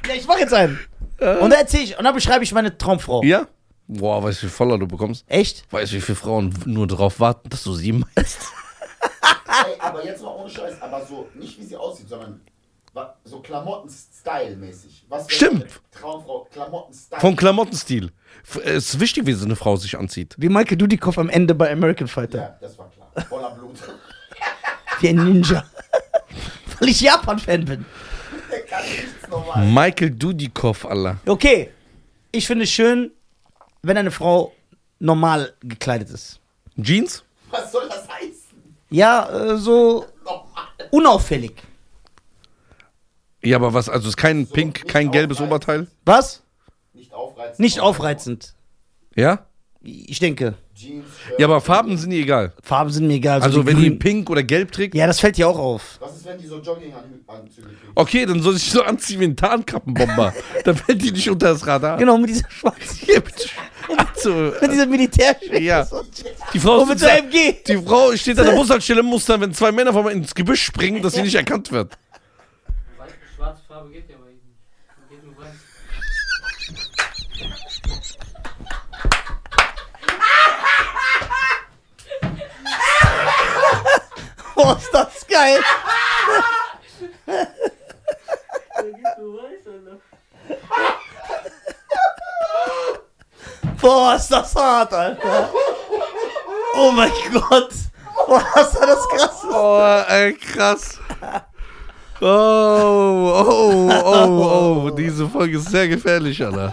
Ja, 0.06 0.14
ich 0.14 0.26
mach 0.26 0.38
jetzt 0.38 0.54
einen. 0.54 0.78
Und 1.18 1.50
da 1.50 1.56
erzähl 1.56 1.82
ich, 1.82 1.96
und 1.96 2.04
dann 2.04 2.14
beschreibe 2.14 2.44
ich 2.44 2.52
meine 2.52 2.76
Traumfrau. 2.76 3.22
Ja? 3.22 3.46
Boah, 3.86 4.22
weißt 4.22 4.38
du, 4.38 4.46
wie 4.46 4.48
viel 4.48 4.56
Follower 4.56 4.78
du 4.78 4.86
bekommst? 4.86 5.24
Echt? 5.28 5.70
Weißt 5.72 5.92
du, 5.92 5.96
wie 5.96 6.00
viele 6.00 6.16
Frauen 6.16 6.54
nur 6.64 6.86
darauf 6.86 7.20
warten, 7.20 7.48
dass 7.50 7.62
du 7.62 7.74
sie 7.74 7.92
meinst? 7.92 8.14
Ey, 9.66 9.78
aber 9.78 10.04
jetzt 10.04 10.22
mal 10.22 10.34
ohne 10.34 10.50
Scheiß, 10.50 10.80
aber 10.80 11.04
so, 11.04 11.28
nicht 11.34 11.58
wie 11.58 11.64
sie 11.64 11.76
aussieht, 11.76 12.08
sondern 12.08 12.40
so 13.24 13.40
Klamotten-Style-mäßig. 13.40 15.06
Stimmt. 15.28 15.66
Traumfrau, 15.90 16.46
Klamotten-Style. 16.50 17.20
Vom 17.20 17.36
Klamottenstil. 17.36 18.12
F- 18.42 18.60
Es 18.64 18.88
ist 18.94 19.00
wichtig, 19.00 19.26
wie 19.26 19.32
so 19.32 19.44
eine 19.44 19.56
Frau 19.56 19.76
sich 19.76 19.98
anzieht. 19.98 20.34
Wie 20.38 20.48
Michael 20.48 20.76
Dudikoff 20.76 21.18
am 21.18 21.28
Ende 21.28 21.54
bei 21.54 21.70
American 21.72 22.08
Fighter. 22.08 22.38
Ja, 22.38 22.56
das 22.60 22.76
war 22.78 22.90
klar. 22.90 23.24
Voller 23.26 23.50
Blut. 23.50 23.76
Wie 25.00 25.08
ein 25.08 25.16
Ninja. 25.16 25.64
Weil 26.78 26.88
ich 26.88 27.00
Japan-Fan 27.00 27.64
bin. 27.64 27.84
Der 28.50 28.60
kann 28.62 28.82
nichts 28.84 29.28
normal. 29.28 29.66
Michael 29.66 30.10
Dudikoff, 30.12 30.84
Allah. 30.86 31.16
Okay. 31.26 31.70
Ich 32.32 32.46
finde 32.46 32.64
es 32.64 32.70
schön, 32.70 33.10
wenn 33.82 33.96
eine 33.96 34.10
Frau 34.10 34.52
normal 35.00 35.52
gekleidet 35.62 36.10
ist. 36.10 36.40
Jeans? 36.80 37.24
Was 37.50 37.70
soll 37.72 37.88
das 37.88 38.08
heißen? 38.08 38.74
Ja, 38.90 39.28
äh, 39.28 39.56
so 39.56 40.06
Normal. 40.24 40.44
unauffällig. 40.90 41.54
Ja, 43.42 43.56
aber 43.56 43.74
was? 43.74 43.88
Also 43.88 44.08
ist 44.08 44.16
kein 44.16 44.46
So, 44.46 44.54
pink, 44.54 44.86
kein 44.88 45.10
gelbes. 45.10 45.40
Oberteil? 45.40 45.86
Was? 46.04 46.42
Nicht 47.34 47.36
aufreizend. 47.36 47.58
Nicht 47.60 47.80
aufreizend. 47.80 48.54
Ja? 49.16 49.46
Ich 49.82 50.18
denke. 50.18 50.54
Jeans, 50.74 51.04
Shirt. 51.28 51.38
Ja, 51.38 51.46
aber 51.46 51.60
Farben 51.60 51.96
sind 51.98 52.10
ihr 52.12 52.22
egal. 52.22 52.52
Farben 52.62 52.90
sind 52.90 53.06
mir 53.06 53.14
egal. 53.14 53.40
so 53.40 53.44
Also 53.46 53.66
wenn 53.66 53.76
die 53.76 53.88
grün. 53.90 53.98
pink 53.98 54.30
oder 54.30 54.42
gelb 54.42 54.72
trägt. 54.72 54.94
Ja, 54.94 55.06
das 55.06 55.20
fällt 55.20 55.36
dir 55.36 55.46
auch 55.48 55.58
auf. 55.58 55.98
Was 56.00 56.16
ist, 56.16 56.24
wenn 56.24 56.38
die 56.38 56.46
so 56.46 56.58
Jogginganzüge 56.58 57.68
kriegen? 57.68 57.92
Okay, 57.94 58.24
dann 58.26 58.40
soll 58.42 58.54
sich 58.54 58.70
so 58.70 58.82
anziehen 58.82 59.20
wie 59.20 59.24
ein 59.26 59.36
Tarnkappenbomber. 59.36 60.32
dann 60.64 60.76
fällt 60.76 61.02
die 61.02 61.12
nicht 61.12 61.28
unter 61.28 61.48
das 61.48 61.66
Radar. 61.66 61.98
Genau, 61.98 62.16
mit 62.16 62.30
dieser 62.30 62.50
schwarzen, 62.50 63.06
Ja, 63.12 63.20
bitte. 63.20 63.44
Also, 64.14 64.30
mit 64.62 64.72
dieser 64.72 64.86
Militär. 64.86 65.36
ja. 65.60 65.86
Die 66.54 66.58
Frau, 66.58 66.80
Und 66.80 66.88
mit 66.88 66.98
so 66.98 67.04
da- 67.06 67.16
MG. 67.18 67.56
die 67.68 67.76
Frau 67.76 68.16
steht 68.16 68.38
an 68.38 68.46
der 68.46 68.52
Bushaltestelle 68.54 69.00
und 69.02 69.08
muss 69.08 69.26
dann, 69.26 69.42
wenn 69.42 69.52
zwei 69.52 69.70
Männer 69.72 69.92
vor 69.92 70.02
mir 70.04 70.12
ins 70.12 70.34
Gebüsch 70.34 70.62
springen, 70.62 71.02
dass 71.02 71.12
sie 71.12 71.20
nicht 71.22 71.34
erkannt 71.34 71.70
wird. 71.70 71.92
Schwarze 73.36 73.60
Farbe 73.68 73.90
geht 73.90 74.08
ja 74.08 74.16
bei 74.16 74.30
ihm 74.30 74.38
nicht. 74.46 75.10
Geht 75.10 75.22
nur 75.22 75.36
weiß. 75.36 75.52
Boah, 84.54 84.76
ist 84.76 84.94
das 84.94 85.26
geil. 85.26 85.60
Boah, 93.80 94.14
ist 94.14 94.28
das 94.30 94.54
hart, 94.54 94.92
Alter. 94.92 95.50
Oh 96.76 96.90
mein 96.92 97.12
Gott. 97.32 97.72
Boah, 98.26 98.44
ist 98.56 98.74
das 98.74 99.08
krass. 99.08 99.44
Oh, 99.50 100.04
ey, 100.08 100.34
krass. 100.34 100.98
Oh, 102.20 102.26
oh, 102.26 103.90
oh, 104.04 104.86
oh. 104.86 104.90
Diese 104.90 105.28
Folge 105.28 105.58
ist 105.58 105.70
sehr 105.70 105.88
gefährlich, 105.88 106.42
Alter. 106.44 106.72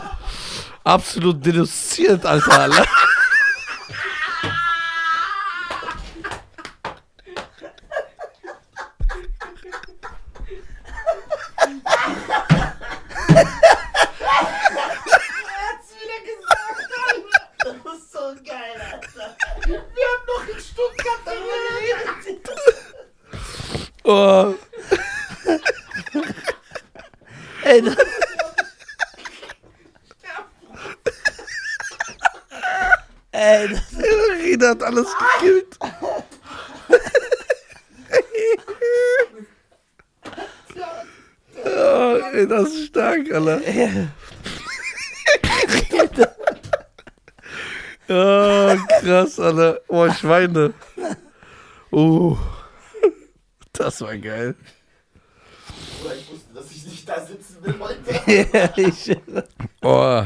Absolut 0.84 1.46
denunziert, 1.46 2.26
Alter, 2.26 2.60
Alter. 2.60 2.86
Das 17.64 17.76
ist 17.98 18.12
so 18.12 18.36
geil, 18.44 18.82
Alter. 18.92 19.36
Wir 19.68 19.78
haben 19.78 20.26
noch 20.28 20.46
in 20.48 20.60
Stuttgart 20.60 21.22
darüber 21.26 21.58
geredet. 22.26 22.50
Oh. 24.14 24.54
Ey, 27.64 27.82
das 27.82 27.96
Ey, 33.32 33.68
das- 33.70 33.82
Reda 34.44 34.70
hat 34.72 34.84
alles 34.84 35.08
gekillt. 35.40 35.78
oh, 41.66 42.20
ey, 42.34 42.48
das 42.48 42.70
ist 42.70 42.88
stark, 42.88 43.32
Alter. 43.32 43.62
oh, 48.10 48.76
krass, 49.02 49.40
Alter. 49.40 49.80
Oh, 49.88 50.10
Schweine. 50.12 50.74
Oh. 51.92 52.38
Das 53.92 54.00
war 54.00 54.18
geil. 54.18 54.56
Oder 56.02 56.16
ich 56.16 56.32
wusste, 56.32 56.54
dass 56.54 56.72
ich 56.72 56.86
nicht 56.86 57.10
da 57.10 57.20
sitzen 57.20 57.58
will 57.62 57.76
heute. 57.78 58.72
ich, 58.82 59.18
Oh. 59.82 60.24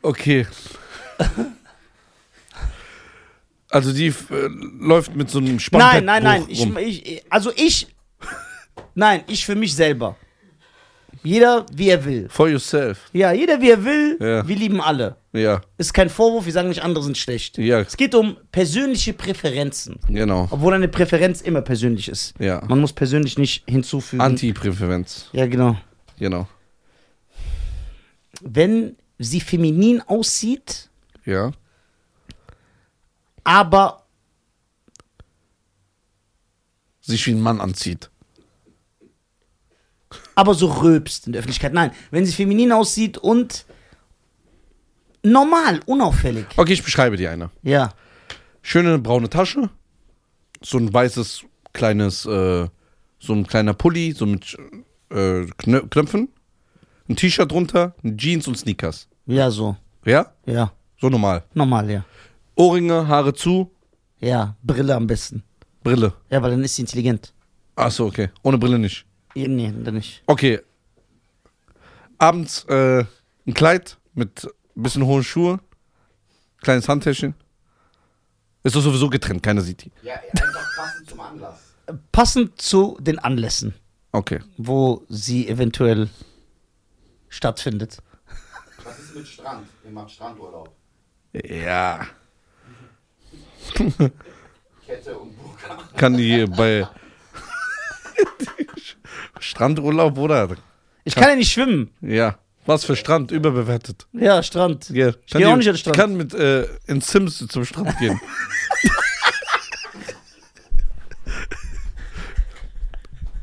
Okay. 0.00 0.46
Also 3.68 3.92
die 3.92 4.06
äh, 4.06 4.14
läuft 4.80 5.14
mit 5.14 5.28
so 5.28 5.38
einem 5.38 5.60
Spannbettbuch 5.60 6.06
nein, 6.06 6.22
nein, 6.22 6.46
nein. 6.46 6.46
Ich, 6.48 7.04
ich, 7.06 7.24
also 7.28 7.52
ich. 7.54 7.94
Nein, 8.94 9.24
ich 9.26 9.44
für 9.44 9.54
mich 9.54 9.74
selber. 9.74 10.16
Jeder, 11.22 11.66
wie 11.74 11.90
er 11.90 12.02
will. 12.02 12.28
For 12.30 12.48
yourself. 12.48 13.10
Ja, 13.12 13.32
jeder, 13.32 13.60
wie 13.60 13.70
er 13.70 13.84
will. 13.84 14.16
Ja. 14.18 14.48
Wir 14.48 14.56
lieben 14.56 14.80
alle. 14.80 15.16
Ja, 15.32 15.60
Ist 15.76 15.92
kein 15.92 16.08
Vorwurf, 16.08 16.46
wir 16.46 16.52
sagen 16.54 16.68
nicht, 16.70 16.82
andere 16.82 17.04
sind 17.04 17.18
schlecht. 17.18 17.58
ja, 17.58 17.80
Es 17.80 17.96
geht 17.98 18.14
um 18.14 18.38
persönliche 18.50 19.12
Präferenzen. 19.12 19.98
genau. 20.08 20.48
Obwohl 20.50 20.72
eine 20.72 20.88
Präferenz 20.88 21.42
immer 21.42 21.60
persönlich 21.60 22.08
ist. 22.08 22.32
Ja. 22.38 22.64
Man 22.66 22.80
muss 22.80 22.94
persönlich 22.94 23.36
nicht 23.36 23.64
hinzufügen. 23.68 24.22
Antipräferenz. 24.22 25.28
Ja, 25.32 25.46
genau. 25.46 25.76
Genau. 26.18 26.48
Wenn 28.40 28.96
sie 29.18 29.40
feminin 29.40 30.00
aussieht, 30.00 30.88
Ja. 31.24 31.52
aber 33.44 34.04
Sich 37.00 37.26
wie 37.26 37.32
ein 37.32 37.40
Mann 37.40 37.60
anzieht. 37.60 38.10
aber 40.34 40.54
so 40.54 40.66
rülpst 40.72 41.26
in 41.26 41.32
der 41.32 41.40
Öffentlichkeit. 41.40 41.72
Nein, 41.74 41.90
wenn 42.10 42.24
sie 42.24 42.32
feminin 42.32 42.70
aussieht 42.72 43.18
und 43.18 43.64
normal, 45.22 45.80
unauffällig. 45.86 46.46
Okay, 46.56 46.72
ich 46.72 46.82
beschreibe 46.82 47.16
dir 47.16 47.30
eine. 47.30 47.50
Ja. 47.62 47.92
Schöne 48.62 48.98
braune 48.98 49.28
Tasche. 49.30 49.70
So 50.60 50.78
ein 50.78 50.92
weißes 50.92 51.44
kleines, 51.72 52.26
äh, 52.26 52.68
so 53.18 53.32
ein 53.32 53.46
kleiner 53.46 53.74
Pulli, 53.74 54.12
so 54.12 54.26
mit 54.26 54.56
äh, 55.10 55.44
Knö 55.58 55.82
Knöpfen. 55.88 56.28
Ein 57.08 57.16
T-Shirt 57.16 57.50
drunter, 57.50 57.94
Jeans 58.16 58.46
und 58.48 58.58
Sneakers. 58.58 59.08
Ja, 59.26 59.50
so. 59.50 59.76
Ja? 60.04 60.32
Ja. 60.46 60.72
So 61.00 61.08
normal. 61.08 61.44
Normal, 61.54 61.90
ja. 61.90 62.04
Ohrringe, 62.56 63.06
Haare 63.06 63.32
zu, 63.34 63.70
Ja, 64.20 64.56
Brille 64.62 64.94
am 64.94 65.06
besten. 65.06 65.42
Brille. 65.84 66.12
Ja, 66.28 66.42
weil 66.42 66.50
dann 66.50 66.64
ist 66.64 66.74
sie 66.74 66.82
intelligent. 66.82 67.32
Achso, 67.76 68.06
okay. 68.06 68.30
Ohne 68.42 68.58
Brille 68.58 68.78
nicht. 68.78 69.06
Nee, 69.34 69.72
dann 69.84 69.94
nicht. 69.94 70.22
Okay. 70.26 70.60
Abends 72.18 72.64
äh, 72.64 73.04
ein 73.46 73.54
Kleid 73.54 73.96
mit 74.14 74.48
bisschen 74.82 75.04
hohen 75.04 75.24
Schuhe, 75.24 75.60
kleines 76.62 76.88
Handtäschchen. 76.88 77.34
Ist 78.62 78.74
doch 78.76 78.80
sowieso 78.82 79.08
getrennt, 79.08 79.42
keiner 79.42 79.60
sieht 79.62 79.84
die. 79.84 79.92
Ja, 80.02 80.14
einfach 80.14 80.76
passend 80.76 81.08
zum 81.10 81.20
Anlass. 81.20 81.60
Passend 82.12 82.60
zu 82.60 82.98
den 83.00 83.18
Anlässen, 83.18 83.74
Okay. 84.12 84.40
wo 84.56 85.04
sie 85.08 85.48
eventuell 85.48 86.08
stattfindet. 87.28 87.98
Was 88.84 88.98
ist 88.98 89.14
mit 89.14 89.26
Strand? 89.26 89.66
Ihr 89.84 89.90
macht 89.90 90.10
Strandurlaub. 90.10 90.74
Ja. 91.32 92.06
Kette 93.74 95.18
und 95.18 95.36
Burka. 95.36 95.78
Kann 95.96 96.16
die 96.16 96.46
bei 96.46 96.86
Strandurlaub, 99.40 100.18
oder? 100.18 100.48
Ich 101.04 101.14
kann 101.14 101.28
ja 101.30 101.36
nicht 101.36 101.52
schwimmen. 101.52 101.90
Ja. 102.00 102.38
Was 102.68 102.84
für 102.84 102.96
Strand? 102.96 103.30
Überbewertet. 103.30 104.06
Ja, 104.12 104.42
Strand. 104.42 104.90
Ja. 104.90 105.08
Ich 105.24 105.32
gehe 105.32 105.48
auch 105.48 105.56
nicht 105.56 105.68
an 105.68 105.74
den 105.74 105.78
Strand. 105.78 105.96
kann 105.96 106.16
mit 106.18 106.34
äh, 106.34 106.66
in 106.86 107.00
Sims 107.00 107.38
zum 107.48 107.64
Strand 107.64 107.98
gehen. 107.98 108.20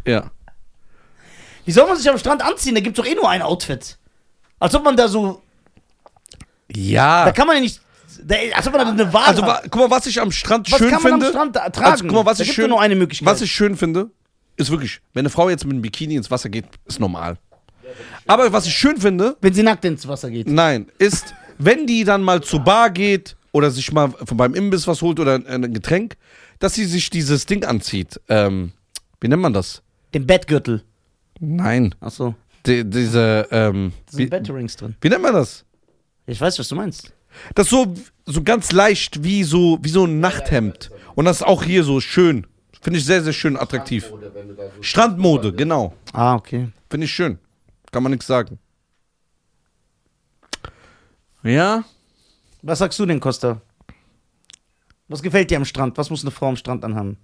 ja. 0.06 0.30
Wie 1.66 1.72
soll 1.72 1.88
man 1.88 1.98
sich 1.98 2.08
am 2.08 2.20
Strand 2.20 2.44
anziehen? 2.44 2.76
Da 2.76 2.82
gibt's 2.82 2.98
doch 2.98 3.06
eh 3.08 3.16
nur 3.16 3.28
ein 3.28 3.42
Outfit. 3.42 3.98
Als 4.60 4.76
ob 4.76 4.84
man 4.84 4.96
da 4.96 5.08
so. 5.08 5.42
Ja. 6.72 7.26
Da 7.26 7.32
kann 7.32 7.48
man 7.48 7.56
ja 7.56 7.64
nicht. 7.64 7.82
Da, 8.24 8.36
als 8.54 8.68
ob 8.68 8.74
man 8.74 8.86
da 8.86 8.92
eine 8.92 9.12
Wahl 9.12 9.26
Also, 9.26 9.42
hat. 9.44 9.64
guck 9.72 9.82
mal, 9.82 9.90
was 9.90 10.06
ich 10.06 10.22
am 10.22 10.32
Strand 10.32 10.72
Was 10.72 10.78
schön 10.78 10.92
kann 10.92 11.02
man 11.02 11.14
finde. 11.14 11.26
am 11.26 11.32
Strand 11.32 11.56
da 11.56 11.70
tragen? 11.72 11.92
Also, 11.92 12.04
guck 12.06 12.14
mal, 12.14 12.26
was 12.28 12.38
da 12.38 12.44
ich 12.44 12.54
schön, 12.54 12.70
nur 12.70 12.80
eine 12.80 12.94
Möglichkeit. 12.96 13.28
was 13.28 13.42
ich 13.42 13.52
schön 13.52 13.76
finde, 13.76 14.12
ist 14.56 14.70
wirklich, 14.70 15.02
wenn 15.16 15.22
eine 15.22 15.32
Frau 15.32 15.50
jetzt 15.50 15.66
mit 15.66 15.74
einem 15.74 15.82
Bikini 15.82 16.14
ins 16.16 16.30
Wasser 16.30 16.50
geht, 16.50 16.66
ist 16.86 17.00
normal. 17.00 17.40
Aber 18.28 18.52
was 18.54 18.65
ich 18.65 18.74
schön 18.76 18.98
finde, 18.98 19.38
Wenn 19.41 19.54
sie 19.54 19.63
nackt 19.63 19.86
ins 19.86 20.08
Wasser 20.08 20.30
geht. 20.30 20.48
nein, 20.48 20.88
ist, 20.98 21.34
wenn 21.58 21.86
die 21.88 22.04
dann 22.04 22.21
mal 22.21 22.41
zur 22.41 22.60
Bar 22.62 22.89
geht 22.89 23.36
oder 23.52 23.71
sich 23.71 23.91
mal 23.91 24.10
von 24.12 24.38
beim 24.38 24.54
Imbiss 24.54 24.88
was 24.88 25.02
holt 25.02 25.19
oder 25.19 25.36
ein, 25.36 25.48
ein 25.63 25.74
Getränk, 25.74 26.15
dass 26.60 26.74
sie 26.74 26.86
sich 26.86 27.10
dieses 27.10 27.45
Ding 27.45 27.63
anzieht. 27.65 28.19
Ähm, 28.30 28.71
wie 29.21 29.28
nennt 29.28 29.41
man 29.41 29.54
das? 29.54 29.82
Den 30.13 30.26
Bettgürtel. 30.28 30.84
Nein, 31.39 31.93
Achso. 32.00 32.36
die, 32.65 32.84
diese, 32.89 33.48
ähm, 33.52 33.91
Da 34.06 34.12
sind 34.12 34.19
wie, 34.19 34.26
Betterings 34.30 34.76
drin. 34.78 34.95
wie 35.02 35.10
nennt 35.10 35.21
man 35.21 35.34
das? 35.34 35.65
Ich 36.28 36.39
weiß, 36.39 36.58
was 36.60 36.67
du 36.69 36.76
meinst. 36.76 37.13
Das 37.54 37.65
ist 37.67 37.71
so, 37.71 37.93
so 38.26 38.41
ganz 38.41 38.71
leicht 38.71 39.24
wie 39.24 39.43
so, 39.43 39.78
wie 39.82 39.89
so 39.89 40.06
ein 40.06 40.19
Nachthemd. 40.21 40.89
Und 41.15 41.26
das 41.26 41.38
ist 41.38 41.43
auch 41.43 41.63
hier 41.63 41.84
so 41.84 42.00
schön. 42.00 42.48
Finde 42.82 43.00
ich 43.00 43.06
sehr, 43.06 43.21
sehr 43.24 43.34
schön 43.34 43.58
attraktiv. 43.58 44.06
Strandmode, 44.06 44.32
wenn 44.36 44.48
du 44.48 44.54
da 44.54 44.63
so 44.76 44.84
Strandmode, 44.84 45.54
genau. 45.54 45.93
Ah, 46.13 46.36
okay. 46.36 46.69
Finde 46.89 47.06
ich 47.06 47.12
schön. 47.12 47.38
Kann 47.96 48.04
man 48.04 48.12
nichts 48.12 48.28
sagen. 48.28 48.60
Ja? 51.44 51.86
Was 52.62 52.80
sagst 52.80 53.00
du 53.00 53.06
denn, 53.06 53.22
Costa? 53.22 53.62
Was 55.08 55.22
gefällt 55.22 55.50
dir 55.50 55.56
am 55.56 55.64
Strand? 55.64 55.98
Was 55.98 56.10
muss 56.10 56.22
eine 56.22 56.32
Frau 56.32 56.50
am 56.50 56.58
Strand 56.58 56.84
anhaben? 56.84 57.18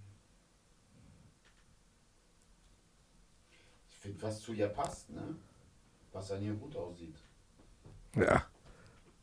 Ich 3.89 3.97
finde, 3.97 4.21
was 4.21 4.39
zu 4.39 4.53
ihr 4.53 4.69
passt, 4.69 5.09
ne? 5.09 5.35
Was 6.13 6.31
an 6.31 6.41
ihr 6.41 6.53
gut 6.53 6.73
aussieht. 6.77 7.17
Ja. 8.15 8.45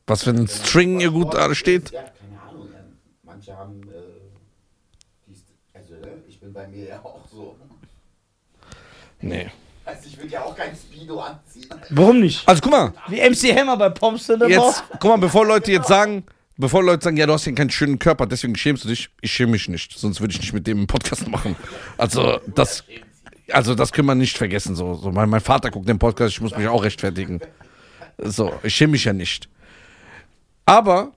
Was 0.07 0.25
für 0.25 0.31
ein 0.33 0.49
String 0.49 1.01
ihr 1.01 1.13
gut 1.13 1.33
da 1.33 1.55
steht. 1.55 1.93
Ja, 1.93 2.03
keine 2.03 2.43
Ahnung. 2.43 2.69
Manche 3.23 3.57
haben, 3.57 3.81
äh, 3.91 5.33
also, 5.73 5.95
ne? 5.95 6.25
Ich 6.29 6.41
bin 6.41 6.53
bei 6.53 6.69
mir 6.69 6.89
ja 6.89 7.03
auch 7.03 7.27
so. 7.27 7.57
Nee. 9.23 9.51
Also, 9.88 10.03
ich 10.07 10.18
würde 10.18 10.29
ja 10.29 10.44
auch 10.44 10.55
kein 10.55 10.77
Speedo 10.77 11.18
anziehen. 11.18 11.66
Warum 11.88 12.20
nicht? 12.20 12.46
Also 12.46 12.61
guck 12.61 12.72
mal, 12.72 12.92
Wie 13.09 13.20
MC 13.20 13.59
Hammer 13.59 13.74
bei 13.79 13.88
Pomps 13.88 14.29
in 14.29 14.38
der 14.38 14.51
jetzt, 14.51 14.85
guck 15.01 15.05
mal, 15.05 15.16
bevor 15.16 15.46
Leute 15.46 15.72
jetzt 15.72 15.88
sagen, 15.88 16.24
bevor 16.59 16.85
Leute 16.85 17.05
sagen, 17.05 17.16
ja, 17.16 17.24
du 17.24 17.33
hast 17.33 17.44
hier 17.44 17.55
keinen 17.55 17.70
schönen 17.70 17.98
Körper, 17.98 18.27
deswegen 18.27 18.55
schämst 18.55 18.85
du 18.85 18.88
dich, 18.88 19.09
ich 19.22 19.33
schäme 19.33 19.53
mich 19.53 19.66
nicht. 19.66 19.98
Sonst 19.98 20.20
würde 20.20 20.35
ich 20.35 20.40
nicht 20.40 20.53
mit 20.53 20.66
dem 20.66 20.77
einen 20.77 20.87
Podcast 20.87 21.27
machen. 21.29 21.57
Also, 21.96 22.38
das, 22.55 22.85
also, 23.51 23.74
das 23.74 23.92
können 23.92 24.07
wir 24.09 24.14
nicht 24.14 24.37
vergessen. 24.37 24.77
So, 24.77 24.94
so 24.94 25.11
mein, 25.11 25.31
mein 25.31 25.40
Vater 25.40 25.70
guckt 25.70 25.88
den 25.88 25.98
Podcast, 25.98 26.35
ich 26.35 26.40
muss 26.42 26.55
mich 26.55 26.68
auch 26.68 26.85
rechtfertigen. 26.85 27.40
So, 28.18 28.53
ich 28.62 28.74
schäme 28.74 28.92
mich 28.92 29.05
ja 29.05 29.14
nicht. 29.14 29.48
Aber 30.66 31.12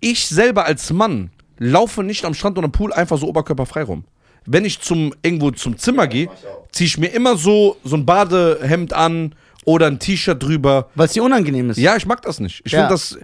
ich 0.00 0.26
selber 0.26 0.64
als 0.64 0.92
Mann 0.92 1.30
laufe 1.58 2.02
nicht 2.02 2.24
am 2.24 2.34
Strand 2.34 2.58
oder 2.58 2.64
am 2.64 2.72
Pool 2.72 2.92
einfach 2.92 3.18
so 3.18 3.28
oberkörperfrei 3.28 3.84
rum. 3.84 4.04
Wenn 4.46 4.64
ich 4.64 4.80
zum 4.80 5.14
irgendwo 5.22 5.50
zum 5.52 5.78
Zimmer 5.78 6.06
gehe, 6.06 6.28
ziehe 6.72 6.86
ich 6.86 6.98
mir 6.98 7.08
immer 7.08 7.36
so 7.36 7.76
so 7.84 7.96
ein 7.96 8.04
Badehemd 8.06 8.92
an 8.92 9.34
oder 9.64 9.86
ein 9.86 9.98
T-Shirt 9.98 10.42
drüber. 10.42 10.90
Weil 10.94 11.06
es 11.06 11.12
dir 11.14 11.24
unangenehm 11.24 11.70
ist. 11.70 11.78
Ja, 11.78 11.96
ich 11.96 12.04
mag 12.06 12.20
das 12.22 12.40
nicht. 12.40 12.60
Ich 12.64 12.72
Ja. 12.72 12.80
finde 12.80 12.94
das 12.94 13.18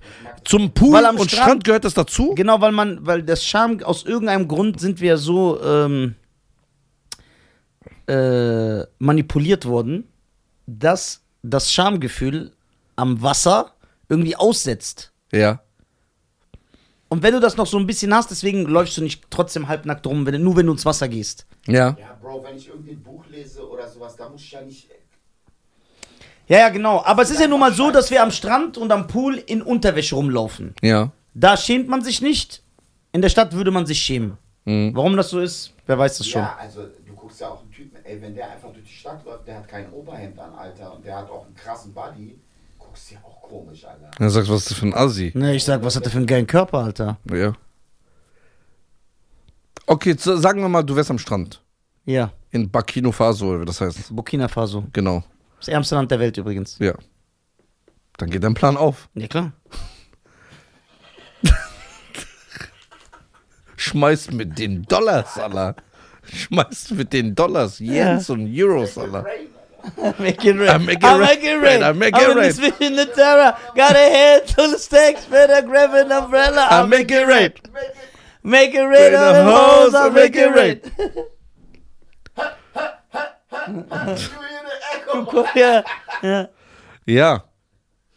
zum 0.44 0.72
Pool 0.72 0.96
und 0.96 1.04
Strand- 1.04 1.30
Strand 1.30 1.64
gehört 1.64 1.84
das 1.84 1.92
dazu. 1.94 2.34
Genau, 2.34 2.60
weil 2.62 2.72
man, 2.72 3.04
weil 3.06 3.22
das 3.22 3.44
Scham, 3.44 3.82
aus 3.82 4.04
irgendeinem 4.04 4.48
Grund 4.48 4.80
sind 4.80 5.00
wir 5.02 5.18
so 5.18 5.60
ähm, 5.62 6.14
äh, 8.06 8.84
manipuliert 8.98 9.66
worden, 9.66 10.08
dass 10.66 11.22
das 11.42 11.72
Schamgefühl 11.72 12.52
am 12.96 13.20
Wasser 13.22 13.72
irgendwie 14.08 14.36
aussetzt. 14.36 15.12
Ja. 15.32 15.60
Und 17.10 17.24
wenn 17.24 17.34
du 17.34 17.40
das 17.40 17.56
noch 17.56 17.66
so 17.66 17.76
ein 17.76 17.86
bisschen 17.86 18.14
hast, 18.14 18.30
deswegen 18.30 18.64
läufst 18.66 18.96
du 18.96 19.02
nicht 19.02 19.24
trotzdem 19.30 19.66
halbnackt 19.66 20.06
rum, 20.06 20.24
wenn, 20.24 20.42
nur 20.42 20.56
wenn 20.56 20.66
du 20.66 20.72
ins 20.72 20.86
Wasser 20.86 21.08
gehst. 21.08 21.44
Ja. 21.66 21.96
Ja, 21.98 22.16
Bro, 22.22 22.44
wenn 22.44 22.56
ich 22.56 22.68
irgendwie 22.68 22.92
ein 22.92 23.02
Buch 23.02 23.24
lese 23.28 23.68
oder 23.68 23.88
sowas, 23.88 24.14
da 24.16 24.28
muss 24.28 24.40
ich 24.40 24.52
ja 24.52 24.60
nicht. 24.62 24.88
Ja, 26.46 26.58
ja, 26.58 26.68
genau. 26.68 27.02
Aber 27.04 27.22
es 27.22 27.30
ist 27.30 27.40
ja 27.40 27.48
nun 27.48 27.60
mal 27.60 27.72
so, 27.72 27.90
dass 27.90 28.10
wir 28.12 28.22
am 28.22 28.30
Strand 28.30 28.78
und 28.78 28.92
am 28.92 29.08
Pool 29.08 29.36
in 29.36 29.60
Unterwäsche 29.60 30.14
rumlaufen. 30.14 30.74
Ja. 30.82 31.10
Da 31.34 31.56
schämt 31.56 31.88
man 31.88 32.02
sich 32.02 32.22
nicht. 32.22 32.62
In 33.12 33.22
der 33.22 33.28
Stadt 33.28 33.52
würde 33.54 33.72
man 33.72 33.86
sich 33.86 34.00
schämen. 34.00 34.38
Mhm. 34.64 34.94
Warum 34.94 35.16
das 35.16 35.30
so 35.30 35.40
ist, 35.40 35.72
wer 35.86 35.98
weiß 35.98 36.18
das 36.18 36.28
schon. 36.28 36.42
Ja, 36.42 36.56
also 36.60 36.82
du 37.06 37.12
guckst 37.14 37.40
ja 37.40 37.48
auch 37.48 37.60
einen 37.60 37.72
Typen, 37.72 37.98
ey, 38.04 38.22
wenn 38.22 38.36
der 38.36 38.52
einfach 38.52 38.72
durch 38.72 38.84
die 38.84 38.94
Stadt 38.94 39.24
läuft, 39.24 39.48
der 39.48 39.56
hat 39.56 39.68
kein 39.68 39.90
Oberhemd 39.92 40.38
an, 40.38 40.54
Alter, 40.54 40.94
und 40.94 41.04
der 41.04 41.16
hat 41.16 41.30
auch 41.30 41.44
einen 41.46 41.56
krassen 41.56 41.92
Body, 41.92 42.38
guckst 43.00 43.04
ist 43.04 43.10
ja 43.12 43.18
auch 43.24 43.42
komisch, 43.42 43.84
Alter. 43.84 44.10
Dann 44.18 44.30
sagst 44.30 44.48
du, 44.48 44.54
was 44.54 44.62
ist 44.62 44.70
das 44.70 44.78
für 44.78 44.86
ein 44.86 44.94
Assi? 44.94 45.32
Ne, 45.34 45.54
ich 45.54 45.64
sag, 45.64 45.82
was 45.82 45.96
hat 45.96 46.04
der 46.04 46.12
für 46.12 46.18
einen 46.18 46.26
geilen 46.26 46.46
Körper, 46.46 46.78
Alter? 46.78 47.18
Ja. 47.30 47.52
Okay, 49.86 50.14
so, 50.18 50.36
sagen 50.36 50.60
wir 50.60 50.68
mal, 50.68 50.82
du 50.82 50.94
wärst 50.96 51.10
am 51.10 51.18
Strand. 51.18 51.62
Ja, 52.04 52.32
In 52.50 52.70
Burkina 52.70 53.12
Faso, 53.12 53.48
oder 53.50 53.60
wie 53.60 53.64
das 53.66 53.80
heißt. 53.80 54.14
Burkina 54.14 54.48
Faso. 54.48 54.84
Genau. 54.92 55.22
Das 55.58 55.68
ärmste 55.68 55.94
Land 55.94 56.10
der 56.10 56.18
Welt 56.18 56.36
übrigens. 56.36 56.78
Ja. 56.78 56.94
Dann 58.16 58.30
geht 58.30 58.42
dein 58.42 58.54
Plan 58.54 58.76
auf. 58.76 59.08
Ja, 59.14 59.26
klar. 59.28 59.52
Schmeißt 63.76 64.32
mit 64.32 64.58
den 64.58 64.82
Dollars, 64.84 65.38
Allah. 65.38 65.74
Schmeißt 66.32 66.92
mit 66.92 67.12
den 67.12 67.34
Dollars, 67.34 67.78
Yens 67.80 68.30
und 68.30 68.48
Euros, 68.52 68.96
Allah. 69.98 70.14
Make 70.18 70.44
it 70.44 70.56
rain. 70.56 70.68
I 70.68 70.78
make 70.78 70.98
it 70.98 71.04
I 71.04 71.18
make 71.18 71.42
it 71.42 71.54
rain. 71.56 71.82
I 71.82 71.92
make 71.92 72.14
I'm 72.14 72.22
it 72.22 72.30
in 72.30 72.36
rain. 72.36 72.46
this 72.48 72.58
vision 72.58 72.96
the 72.96 73.06
terror. 73.06 73.56
Got 73.74 73.96
a 73.96 73.98
head 73.98 74.50
full 74.50 74.74
of 74.74 74.80
stacks. 74.80 75.24
Better 75.26 75.66
grab 75.66 75.94
an 75.94 76.12
umbrella. 76.12 76.66
I 76.70 76.86
make 76.86 77.10
it 77.10 77.26
rain. 77.26 77.52
Make 78.42 78.74
it 78.74 78.82
rain 78.84 79.14
on 79.14 79.32
the 79.34 79.44
hoes. 79.44 79.94
I'll 79.94 80.10
make 80.10 80.34
it 80.36 80.54
rain. 80.54 80.80
ja, 85.54 85.84
ja. 86.22 86.48
Ja. 87.06 87.44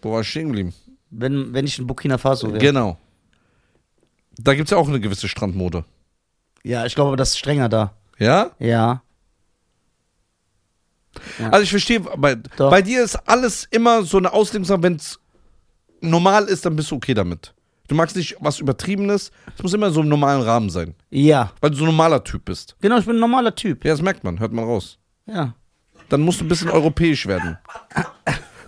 Wo 0.02 0.12
war 0.12 0.22
ich 0.22 0.30
stehen 0.30 0.48
geblieben? 0.48 0.74
Wenn, 1.10 1.54
wenn 1.54 1.66
ich 1.66 1.80
in 1.80 1.88
Burkina 1.88 2.18
Faso 2.18 2.50
wäre. 2.50 2.60
Genau. 2.60 2.98
Da 4.38 4.54
gibt 4.54 4.68
es 4.68 4.72
ja 4.72 4.78
auch 4.78 4.88
eine 4.88 5.00
gewisse 5.00 5.28
Strandmode. 5.28 5.86
Ja, 6.64 6.86
ich 6.86 6.96
glaube, 6.96 7.18
das 7.18 7.30
ist 7.30 7.40
strenger 7.40 7.70
da. 7.70 7.94
Ja? 8.20 8.52
Ja. 8.60 9.02
Ja. 11.40 11.50
Also 11.50 11.64
ich 11.64 11.70
verstehe, 11.70 12.00
bei, 12.00 12.36
Doch. 12.36 12.70
bei 12.70 12.82
dir 12.82 13.04
ist 13.04 13.16
alles 13.28 13.68
immer 13.72 14.04
so 14.04 14.18
eine 14.18 14.32
Auslegungssache, 14.32 14.84
wenn 14.84 14.96
es 14.96 15.20
normal 16.02 16.46
ist, 16.46 16.66
dann 16.66 16.76
bist 16.76 16.92
du 16.92 16.96
okay 16.96 17.14
damit. 17.14 17.54
Du 17.88 17.96
magst 17.96 18.16
nicht 18.16 18.38
was 18.40 18.60
Übertriebenes, 18.60 19.32
es 19.56 19.64
muss 19.64 19.74
immer 19.74 19.92
so 19.92 20.02
im 20.02 20.08
normalen 20.08 20.42
Rahmen 20.42 20.70
sein. 20.70 20.96
Ja. 21.10 21.52
Weil 21.62 21.72
du 21.72 21.78
so 21.78 21.84
ein 21.84 21.88
normaler 21.88 22.24
Typ 22.24 22.46
bist. 22.46 22.76
Genau, 22.82 22.98
ich 22.98 23.06
bin 23.06 23.18
ein 23.18 23.20
normaler 23.20 23.54
Typ. 23.54 23.84
Ja, 23.84 23.92
das 23.92 24.02
merkt 24.02 24.24
man, 24.24 24.40
hört 24.40 24.54
man 24.54 24.66
raus. 24.66 24.98
Ja. 25.26 25.54
Dann 26.10 26.22
musst 26.22 26.40
du 26.40 26.46
ein 26.46 26.48
bisschen 26.48 26.70
europäisch 26.70 27.28
werden. 27.28 27.58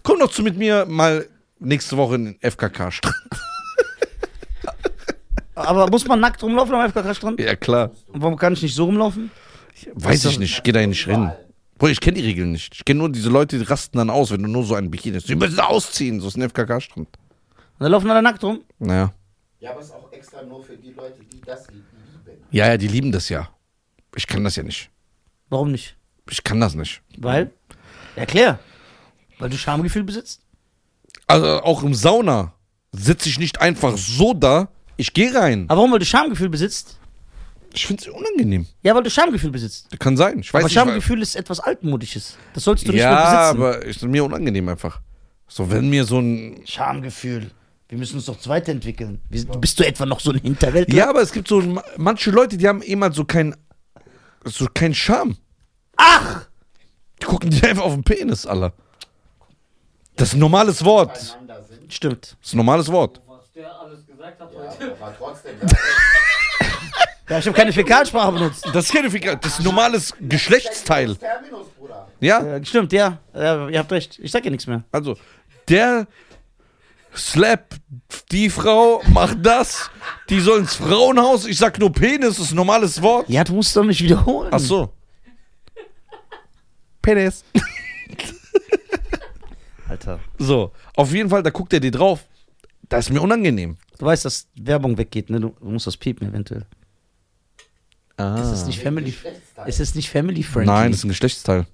Komm 0.03 0.19
doch 0.19 0.31
zu 0.31 0.43
mit 0.43 0.57
mir 0.57 0.85
mal 0.85 1.27
nächste 1.59 1.97
Woche 1.97 2.15
in 2.15 2.25
den 2.25 2.39
FKK-Strand. 2.41 3.15
Aber 5.55 5.89
muss 5.89 6.05
man 6.05 6.19
nackt 6.19 6.43
rumlaufen 6.43 6.75
am 6.75 6.89
FKK-Strand? 6.91 7.39
Ja, 7.39 7.55
klar. 7.55 7.91
Und 8.07 8.21
warum 8.21 8.35
kann 8.35 8.53
ich 8.53 8.61
nicht 8.61 8.75
so 8.75 8.85
rumlaufen? 8.85 9.31
Weiß 9.93 10.25
ich 10.25 10.39
nicht, 10.39 10.57
ich 10.57 10.63
geh 10.63 10.71
da 10.71 10.85
nicht 10.85 11.05
hin. 11.05 11.31
Boah, 11.77 11.89
ich 11.89 11.99
kenne 11.99 12.17
die 12.17 12.23
Regeln 12.25 12.51
nicht. 12.51 12.73
Ich 12.73 12.85
kenne 12.85 12.99
nur 12.99 13.11
diese 13.11 13.29
Leute, 13.29 13.57
die 13.57 13.65
rasten 13.65 13.97
dann 13.97 14.09
aus, 14.09 14.31
wenn 14.31 14.41
du 14.41 14.49
nur 14.49 14.63
so 14.63 14.75
einen 14.75 14.89
Bikini 14.89 15.17
hast. 15.17 15.27
Die 15.27 15.35
müssen 15.35 15.59
ausziehen, 15.59 16.21
so 16.21 16.27
ist 16.29 16.37
ein 16.37 16.49
FKK-Strand. 16.49 17.07
Und 17.07 17.17
dann 17.79 17.91
laufen 17.91 18.09
alle 18.09 18.21
nackt 18.21 18.43
rum? 18.43 18.61
Naja. 18.79 19.13
Ja, 19.59 19.71
aber 19.71 19.81
es 19.81 19.87
ist 19.87 19.93
auch 19.93 20.11
extra 20.11 20.41
nur 20.43 20.63
für 20.63 20.77
die 20.77 20.91
Leute, 20.91 21.21
die 21.31 21.41
das 21.41 21.67
lieben. 21.69 21.85
Ja, 22.51 22.67
ja, 22.67 22.77
die 22.77 22.87
lieben 22.87 23.11
das 23.11 23.27
ja. 23.27 23.49
Ich 24.15 24.27
kann 24.27 24.43
das 24.43 24.55
ja 24.55 24.63
nicht. 24.63 24.89
Warum 25.49 25.71
nicht? 25.71 25.97
Ich 26.29 26.43
kann 26.43 26.61
das 26.61 26.75
nicht. 26.75 27.01
Weil? 27.17 27.51
Erklär. 28.15 28.59
Weil 29.39 29.49
du 29.49 29.57
Schamgefühl 29.57 30.03
besitzt? 30.03 30.41
Also 31.27 31.61
auch 31.63 31.83
im 31.83 31.93
Sauna 31.93 32.53
sitze 32.93 33.27
ich 33.27 33.39
nicht 33.39 33.59
einfach 33.59 33.97
so 33.97 34.33
da. 34.33 34.69
Ich 34.95 35.13
gehe 35.13 35.35
rein. 35.35 35.65
Aber 35.67 35.79
warum? 35.79 35.91
Weil 35.91 35.99
du 35.99 36.05
Schamgefühl 36.05 36.49
besitzt? 36.49 36.97
Ich 37.75 37.85
finde 37.85 38.03
es 38.03 38.07
unangenehm. 38.09 38.65
Ja, 38.83 38.95
weil 38.95 39.03
du 39.03 39.09
Schamgefühl 39.09 39.51
besitzt. 39.51 39.87
Kann 39.99 40.15
sein. 40.17 40.39
Ich 40.39 40.53
weiß 40.53 40.59
aber 40.61 40.65
nicht. 40.65 40.73
Schamgefühl 40.73 41.21
ist 41.21 41.35
etwas 41.35 41.59
altmodisches. 41.59 42.37
Das 42.53 42.63
sollst 42.63 42.87
du 42.87 42.91
nicht 42.91 43.01
ja, 43.01 43.09
mehr 43.11 43.23
besitzen. 43.53 43.63
aber 43.63 43.85
ist 43.85 44.01
mir 44.03 44.23
unangenehm 44.23 44.69
einfach. 44.69 45.01
So, 45.47 45.69
wenn 45.69 45.89
mir 45.89 46.05
so 46.05 46.19
ein. 46.19 46.61
Schamgefühl. 46.65 47.51
Wir 47.87 47.97
müssen 47.99 48.15
uns 48.15 48.25
doch 48.25 48.37
weiterentwickeln. 48.47 49.21
Wir 49.29 49.41
sind- 49.41 49.61
Bist 49.61 49.79
du 49.79 49.85
etwa 49.85 50.05
noch 50.07 50.19
so 50.19 50.31
ein 50.31 50.39
Hinterwäldler? 50.39 50.95
Ja, 50.95 51.09
aber 51.09 51.21
es 51.21 51.31
gibt 51.31 51.47
so 51.47 51.61
ma- 51.61 51.83
manche 51.97 52.31
Leute, 52.31 52.57
die 52.57 52.67
haben 52.67 52.81
eh 52.81 52.95
mal 52.95 53.13
so 53.13 53.25
kein. 53.25 53.55
So 54.43 54.67
kein 54.73 54.93
Charme. 54.95 55.37
Ach! 55.97 56.45
Die 57.21 57.25
gucken 57.25 57.49
dir 57.51 57.69
einfach 57.69 57.83
auf 57.83 57.93
den 57.93 58.03
Penis, 58.03 58.45
Alter. 58.45 58.73
Das 60.15 60.29
ist 60.29 60.33
ein 60.35 60.39
normales 60.39 60.83
Wort. 60.83 61.37
Stimmt. 61.89 62.37
Das 62.41 62.47
ist 62.47 62.53
ein 62.53 62.57
normales 62.57 62.87
Wort. 62.91 63.21
Was 63.27 63.51
der 63.51 63.79
alles 63.79 64.05
gesagt 64.05 64.39
hat 64.39 64.51
Ja, 64.53 64.59
heute. 64.59 64.95
aber 64.99 65.15
trotzdem. 65.17 65.55
Ja, 67.29 67.39
ich 67.39 67.47
habe 67.47 67.57
keine 67.57 67.73
Fäkalsprache 67.73 68.31
benutzt. 68.33 68.65
Das 68.73 68.85
ist 68.85 68.93
keine 68.93 69.09
Fika- 69.09 69.35
Das 69.35 69.53
ist 69.53 69.59
ein 69.59 69.63
normales 69.65 70.13
Geschlechtsteil. 70.19 71.15
Terminus, 71.15 71.67
Bruder. 71.77 72.07
Ja? 72.19 72.45
Ja, 72.57 72.63
stimmt, 72.65 72.93
ja. 72.93 73.17
ja. 73.33 73.67
Ihr 73.67 73.79
habt 73.79 73.91
recht. 73.91 74.19
Ich 74.21 74.31
sag 74.31 74.45
ja 74.45 74.51
nichts 74.51 74.67
mehr. 74.67 74.83
Also, 74.91 75.17
der 75.67 76.05
slap 77.15 77.73
die 78.31 78.49
Frau, 78.49 79.01
macht 79.07 79.37
das, 79.43 79.89
die 80.29 80.39
soll 80.39 80.59
ins 80.59 80.75
Frauenhaus. 80.75 81.45
Ich 81.47 81.57
sag 81.57 81.79
nur 81.79 81.91
Penis, 81.91 82.37
ist 82.37 82.51
ein 82.51 82.55
normales 82.57 83.01
Wort. 83.01 83.27
Ja, 83.29 83.43
du 83.43 83.53
musst 83.53 83.75
doch 83.75 83.83
nicht 83.83 84.03
wiederholen. 84.03 84.49
Ach 84.53 84.59
so. 84.59 84.91
Penis. 87.01 87.43
Alter. 89.87 90.19
So, 90.37 90.71
auf 90.95 91.11
jeden 91.13 91.29
Fall, 91.29 91.43
da 91.43 91.49
guckt 91.51 91.71
er 91.73 91.79
dir 91.79 91.91
drauf. 91.91 92.25
Das 92.89 93.05
ist 93.05 93.11
mir 93.11 93.21
unangenehm. 93.21 93.77
Du 93.97 94.05
weißt, 94.05 94.25
dass 94.25 94.47
Werbung 94.55 94.97
weggeht, 94.97 95.29
ne? 95.29 95.39
Du 95.39 95.55
musst 95.61 95.87
das 95.87 95.97
piepen 95.97 96.27
eventuell. 96.27 96.65
Ah. 98.17 98.39
Ist 98.41 98.49
es 98.51 98.65
nicht 98.65 98.81
family, 98.81 99.13
ist 99.65 99.79
es 99.79 99.93
nicht 99.95 100.09
family 100.09 100.41
friendly? 100.43 100.71
Nein, 100.73 100.91
das 100.91 100.99
ist 100.99 101.03
ein 101.05 101.09
Geschlechtsteil. 101.09 101.65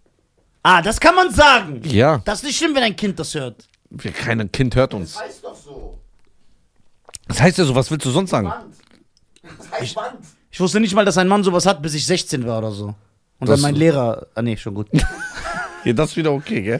Ah, 0.63 0.81
das 0.81 0.99
kann 0.99 1.15
man 1.15 1.31
sagen. 1.31 1.81
Ja, 1.85 2.19
Das 2.25 2.39
ist 2.39 2.45
nicht 2.45 2.57
schlimm, 2.57 2.73
wenn 2.75 2.83
ein 2.83 2.95
Kind 2.95 3.19
das 3.19 3.33
hört. 3.35 3.67
kein 4.23 4.51
Kind 4.51 4.75
hört 4.75 4.93
Das 4.93 4.99
uns. 4.99 5.19
heißt 5.19 5.43
doch 5.43 5.55
so. 5.55 5.99
Das 7.27 7.41
heißt 7.41 7.57
ja 7.59 7.65
so, 7.65 7.75
was 7.75 7.89
willst 7.91 8.05
du 8.05 8.11
sonst 8.11 8.31
sagen? 8.31 8.51
Das 9.57 9.71
heißt 9.71 9.95
Wand. 9.95 10.19
Ich 10.49 10.59
wusste 10.59 10.79
nicht 10.79 10.93
mal, 10.93 11.05
dass 11.05 11.17
ein 11.17 11.27
Mann 11.27 11.43
sowas 11.43 11.65
hat, 11.65 11.81
bis 11.81 11.93
ich 11.93 12.05
16 12.05 12.45
war 12.45 12.57
oder 12.59 12.71
so. 12.71 12.87
Und 13.39 13.49
Das- 13.49 13.49
dann 13.49 13.61
mein 13.61 13.75
Lehrer. 13.75 14.27
Ah, 14.35 14.41
nee, 14.41 14.57
schon 14.57 14.73
gut. 14.75 14.87
Ja, 15.83 15.93
das 15.93 16.11
ist 16.11 16.17
wieder 16.17 16.31
okay, 16.31 16.61
gell? 16.61 16.79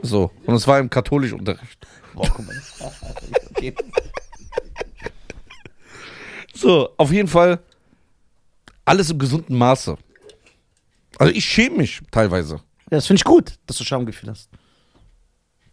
So, 0.00 0.30
und 0.46 0.54
es 0.54 0.66
war 0.66 0.78
im 0.78 0.88
Katholischunterricht. 0.88 1.86
Boah, 2.14 2.26
guck 2.34 2.46
mal. 2.46 2.56
Okay. 3.50 3.74
So, 6.54 6.88
auf 6.96 7.12
jeden 7.12 7.28
Fall 7.28 7.58
alles 8.90 9.10
im 9.10 9.18
gesunden 9.18 9.56
Maße. 9.56 9.96
Also 11.18 11.32
ich 11.32 11.44
schäme 11.44 11.78
mich 11.78 12.00
teilweise. 12.10 12.56
Ja, 12.56 12.98
das 12.98 13.06
finde 13.06 13.18
ich 13.20 13.24
gut, 13.24 13.54
dass 13.66 13.76
du 13.76 13.84
Schamgefühl 13.84 14.30
hast. 14.30 14.50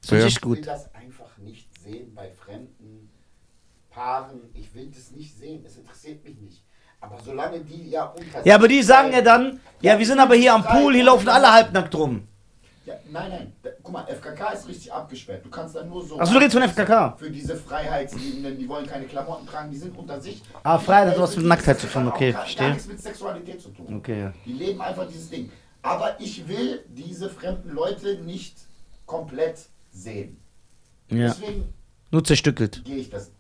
Das 0.02 0.10
finde 0.10 0.22
Ja. 0.24 0.28
ich 0.28 0.34
echt 0.36 0.38
Ich 0.46 0.50
will 0.50 0.56
gut. 0.58 0.68
das 0.68 0.94
einfach 0.94 1.38
nicht 1.40 1.68
sehen 1.82 2.14
bei 2.14 2.30
fremden 2.32 3.10
Paaren. 3.90 4.40
Ich 4.54 4.74
will 4.76 4.92
das 4.96 5.12
nicht 5.12 5.36
sehen. 5.36 5.64
Es 5.66 5.78
interessiert 5.78 6.24
mich 6.24 6.38
nicht. 6.38 6.64
Aber 7.00 7.18
solange 7.24 7.60
die 7.62 7.90
ja 7.90 8.04
unter 8.06 8.46
Ja, 8.46 8.56
aber 8.56 8.68
die 8.68 8.82
sagen 8.84 9.12
ja 9.12 9.22
dann, 9.22 9.60
ja, 9.82 9.98
wir 9.98 10.06
sind 10.06 10.20
aber 10.20 10.36
hier 10.36 10.54
am 10.54 10.64
Pool, 10.64 10.94
hier 10.94 11.04
laufen 11.06 11.28
alle 11.30 11.52
halbnackt 11.52 11.94
rum. 11.96 12.28
Ja, 12.88 12.94
nein, 13.12 13.30
nein. 13.30 13.54
Da, 13.62 13.70
guck 13.84 13.92
mal, 13.92 14.06
FKK 14.08 14.54
ist 14.54 14.66
richtig 14.66 14.94
abgesperrt. 14.94 15.44
Du 15.44 15.50
kannst 15.50 15.76
dann 15.76 15.90
nur 15.90 16.06
so. 16.06 16.18
Achso, 16.18 16.32
du 16.32 16.40
redest 16.40 16.54
von 16.58 16.64
FKK. 16.64 17.18
Für 17.18 17.30
diese 17.30 17.58
Freiheitsliebenden, 17.58 18.58
die 18.58 18.70
wollen 18.70 18.88
keine 18.88 19.04
Klamotten 19.06 19.46
tragen, 19.46 19.70
die 19.70 19.78
sind 19.78 19.98
unter 19.98 20.22
sich. 20.22 20.42
Ah, 20.64 20.80
Freiheit 20.80 21.10
hat 21.10 21.20
was 21.20 21.36
mit 21.36 21.46
Nacktheit 21.48 21.82
zu 21.82 21.88
tun, 21.88 22.08
okay, 22.08 22.32
verstehe. 22.32 22.68
Gar 22.68 22.74
nichts 22.76 22.88
mit 22.88 23.02
Sexualität 23.02 23.62
zu 23.62 23.70
tun. 23.72 23.98
Okay, 23.98 24.22
ja. 24.22 24.34
Die 24.46 24.54
leben 24.54 24.80
einfach 24.80 25.06
dieses 25.06 25.30
Ding. 25.30 25.52
Aber 25.82 26.16
ich 26.22 26.48
will 26.48 26.86
diese 26.88 27.30
fremden 27.30 27.72
Leute 27.72 28.20
nicht 28.24 28.56
komplett 29.06 29.58
sehen. 29.92 30.38
Ja, 31.10 31.28
Deswegen 31.28 31.66
nur 32.10 32.24
zerstückelt. 32.24 32.86
gehe 32.86 32.98
ich 33.00 33.10
das. 33.10 33.32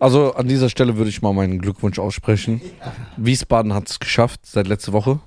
Also 0.00 0.34
an 0.34 0.48
dieser 0.48 0.68
Stelle 0.70 0.96
würde 0.96 1.08
ich 1.10 1.22
mal 1.22 1.32
meinen 1.32 1.60
Glückwunsch 1.60 2.00
aussprechen. 2.00 2.60
Wiesbaden 3.16 3.74
hat 3.74 3.88
es 3.88 4.00
geschafft 4.00 4.40
seit 4.44 4.66
letzter 4.66 4.92
Woche. 4.92 5.20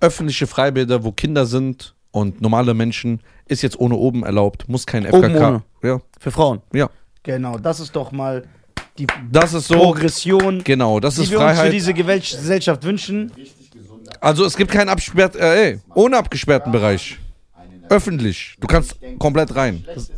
Öffentliche 0.00 0.46
Freibäder, 0.46 1.04
wo 1.04 1.12
Kinder 1.12 1.46
sind 1.46 1.94
und 2.10 2.40
normale 2.40 2.74
Menschen, 2.74 3.20
ist 3.46 3.62
jetzt 3.62 3.78
ohne 3.78 3.96
oben 3.96 4.24
erlaubt, 4.24 4.68
muss 4.68 4.86
kein 4.86 5.04
FKK. 5.04 5.16
Oben 5.18 5.36
ohne. 5.36 5.62
Ja, 5.82 6.00
Für 6.18 6.30
Frauen. 6.30 6.60
ja. 6.72 6.88
Genau, 7.22 7.58
das 7.58 7.80
ist 7.80 7.94
doch 7.94 8.12
mal 8.12 8.44
die 8.98 9.06
Das 9.30 9.52
ist 9.54 9.68
so. 9.68 9.74
Progression, 9.74 10.64
Genau, 10.64 11.00
das 11.00 11.16
die 11.16 11.22
ist 11.22 11.30
wir 11.30 11.38
uns 11.38 11.50
für 11.50 11.54
Freiheit. 11.56 11.72
diese 11.72 11.92
Gesellschaft 11.94 12.82
wünschen. 12.84 13.30
Also 14.20 14.44
es 14.44 14.56
gibt 14.56 14.70
keinen 14.72 14.88
abgesperrt, 14.88 15.36
äh, 15.36 15.70
ey, 15.72 15.80
ohne 15.94 16.16
abgesperrten 16.16 16.72
Bereich. 16.72 17.18
Öffentlich. 17.88 18.56
Du 18.60 18.66
kannst 18.66 18.96
komplett 19.18 19.54
rein. 19.54 19.84
Das 19.86 20.10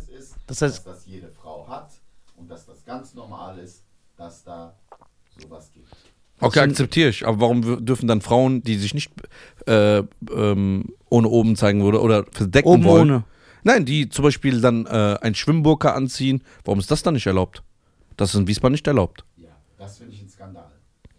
das 0.47 0.61
heißt- 0.61 0.61
dass 0.75 0.83
das 0.83 1.05
jede 1.05 1.29
Frau 1.41 1.65
hat 1.67 1.89
und 2.37 2.49
dass 2.49 2.65
das 2.65 2.83
ganz 2.85 3.13
normal 3.13 3.57
ist, 3.59 3.83
dass 4.17 4.43
da 4.43 4.75
sowas 5.41 5.69
gibt. 5.73 5.87
Okay, 6.39 6.59
akzeptiere 6.59 7.09
ich. 7.09 7.25
Aber 7.25 7.39
warum 7.41 7.85
dürfen 7.85 8.07
dann 8.07 8.21
Frauen, 8.21 8.61
die 8.63 8.75
sich 8.77 8.93
nicht 8.93 9.11
äh, 9.67 10.03
ähm, 10.33 10.85
ohne 11.09 11.27
oben 11.27 11.55
zeigen 11.55 11.83
würde 11.83 12.01
oder 12.01 12.25
verdecken 12.31 12.67
Oben 12.67 12.83
wollen, 12.85 13.11
ohne. 13.11 13.23
Nein, 13.63 13.85
die 13.85 14.09
zum 14.09 14.23
Beispiel 14.23 14.59
dann 14.61 14.85
äh, 14.85 15.17
ein 15.21 15.35
Schwimmburka 15.35 15.91
anziehen. 15.93 16.43
Warum 16.65 16.79
ist 16.79 16.91
das 16.91 17.01
dann 17.03 17.13
nicht 17.13 17.27
erlaubt? 17.27 17.63
Das 18.17 18.29
ist 18.33 18.35
in 18.39 18.47
Wiesbaden 18.47 18.73
nicht 18.73 18.85
erlaubt. 18.87 19.23
Ja, 19.37 19.49
das 19.77 19.97
finde 19.97 20.13
ich 20.13 20.21
ein 20.21 20.29
Skandal. 20.29 20.65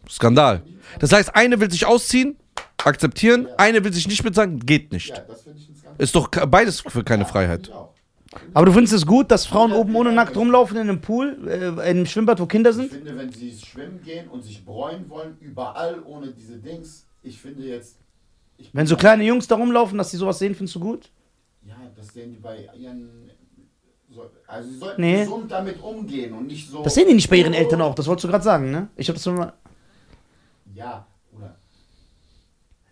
Skandal. 0.09 0.63
Das 0.99 1.13
heißt, 1.13 1.35
eine 1.35 1.59
will 1.61 1.71
sich 1.71 1.87
ausziehen, 1.87 2.37
akzeptieren, 2.85 3.49
eine 3.57 3.83
will 3.85 3.93
sich 3.93 4.07
nicht 4.09 4.23
mit 4.25 4.35
sagen, 4.35 4.61
geht 4.61 4.93
nicht. 4.93 5.17
Ja, 5.17 5.25
das 5.27 5.43
finde 5.43 5.59
ich 5.59 5.69
ein 5.71 5.75
Skandal. 5.77 6.03
Ist 6.03 6.15
doch 6.15 6.29
beides 6.29 6.81
für 6.81 7.03
keine 7.03 7.23
Ja, 7.23 7.29
Freiheit. 7.29 7.69
ich. 7.69 7.75
Aber 8.53 8.67
du 8.67 8.73
findest 8.73 8.93
es 8.95 9.07
gut, 9.07 9.31
dass 9.31 9.47
Frauen 9.47 9.73
oben 9.73 9.95
ohne 9.95 10.13
nackt 10.13 10.37
rumlaufen 10.37 10.77
in 10.77 10.89
einem 10.89 11.01
Pool, 11.01 11.39
äh, 11.49 11.69
in 11.69 11.79
einem 11.81 12.07
Schwimmbad, 12.07 12.41
wo 12.41 12.47
Kinder 12.47 12.71
Ich 12.71 12.77
sind? 12.77 12.91
finde, 12.93 13.17
wenn 13.17 13.33
sie 13.33 13.57
schwimmen 13.57 14.03
gehen 14.05 14.29
und 14.29 14.43
sich 14.43 14.65
bräunen 14.65 15.09
wollen, 15.09 15.37
überall 15.41 16.03
ohne 16.05 16.33
diese 16.33 16.59
Dings, 16.59 17.07
ich 17.23 17.41
finde 17.41 17.63
jetzt. 17.63 17.97
Wenn 18.73 18.87
so 18.87 18.97
kleine 18.97 19.25
Jungs 19.25 19.47
da 19.47 19.57
rumlaufen, 19.57 19.99
dass 19.99 20.11
sie 20.11 20.17
sowas 20.17 20.39
sehen, 20.39 20.55
findest 20.55 20.75
du 20.77 20.81
gut? 20.81 21.11
Ja, 21.67 21.75
das 21.97 22.09
sehen 22.09 22.33
die 22.33 22.39
bei 22.41 22.69
ihren. 22.77 23.31
so- 24.11 24.31
Also, 24.47 24.69
sie 24.71 24.79
sollten 24.79 25.01
Nee. 25.03 25.25
gesund 25.25 25.51
damit 25.51 25.83
umgehen 25.83 26.33
und 26.35 26.47
nicht 26.47 26.71
so. 26.71 26.83
Das 26.83 26.95
sehen 26.95 27.07
die 27.09 27.15
nicht 27.15 27.29
bei 27.31 27.37
ihren 27.37 27.53
Eltern 27.55 27.81
auch, 27.83 27.95
das 27.95 28.07
wolltest 28.07 28.25
du 28.25 28.29
gerade 28.29 28.45
sagen, 28.45 28.71
ne? 28.71 28.89
Ich 28.97 29.09
hab 29.09 29.17
das 29.17 29.27
immer. 29.27 29.53
Ja, 30.75 31.07
oder? 31.37 31.55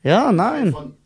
Ja, 0.02 0.32
nein. 0.32 0.72
Von, 0.72 0.96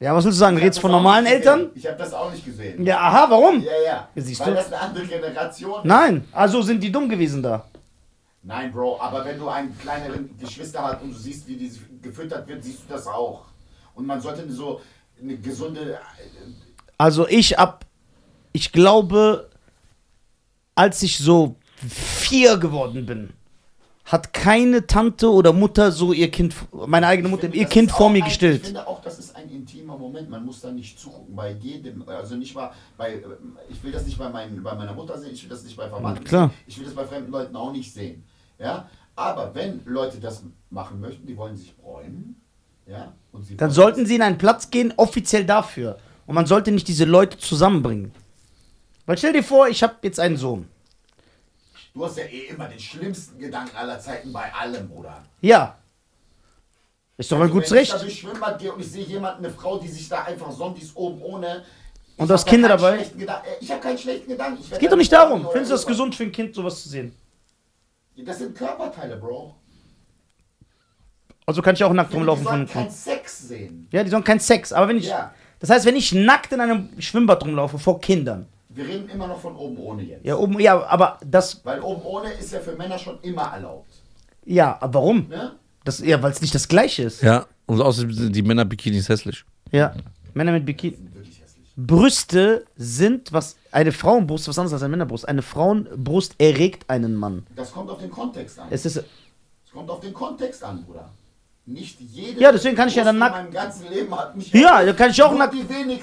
Ja, 0.00 0.14
was 0.16 0.24
willst 0.24 0.36
du 0.36 0.40
sagen? 0.40 0.56
Ich 0.58 0.64
das 0.64 0.78
von 0.78 0.90
normalen. 0.90 1.26
Eltern? 1.26 1.70
Ich 1.76 1.86
habe 1.86 1.96
das 1.96 2.12
auch 2.12 2.32
nicht 2.32 2.44
gesehen. 2.44 2.84
Ja, 2.84 2.98
aha, 2.98 3.26
warum? 3.30 3.60
Ja, 3.62 3.70
ja. 3.84 4.08
Siehst 4.16 4.40
Weil 4.40 4.48
du? 4.48 4.54
das 4.54 4.66
eine 4.66 4.80
andere 4.80 5.06
Generation. 5.06 5.80
Nein, 5.84 6.24
also 6.32 6.60
sind 6.62 6.82
die 6.82 6.90
dumm 6.90 7.08
gewesen 7.08 7.40
da. 7.40 7.68
Nein, 8.44 8.72
Bro, 8.72 9.00
aber 9.00 9.24
wenn 9.24 9.38
du 9.38 9.48
einen 9.48 9.76
kleineren 9.78 10.36
Geschwister 10.38 10.82
hast 10.82 11.02
und 11.02 11.10
du 11.12 11.18
siehst, 11.18 11.46
wie 11.46 11.56
die 11.56 11.70
gefüttert 12.02 12.46
wird, 12.48 12.64
siehst 12.64 12.80
du 12.88 12.92
das 12.92 13.06
auch. 13.06 13.44
Und 13.94 14.06
man 14.06 14.20
sollte 14.20 14.50
so 14.50 14.80
eine 15.20 15.36
gesunde. 15.36 15.98
Also 16.98 17.28
ich 17.28 17.58
ab, 17.58 17.84
ich 18.52 18.72
glaube, 18.72 19.48
als 20.74 21.02
ich 21.02 21.18
so 21.18 21.54
vier 21.88 22.56
geworden 22.56 23.06
bin, 23.06 23.30
hat 24.04 24.32
keine 24.32 24.86
Tante 24.88 25.30
oder 25.30 25.52
Mutter 25.52 25.92
so 25.92 26.12
ihr 26.12 26.28
Kind, 26.30 26.54
meine 26.72 27.06
eigene 27.06 27.28
Ich 27.28 27.30
Mutter, 27.30 27.42
finde, 27.42 27.56
ihr 27.58 27.66
Kind 27.66 27.92
vor 27.92 28.10
mir 28.10 28.16
ein, 28.16 28.22
Ich 28.22 28.24
gestellt. 28.30 28.64
finde 28.64 28.86
auch, 28.86 29.00
das 29.00 29.20
ist 29.20 29.36
ein 29.36 29.48
intimer 29.50 29.96
Moment. 29.96 30.28
Man 30.28 30.44
muss 30.44 30.60
da 30.60 30.72
nicht 30.72 30.98
zugucken 30.98 31.36
bei 31.36 31.52
jedem. 31.52 32.06
Also 32.08 32.34
nicht 32.34 32.54
mal 32.56 32.72
bei. 32.96 33.22
Ich 33.70 33.82
will 33.84 33.92
das 33.92 34.04
nicht 34.04 34.18
bei, 34.18 34.28
meinen, 34.28 34.60
bei 34.62 34.74
meiner 34.74 34.92
Mutter 34.94 35.16
sehen, 35.18 35.32
ich 35.32 35.42
will 35.44 35.50
das 35.50 35.62
nicht 35.62 35.76
bei 35.76 35.88
Verwandten 35.88 36.24
Klar. 36.24 36.48
sehen. 36.48 36.58
Ich 36.66 36.78
will 36.78 36.84
das 36.86 36.94
bei 36.94 37.06
fremden 37.06 37.30
Leuten 37.30 37.54
auch 37.54 37.70
nicht 37.72 37.92
sehen. 37.94 38.24
Ja? 38.62 38.88
Aber 39.16 39.54
wenn 39.54 39.82
Leute 39.84 40.18
das 40.20 40.42
machen 40.70 41.00
möchten, 41.00 41.26
die 41.26 41.36
wollen 41.36 41.56
sich 41.56 41.76
bräunen. 41.76 42.40
Ja? 42.86 43.12
Und 43.32 43.44
sie 43.44 43.56
Dann 43.56 43.70
sollten 43.70 44.06
sie 44.06 44.14
in 44.14 44.22
einen 44.22 44.38
Platz 44.38 44.70
gehen, 44.70 44.94
offiziell 44.96 45.44
dafür. 45.44 45.98
Und 46.26 46.34
man 46.34 46.46
sollte 46.46 46.70
nicht 46.70 46.88
diese 46.88 47.04
Leute 47.04 47.36
zusammenbringen. 47.38 48.12
Weil 49.06 49.18
stell 49.18 49.32
dir 49.32 49.42
vor, 49.42 49.68
ich 49.68 49.82
habe 49.82 49.96
jetzt 50.02 50.20
einen 50.20 50.36
Sohn. 50.36 50.68
Du 51.92 52.04
hast 52.06 52.16
ja 52.16 52.24
eh 52.24 52.46
immer 52.46 52.68
den 52.68 52.78
schlimmsten 52.78 53.38
Gedanken 53.38 53.76
aller 53.76 53.98
Zeiten 54.00 54.32
bei 54.32 54.52
allem, 54.54 54.88
Bruder. 54.88 55.22
Ja. 55.42 55.76
Ist 57.18 57.30
doch 57.30 57.36
mal 57.36 57.44
Also, 57.44 57.54
gutes 57.54 57.70
wenn 57.72 57.82
ich 57.82 57.88
da 57.90 57.94
Recht. 57.96 58.04
durchs 58.06 58.18
Schwimmbad 58.20 58.58
gehe 58.58 58.72
und 58.72 58.80
ich 58.80 58.90
sehe 58.90 59.04
jemanden, 59.04 59.44
eine 59.44 59.52
Frau, 59.52 59.78
die 59.78 59.88
sich 59.88 60.08
da 60.08 60.22
einfach 60.22 60.50
sonnt, 60.50 60.78
die 60.78 60.82
ist 60.82 60.96
oben 60.96 61.20
ohne. 61.20 61.64
Und 62.16 62.24
ich 62.24 62.28
du 62.28 62.32
hast 62.34 62.44
da 62.46 62.50
Kinder 62.50 62.68
dabei? 62.68 62.98
äh, 62.98 63.06
Ich 63.60 63.70
habe 63.70 63.80
keinen 63.80 63.98
schlechten 63.98 64.28
Gedanken. 64.30 64.58
Ich 64.62 64.72
Es 64.72 64.78
geht 64.78 64.86
da 64.88 64.90
doch 64.92 64.96
nicht 64.96 65.12
darum. 65.12 65.46
Findest 65.50 65.70
du 65.70 65.74
das 65.74 65.86
gesund 65.86 66.14
für 66.14 66.22
ein 66.22 66.32
Kind, 66.32 66.54
sowas 66.54 66.82
zu 66.82 66.88
sehen? 66.88 67.14
Das 68.16 68.38
sind 68.38 68.54
Körperteile, 68.56 69.16
Bro. 69.16 69.54
Also 71.46 71.60
kann 71.62 71.74
ich 71.74 71.82
auch 71.82 71.92
nackt 71.92 72.12
Die 72.12 72.16
rumlaufen 72.16 72.44
sollen 72.44 72.68
von. 72.68 72.82
keinen 72.82 72.90
Sex 72.90 73.48
sehen. 73.48 73.88
Ja, 73.90 74.04
die 74.04 74.10
sollen 74.10 74.24
keinen 74.24 74.40
Sex. 74.40 74.72
Aber 74.72 74.88
wenn 74.88 74.98
ich. 74.98 75.06
Ja. 75.08 75.34
Das 75.58 75.70
heißt, 75.70 75.86
wenn 75.86 75.96
ich 75.96 76.12
nackt 76.12 76.52
in 76.52 76.60
einem 76.60 76.88
Schwimmbad 77.00 77.44
rumlaufe 77.44 77.78
vor 77.78 78.00
Kindern. 78.00 78.46
Wir 78.68 78.86
reden 78.86 79.08
immer 79.10 79.26
noch 79.26 79.40
von 79.40 79.54
oben 79.56 79.76
ohne 79.78 80.02
jetzt. 80.02 80.24
Ja, 80.24 80.36
oben, 80.36 80.58
ja, 80.60 80.82
aber 80.86 81.18
das. 81.24 81.64
Weil 81.64 81.80
oben 81.80 82.02
ohne 82.02 82.32
ist 82.32 82.52
ja 82.52 82.60
für 82.60 82.74
Männer 82.76 82.98
schon 82.98 83.20
immer 83.22 83.42
erlaubt. 83.52 83.90
Ja, 84.44 84.78
aber 84.80 84.94
warum? 84.94 85.28
Ne? 85.28 85.52
Das, 85.84 85.98
ja, 86.00 86.22
weil 86.22 86.32
es 86.32 86.40
nicht 86.40 86.54
das 86.54 86.68
gleiche 86.68 87.02
ist. 87.04 87.22
Ja. 87.22 87.46
Und 87.66 87.80
außerdem 87.80 88.12
sind 88.12 88.36
die 88.36 88.42
Männer-Bikinis 88.42 89.08
hässlich. 89.08 89.44
Ja. 89.70 89.94
Männer 90.34 90.52
mit 90.52 90.64
Bikini. 90.64 90.96
Brüste 91.76 92.66
sind 92.76 93.32
was. 93.32 93.56
Eine 93.70 93.92
Frauenbrust, 93.92 94.48
was 94.48 94.58
anderes 94.58 94.74
als 94.74 94.82
eine 94.82 94.90
Männerbrust. 94.90 95.26
Eine 95.26 95.42
Frauenbrust 95.42 96.34
erregt 96.38 96.88
einen 96.90 97.14
Mann. 97.14 97.46
Das 97.56 97.72
kommt 97.72 97.90
auf 97.90 97.98
den 97.98 98.10
Kontext 98.10 98.58
an. 98.58 98.68
Es 98.70 98.84
ist. 98.84 98.96
Es 98.96 99.72
kommt 99.72 99.88
auf 99.88 100.00
den 100.00 100.12
Kontext 100.12 100.62
an, 100.62 100.84
Bruder. 100.84 101.10
Nicht 101.64 102.00
jede. 102.00 102.40
Ja, 102.40 102.50
deswegen 102.50 102.74
kann 102.74 102.88
ich 102.88 102.96
ja 102.96 103.04
dann 103.04 103.18
nackt-. 103.18 103.54
Ja, 104.52 104.84
da 104.84 104.92
kann 104.94 105.10
ich 105.12 105.22
auch 105.22 105.32
nackt-. 105.32 105.54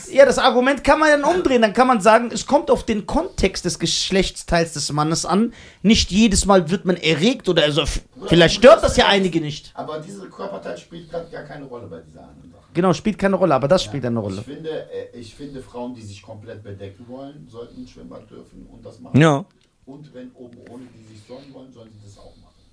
Ja, 0.09 0.25
das 0.25 0.37
Argument 0.37 0.85
kann 0.85 0.99
man 0.99 1.09
dann 1.09 1.23
umdrehen. 1.23 1.61
Dann 1.61 1.73
kann 1.73 1.85
man 1.85 1.99
sagen, 1.99 2.29
es 2.31 2.45
kommt 2.45 2.71
auf 2.71 2.85
den 2.85 3.05
Kontext 3.05 3.65
des 3.65 3.77
Geschlechtsteils 3.77 4.71
des 4.71 4.89
Mannes 4.93 5.25
an. 5.25 5.53
Nicht 5.81 6.11
jedes 6.11 6.45
Mal 6.45 6.69
wird 6.69 6.85
man 6.85 6.95
erregt 6.95 7.49
oder 7.49 7.63
also. 7.63 7.83
Vielleicht 8.27 8.55
stört 8.55 8.83
das 8.83 8.95
ja 8.95 9.07
einige 9.07 9.41
nicht. 9.41 9.71
Aber 9.73 9.99
diese 9.99 10.29
Körperteil 10.29 10.77
spielt 10.77 11.09
gerade 11.09 11.29
gar 11.29 11.43
keine 11.43 11.65
Rolle 11.65 11.87
bei 11.87 11.99
dieser 11.99 12.21
anderen 12.21 12.51
Sache. 12.51 12.63
Genau, 12.73 12.93
spielt 12.93 13.17
keine 13.17 13.35
Rolle, 13.35 13.55
aber 13.55 13.67
das 13.67 13.83
spielt 13.83 14.05
eine 14.05 14.19
Rolle. 14.19 14.37
Ich 14.39 14.45
finde, 14.45 14.69
äh, 14.69 15.19
ich 15.19 15.35
finde, 15.35 15.61
Frauen, 15.61 15.93
die 15.93 16.03
sich 16.03 16.21
komplett 16.21 16.63
bedecken 16.63 17.05
wollen, 17.09 17.47
sollten 17.49 17.81
ins 17.81 17.89
Schwimmbad 17.89 18.29
dürfen 18.29 18.65
und 18.71 18.85
das 18.85 18.99
machen. 18.99 19.19
Ja. 19.19 19.43
Und 19.85 20.13
wenn 20.13 20.31
oben 20.35 20.57
ohne 20.69 20.85
die 20.85 21.13
sich 21.13 21.27
sonnen 21.27 21.53
wollen, 21.53 21.71
sollen 21.73 21.89
sie 21.91 21.99
das 22.05 22.17
auch 22.17 22.35
machen. 22.37 22.63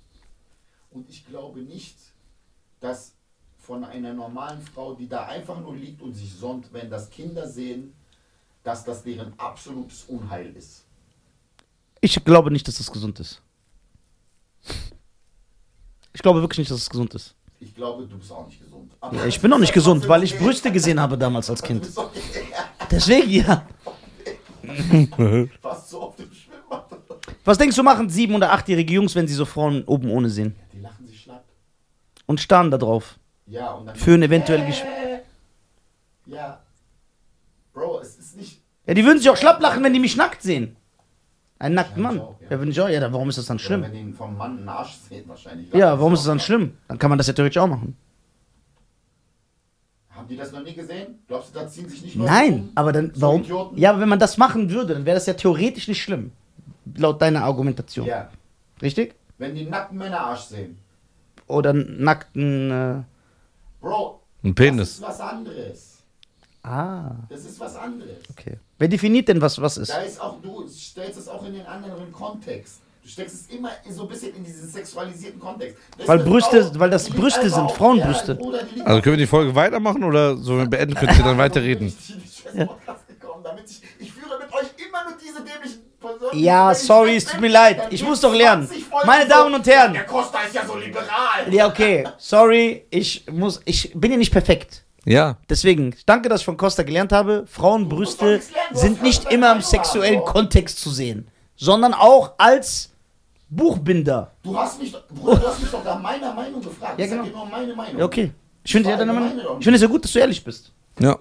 Und 0.91 1.09
ich 1.09 1.25
glaube 1.27 1.59
nicht, 1.61 1.97
dass 2.79 3.13
von 3.57 3.83
einer 3.83 4.13
normalen 4.13 4.61
Frau, 4.61 4.93
die 4.93 5.07
da 5.09 5.25
einfach 5.25 5.59
nur 5.59 5.75
liegt 5.75 6.01
und 6.01 6.13
sich 6.13 6.33
sonnt, 6.33 6.71
wenn 6.71 6.89
das 6.89 7.09
Kinder 7.09 7.47
sehen, 7.47 7.93
dass 8.63 8.83
das 8.83 9.03
deren 9.03 9.37
absolutes 9.37 10.05
Unheil 10.07 10.55
ist. 10.55 10.83
Ich 12.01 12.23
glaube 12.23 12.51
nicht, 12.51 12.67
dass 12.67 12.77
das 12.77 12.91
gesund 12.91 13.19
ist. 13.19 13.41
Ich 16.13 16.21
glaube 16.21 16.41
wirklich 16.41 16.59
nicht, 16.59 16.71
dass 16.71 16.79
es 16.81 16.89
gesund 16.89 17.13
ist. 17.15 17.35
Ich 17.59 17.73
glaube, 17.73 18.05
du 18.05 18.17
bist 18.17 18.31
auch 18.31 18.45
nicht 18.47 18.59
gesund. 18.59 18.91
Ja, 19.11 19.25
ich 19.25 19.41
bin 19.41 19.51
auch 19.51 19.57
nicht 19.59 19.73
gesund, 19.79 20.07
weil 20.07 20.23
ich 20.23 20.37
Brüste 20.37 20.71
gesehen 20.71 20.99
habe 20.99 21.17
damals 21.17 21.49
als 21.49 21.61
Kind. 21.61 21.87
Deswegen 22.91 23.29
ja. 23.29 23.67
Was 27.43 27.57
denkst 27.57 27.75
du, 27.75 27.83
machen 27.83 28.09
sieben- 28.09 28.35
oder 28.35 28.51
achtjährige 28.51 28.93
Jungs, 28.93 29.15
wenn 29.15 29.27
sie 29.27 29.33
so 29.33 29.45
Frauen 29.45 29.83
oben 29.85 30.09
ohne 30.09 30.29
sehen? 30.29 30.55
Die 30.73 30.79
lachen 30.79 31.07
sich 31.07 31.21
schlapp. 31.21 31.45
Und 32.27 32.39
starren 32.39 32.69
da 32.69 32.77
drauf. 32.77 33.17
Ja, 33.47 33.71
und 33.71 33.87
dann. 33.87 33.95
Für 33.95 34.13
ein 34.13 34.21
eventuell 34.21 34.65
Gesch 34.65 34.83
Ja. 36.27 36.59
Bro, 37.73 37.99
es 38.01 38.17
ist 38.17 38.37
nicht. 38.37 38.61
Ja, 38.85 38.93
die 38.93 39.03
würden 39.03 39.17
sich 39.17 39.29
auch 39.29 39.37
schlapp 39.37 39.59
lachen, 39.61 39.83
wenn 39.83 39.93
die 39.93 39.99
mich 39.99 40.15
nackt 40.15 40.41
sehen. 40.43 40.75
Einen 41.59 41.75
nackten 41.75 42.03
Mann. 42.03 42.19
Auch, 42.19 42.35
ja. 42.41 42.59
Wenn 42.59 42.69
ich 42.69 42.79
auch, 42.79 42.87
ja, 42.89 42.99
dann 42.99 43.11
warum 43.13 43.29
ist 43.29 43.37
das 43.37 43.45
dann 43.47 43.57
Oder 43.57 43.63
schlimm? 43.65 43.81
wenn 43.81 43.91
die 43.93 44.13
vom 44.13 44.37
Mann 44.37 44.59
einen 44.59 44.69
Arsch 44.69 44.93
sehen, 45.09 45.23
wahrscheinlich. 45.27 45.73
Ja, 45.73 45.97
warum 45.97 46.13
ist 46.13 46.19
das 46.21 46.27
dann 46.27 46.39
schlimm? 46.39 46.77
Dann 46.87 46.99
kann 46.99 47.09
man 47.09 47.17
das 47.17 47.27
ja 47.27 47.33
theoretisch 47.33 47.57
auch 47.57 47.67
machen. 47.67 47.95
Haben 50.09 50.27
die 50.27 50.37
das 50.37 50.51
noch 50.51 50.63
nie 50.63 50.73
gesehen? 50.73 51.19
Glaubst 51.27 51.55
du, 51.55 51.59
da 51.59 51.67
ziehen 51.67 51.87
sich 51.89 52.01
nicht 52.03 52.15
Leute 52.15 52.31
Nein, 52.31 52.53
um? 52.53 52.71
aber 52.75 52.91
dann, 52.91 53.11
So 53.13 53.21
warum? 53.21 53.41
Idioten? 53.41 53.77
Ja, 53.77 53.91
aber 53.91 53.99
wenn 54.01 54.09
man 54.09 54.19
das 54.19 54.37
machen 54.37 54.69
würde, 54.69 54.93
dann 54.95 55.05
wäre 55.05 55.15
das 55.15 55.25
ja 55.25 55.33
theoretisch 55.33 55.87
nicht 55.87 56.01
schlimm. 56.01 56.31
Laut 56.95 57.21
deiner 57.21 57.43
Argumentation. 57.43 58.05
Ja. 58.07 58.29
Richtig? 58.81 59.15
Wenn 59.37 59.55
die 59.55 59.65
nackten 59.65 59.97
Männer 59.97 60.19
Arsch 60.21 60.41
sehen. 60.41 60.77
Oder 61.47 61.69
einen 61.71 62.03
nackten, 62.03 62.71
äh, 62.71 63.03
Bro, 63.81 64.19
Ein 64.43 64.53
das 64.53 64.55
Penis. 64.55 64.89
ist 64.91 65.01
was 65.01 65.19
anderes. 65.21 65.97
ah, 66.63 67.11
Das 67.29 67.45
ist 67.45 67.59
was 67.59 67.75
anderes. 67.75 68.17
okay. 68.31 68.57
Wer 68.79 68.87
definiert 68.87 69.27
denn, 69.27 69.41
was 69.41 69.59
was 69.61 69.77
ist? 69.77 69.89
Da 69.91 69.99
ist 70.01 70.19
auch, 70.21 70.41
du 70.41 70.67
stellst 70.67 71.17
es 71.19 71.27
auch 71.27 71.45
in 71.45 71.53
den 71.53 71.65
anderen 71.65 72.11
Kontext. 72.11 72.81
Du 73.01 73.07
steckst 73.09 73.35
es 73.49 73.55
immer 73.55 73.69
so 73.89 74.01
ein 74.03 74.09
bisschen 74.09 74.35
in 74.35 74.43
diesen 74.43 74.67
sexualisierten 74.69 75.39
Kontext. 75.39 75.77
Das 75.97 76.07
Weil 76.09 76.19
Brüste- 76.19 76.77
weil 76.77 76.89
das 76.89 77.09
Brüste 77.09 77.39
einfach 77.41 77.55
sind, 77.55 77.63
auf- 77.65 77.75
Frauenbrüste. 77.77 78.33
Ja, 78.33 78.37
Bruder, 78.37 78.59
Also 78.83 79.01
können 79.01 79.13
wir 79.13 79.17
die 79.17 79.27
Folge 79.27 79.55
weitermachen 79.55 80.03
oder 80.03 80.35
so 80.35 80.53
wenn 80.57 80.65
wir 80.65 80.69
beenden, 80.77 80.95
könnt 80.95 81.17
ihr 81.17 81.23
dann 81.23 81.37
weiterreden? 81.37 81.87
Ich 81.87 82.43
gekommen, 82.43 83.43
führe 83.45 84.39
mit 84.39 84.53
euch 84.53 84.67
immer 84.85 85.03
nur 85.09 85.17
diese 85.23 85.41
dämlichen 85.41 85.79
Personen. 86.01 86.43
Ja, 86.43 86.73
sorry, 86.75 87.15
es 87.15 87.25
tut 87.25 87.39
mir 87.39 87.47
leid. 87.49 87.87
Ich 87.91 88.03
muss 88.03 88.19
doch 88.19 88.33
lernen. 88.35 88.67
20 89.01 89.05
Folgen 89.05 89.07
Meine 89.07 89.27
Damen 89.29 89.53
und 89.55 89.67
Herren. 89.67 89.93
Der 89.93 90.05
Costa 90.05 90.39
ist 90.41 90.55
ja 90.55 90.65
so 90.65 90.75
liberal. 90.77 91.51
Ja, 91.53 91.67
okay. 91.67 92.07
Sorry, 92.17 92.85
ich 92.89 93.25
muss, 93.31 93.61
ich 93.65 93.91
bin 93.93 94.11
ja 94.11 94.17
nicht 94.17 94.31
perfekt. 94.31 94.83
Ja. 95.05 95.37
Deswegen, 95.49 95.95
danke, 96.05 96.27
dass 96.29 96.41
ich 96.41 96.45
von 96.45 96.57
Costa 96.57 96.83
gelernt 96.83 97.11
habe. 97.13 97.45
Frauenbrüste 97.47 98.41
sind 98.73 99.01
nicht 99.01 99.31
immer 99.31 99.53
im 99.53 99.61
sexuellen 99.61 100.19
haben, 100.19 100.25
Kontext 100.25 100.79
zu 100.79 100.89
sehen, 100.89 101.29
sondern 101.55 101.93
auch 101.93 102.33
als 102.37 102.91
Buchbinder. 103.49 104.33
Du 104.43 104.57
hast 104.57 104.81
mich, 104.81 104.91
doch- 104.91 105.07
Bruder, 105.07 105.37
du 105.37 105.47
hast 105.47 105.61
mich 105.61 105.71
doch 105.71 105.83
nach 105.83 105.99
meiner 106.01 106.33
Meinung 106.33 106.61
gefragt. 106.61 106.99
Ja, 106.99 107.05
Ich 107.05 107.11
sag 107.11 107.23
genau. 107.23 107.45
meine 107.45 107.73
Meinung. 107.73 107.99
Ja, 107.99 108.05
okay. 108.05 108.31
Ich 108.65 108.71
finde 108.73 108.89
ja, 108.89 108.97
deine 108.97 109.11
eine 109.11 109.19
Meinung- 109.21 109.37
Meinung. 109.37 109.57
ich 109.59 109.63
finde 109.63 109.75
es 109.77 109.81
ja 109.81 109.87
gut, 109.87 110.03
dass 110.03 110.11
du 110.11 110.19
ehrlich 110.19 110.43
bist. 110.43 110.73
Ja. 110.99 111.17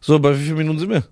So, 0.00 0.18
bei 0.18 0.38
wie 0.38 0.42
vielen 0.44 0.56
Minuten 0.56 0.78
sind 0.78 0.88
wir? 0.90 1.02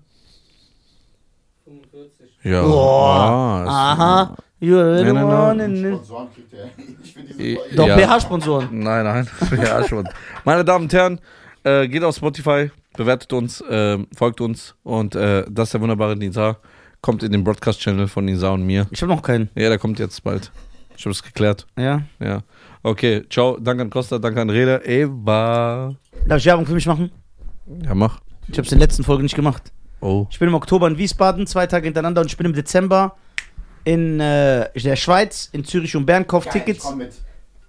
45. 1.65 2.29
Ja. 2.43 2.61
Boah. 2.63 3.15
Ah, 3.15 3.63
ist- 3.63 3.69
Aha. 3.69 4.35
You're 4.63 4.97
the 4.97 5.03
Nein, 5.03 5.13
nein, 5.15 5.27
nein. 5.27 5.49
one 5.49 5.65
in 5.65 5.85
it. 5.85 5.93
Sponsoren 5.95 6.27
kriegt 6.33 6.53
er. 6.53 6.69
Ich 7.03 7.13
finde 7.13 7.33
diese 7.33 7.55
Folge- 7.57 7.75
Doch, 7.75 7.87
Ja. 7.87 7.95
BH-Sponsoren. 7.97 8.67
Nein, 8.71 9.03
nein. 9.03 9.27
ja, 9.61 9.87
schon. 9.87 10.07
Meine 10.45 10.63
Damen 10.63 10.85
und 10.85 10.93
Herren, 10.93 11.19
äh, 11.63 11.87
geht 11.87 12.03
auf 12.03 12.15
Spotify, 12.15 12.71
bewertet 12.95 13.33
uns, 13.33 13.59
äh, 13.61 13.97
folgt 14.15 14.39
uns 14.41 14.75
und 14.83 15.15
äh, 15.15 15.43
das 15.49 15.67
ist 15.69 15.73
der 15.73 15.81
wunderbare 15.81 16.15
Nisa. 16.15 16.57
Kommt 17.01 17.21
in 17.23 17.31
den 17.33 17.43
Broadcast-Channel 17.43 18.07
von 18.07 18.23
Nisa 18.25 18.51
und 18.51 18.63
mir. 18.65 18.87
Ich 18.91 19.01
habe 19.01 19.13
noch 19.13 19.21
keinen. 19.21 19.49
Ja, 19.55 19.67
der 19.67 19.77
kommt 19.77 19.99
jetzt 19.99 20.23
bald. 20.23 20.51
Ich 20.95 21.03
habe 21.03 21.11
es 21.11 21.21
geklärt. 21.21 21.67
Ja. 21.77 22.03
Ja. 22.21 22.39
Okay, 22.83 23.23
ciao. 23.29 23.57
Danke 23.59 23.81
an 23.83 23.89
Costa, 23.89 24.17
danke 24.19 24.39
an 24.39 24.49
Reda. 24.49 24.79
Eva. 24.85 25.95
Darf 26.25 26.37
ich 26.37 26.45
Werbung 26.45 26.65
für 26.65 26.73
mich 26.73 26.85
machen? 26.85 27.11
Ja, 27.83 27.93
mach. 27.93 28.19
Ich 28.47 28.57
hab's 28.57 28.71
in 28.71 28.77
der 28.79 28.87
letzten 28.87 29.03
Folge 29.03 29.23
nicht 29.23 29.35
gemacht. 29.35 29.73
Oh. 29.99 30.27
Ich 30.29 30.39
bin 30.39 30.47
im 30.47 30.53
Oktober 30.55 30.87
in 30.87 30.97
Wiesbaden, 30.97 31.47
zwei 31.47 31.65
Tage 31.67 31.85
hintereinander 31.85 32.21
und 32.21 32.27
ich 32.27 32.37
bin 32.37 32.45
im 32.45 32.53
Dezember 32.53 33.15
in 33.83 34.19
äh, 34.19 34.69
der 34.73 34.95
Schweiz, 34.95 35.49
in 35.51 35.65
Zürich 35.65 35.95
und 35.95 36.05
Bern. 36.05 36.25
Kauft 36.27 36.51
Geil, 36.51 36.63
Tickets. 36.63 36.83
komm 36.85 36.97
mit. 36.99 37.13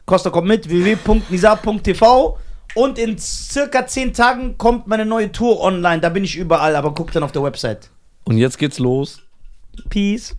Costa 0.07 0.31
kommt 0.31 0.49
mit, 0.49 0.69
www.nisa.tv. 0.69 2.39
Und 2.75 2.99
in 2.99 3.17
circa 3.19 3.87
10 3.87 4.15
Tagen 4.15 4.59
kommt 4.59 4.87
meine 4.87 5.05
neue 5.05 5.31
Tour 5.31 5.61
online. 5.61 6.01
Da 6.01 6.09
bin 6.09 6.25
ich 6.25 6.37
überall, 6.37 6.75
aber 6.77 6.93
guckt 6.93 7.15
dann 7.15 7.23
auf 7.23 7.33
der 7.33 7.43
Website. 7.43 7.89
Und 8.25 8.37
jetzt 8.39 8.59
geht's 8.59 8.79
los. 8.79 9.21
Peace. 9.91 10.35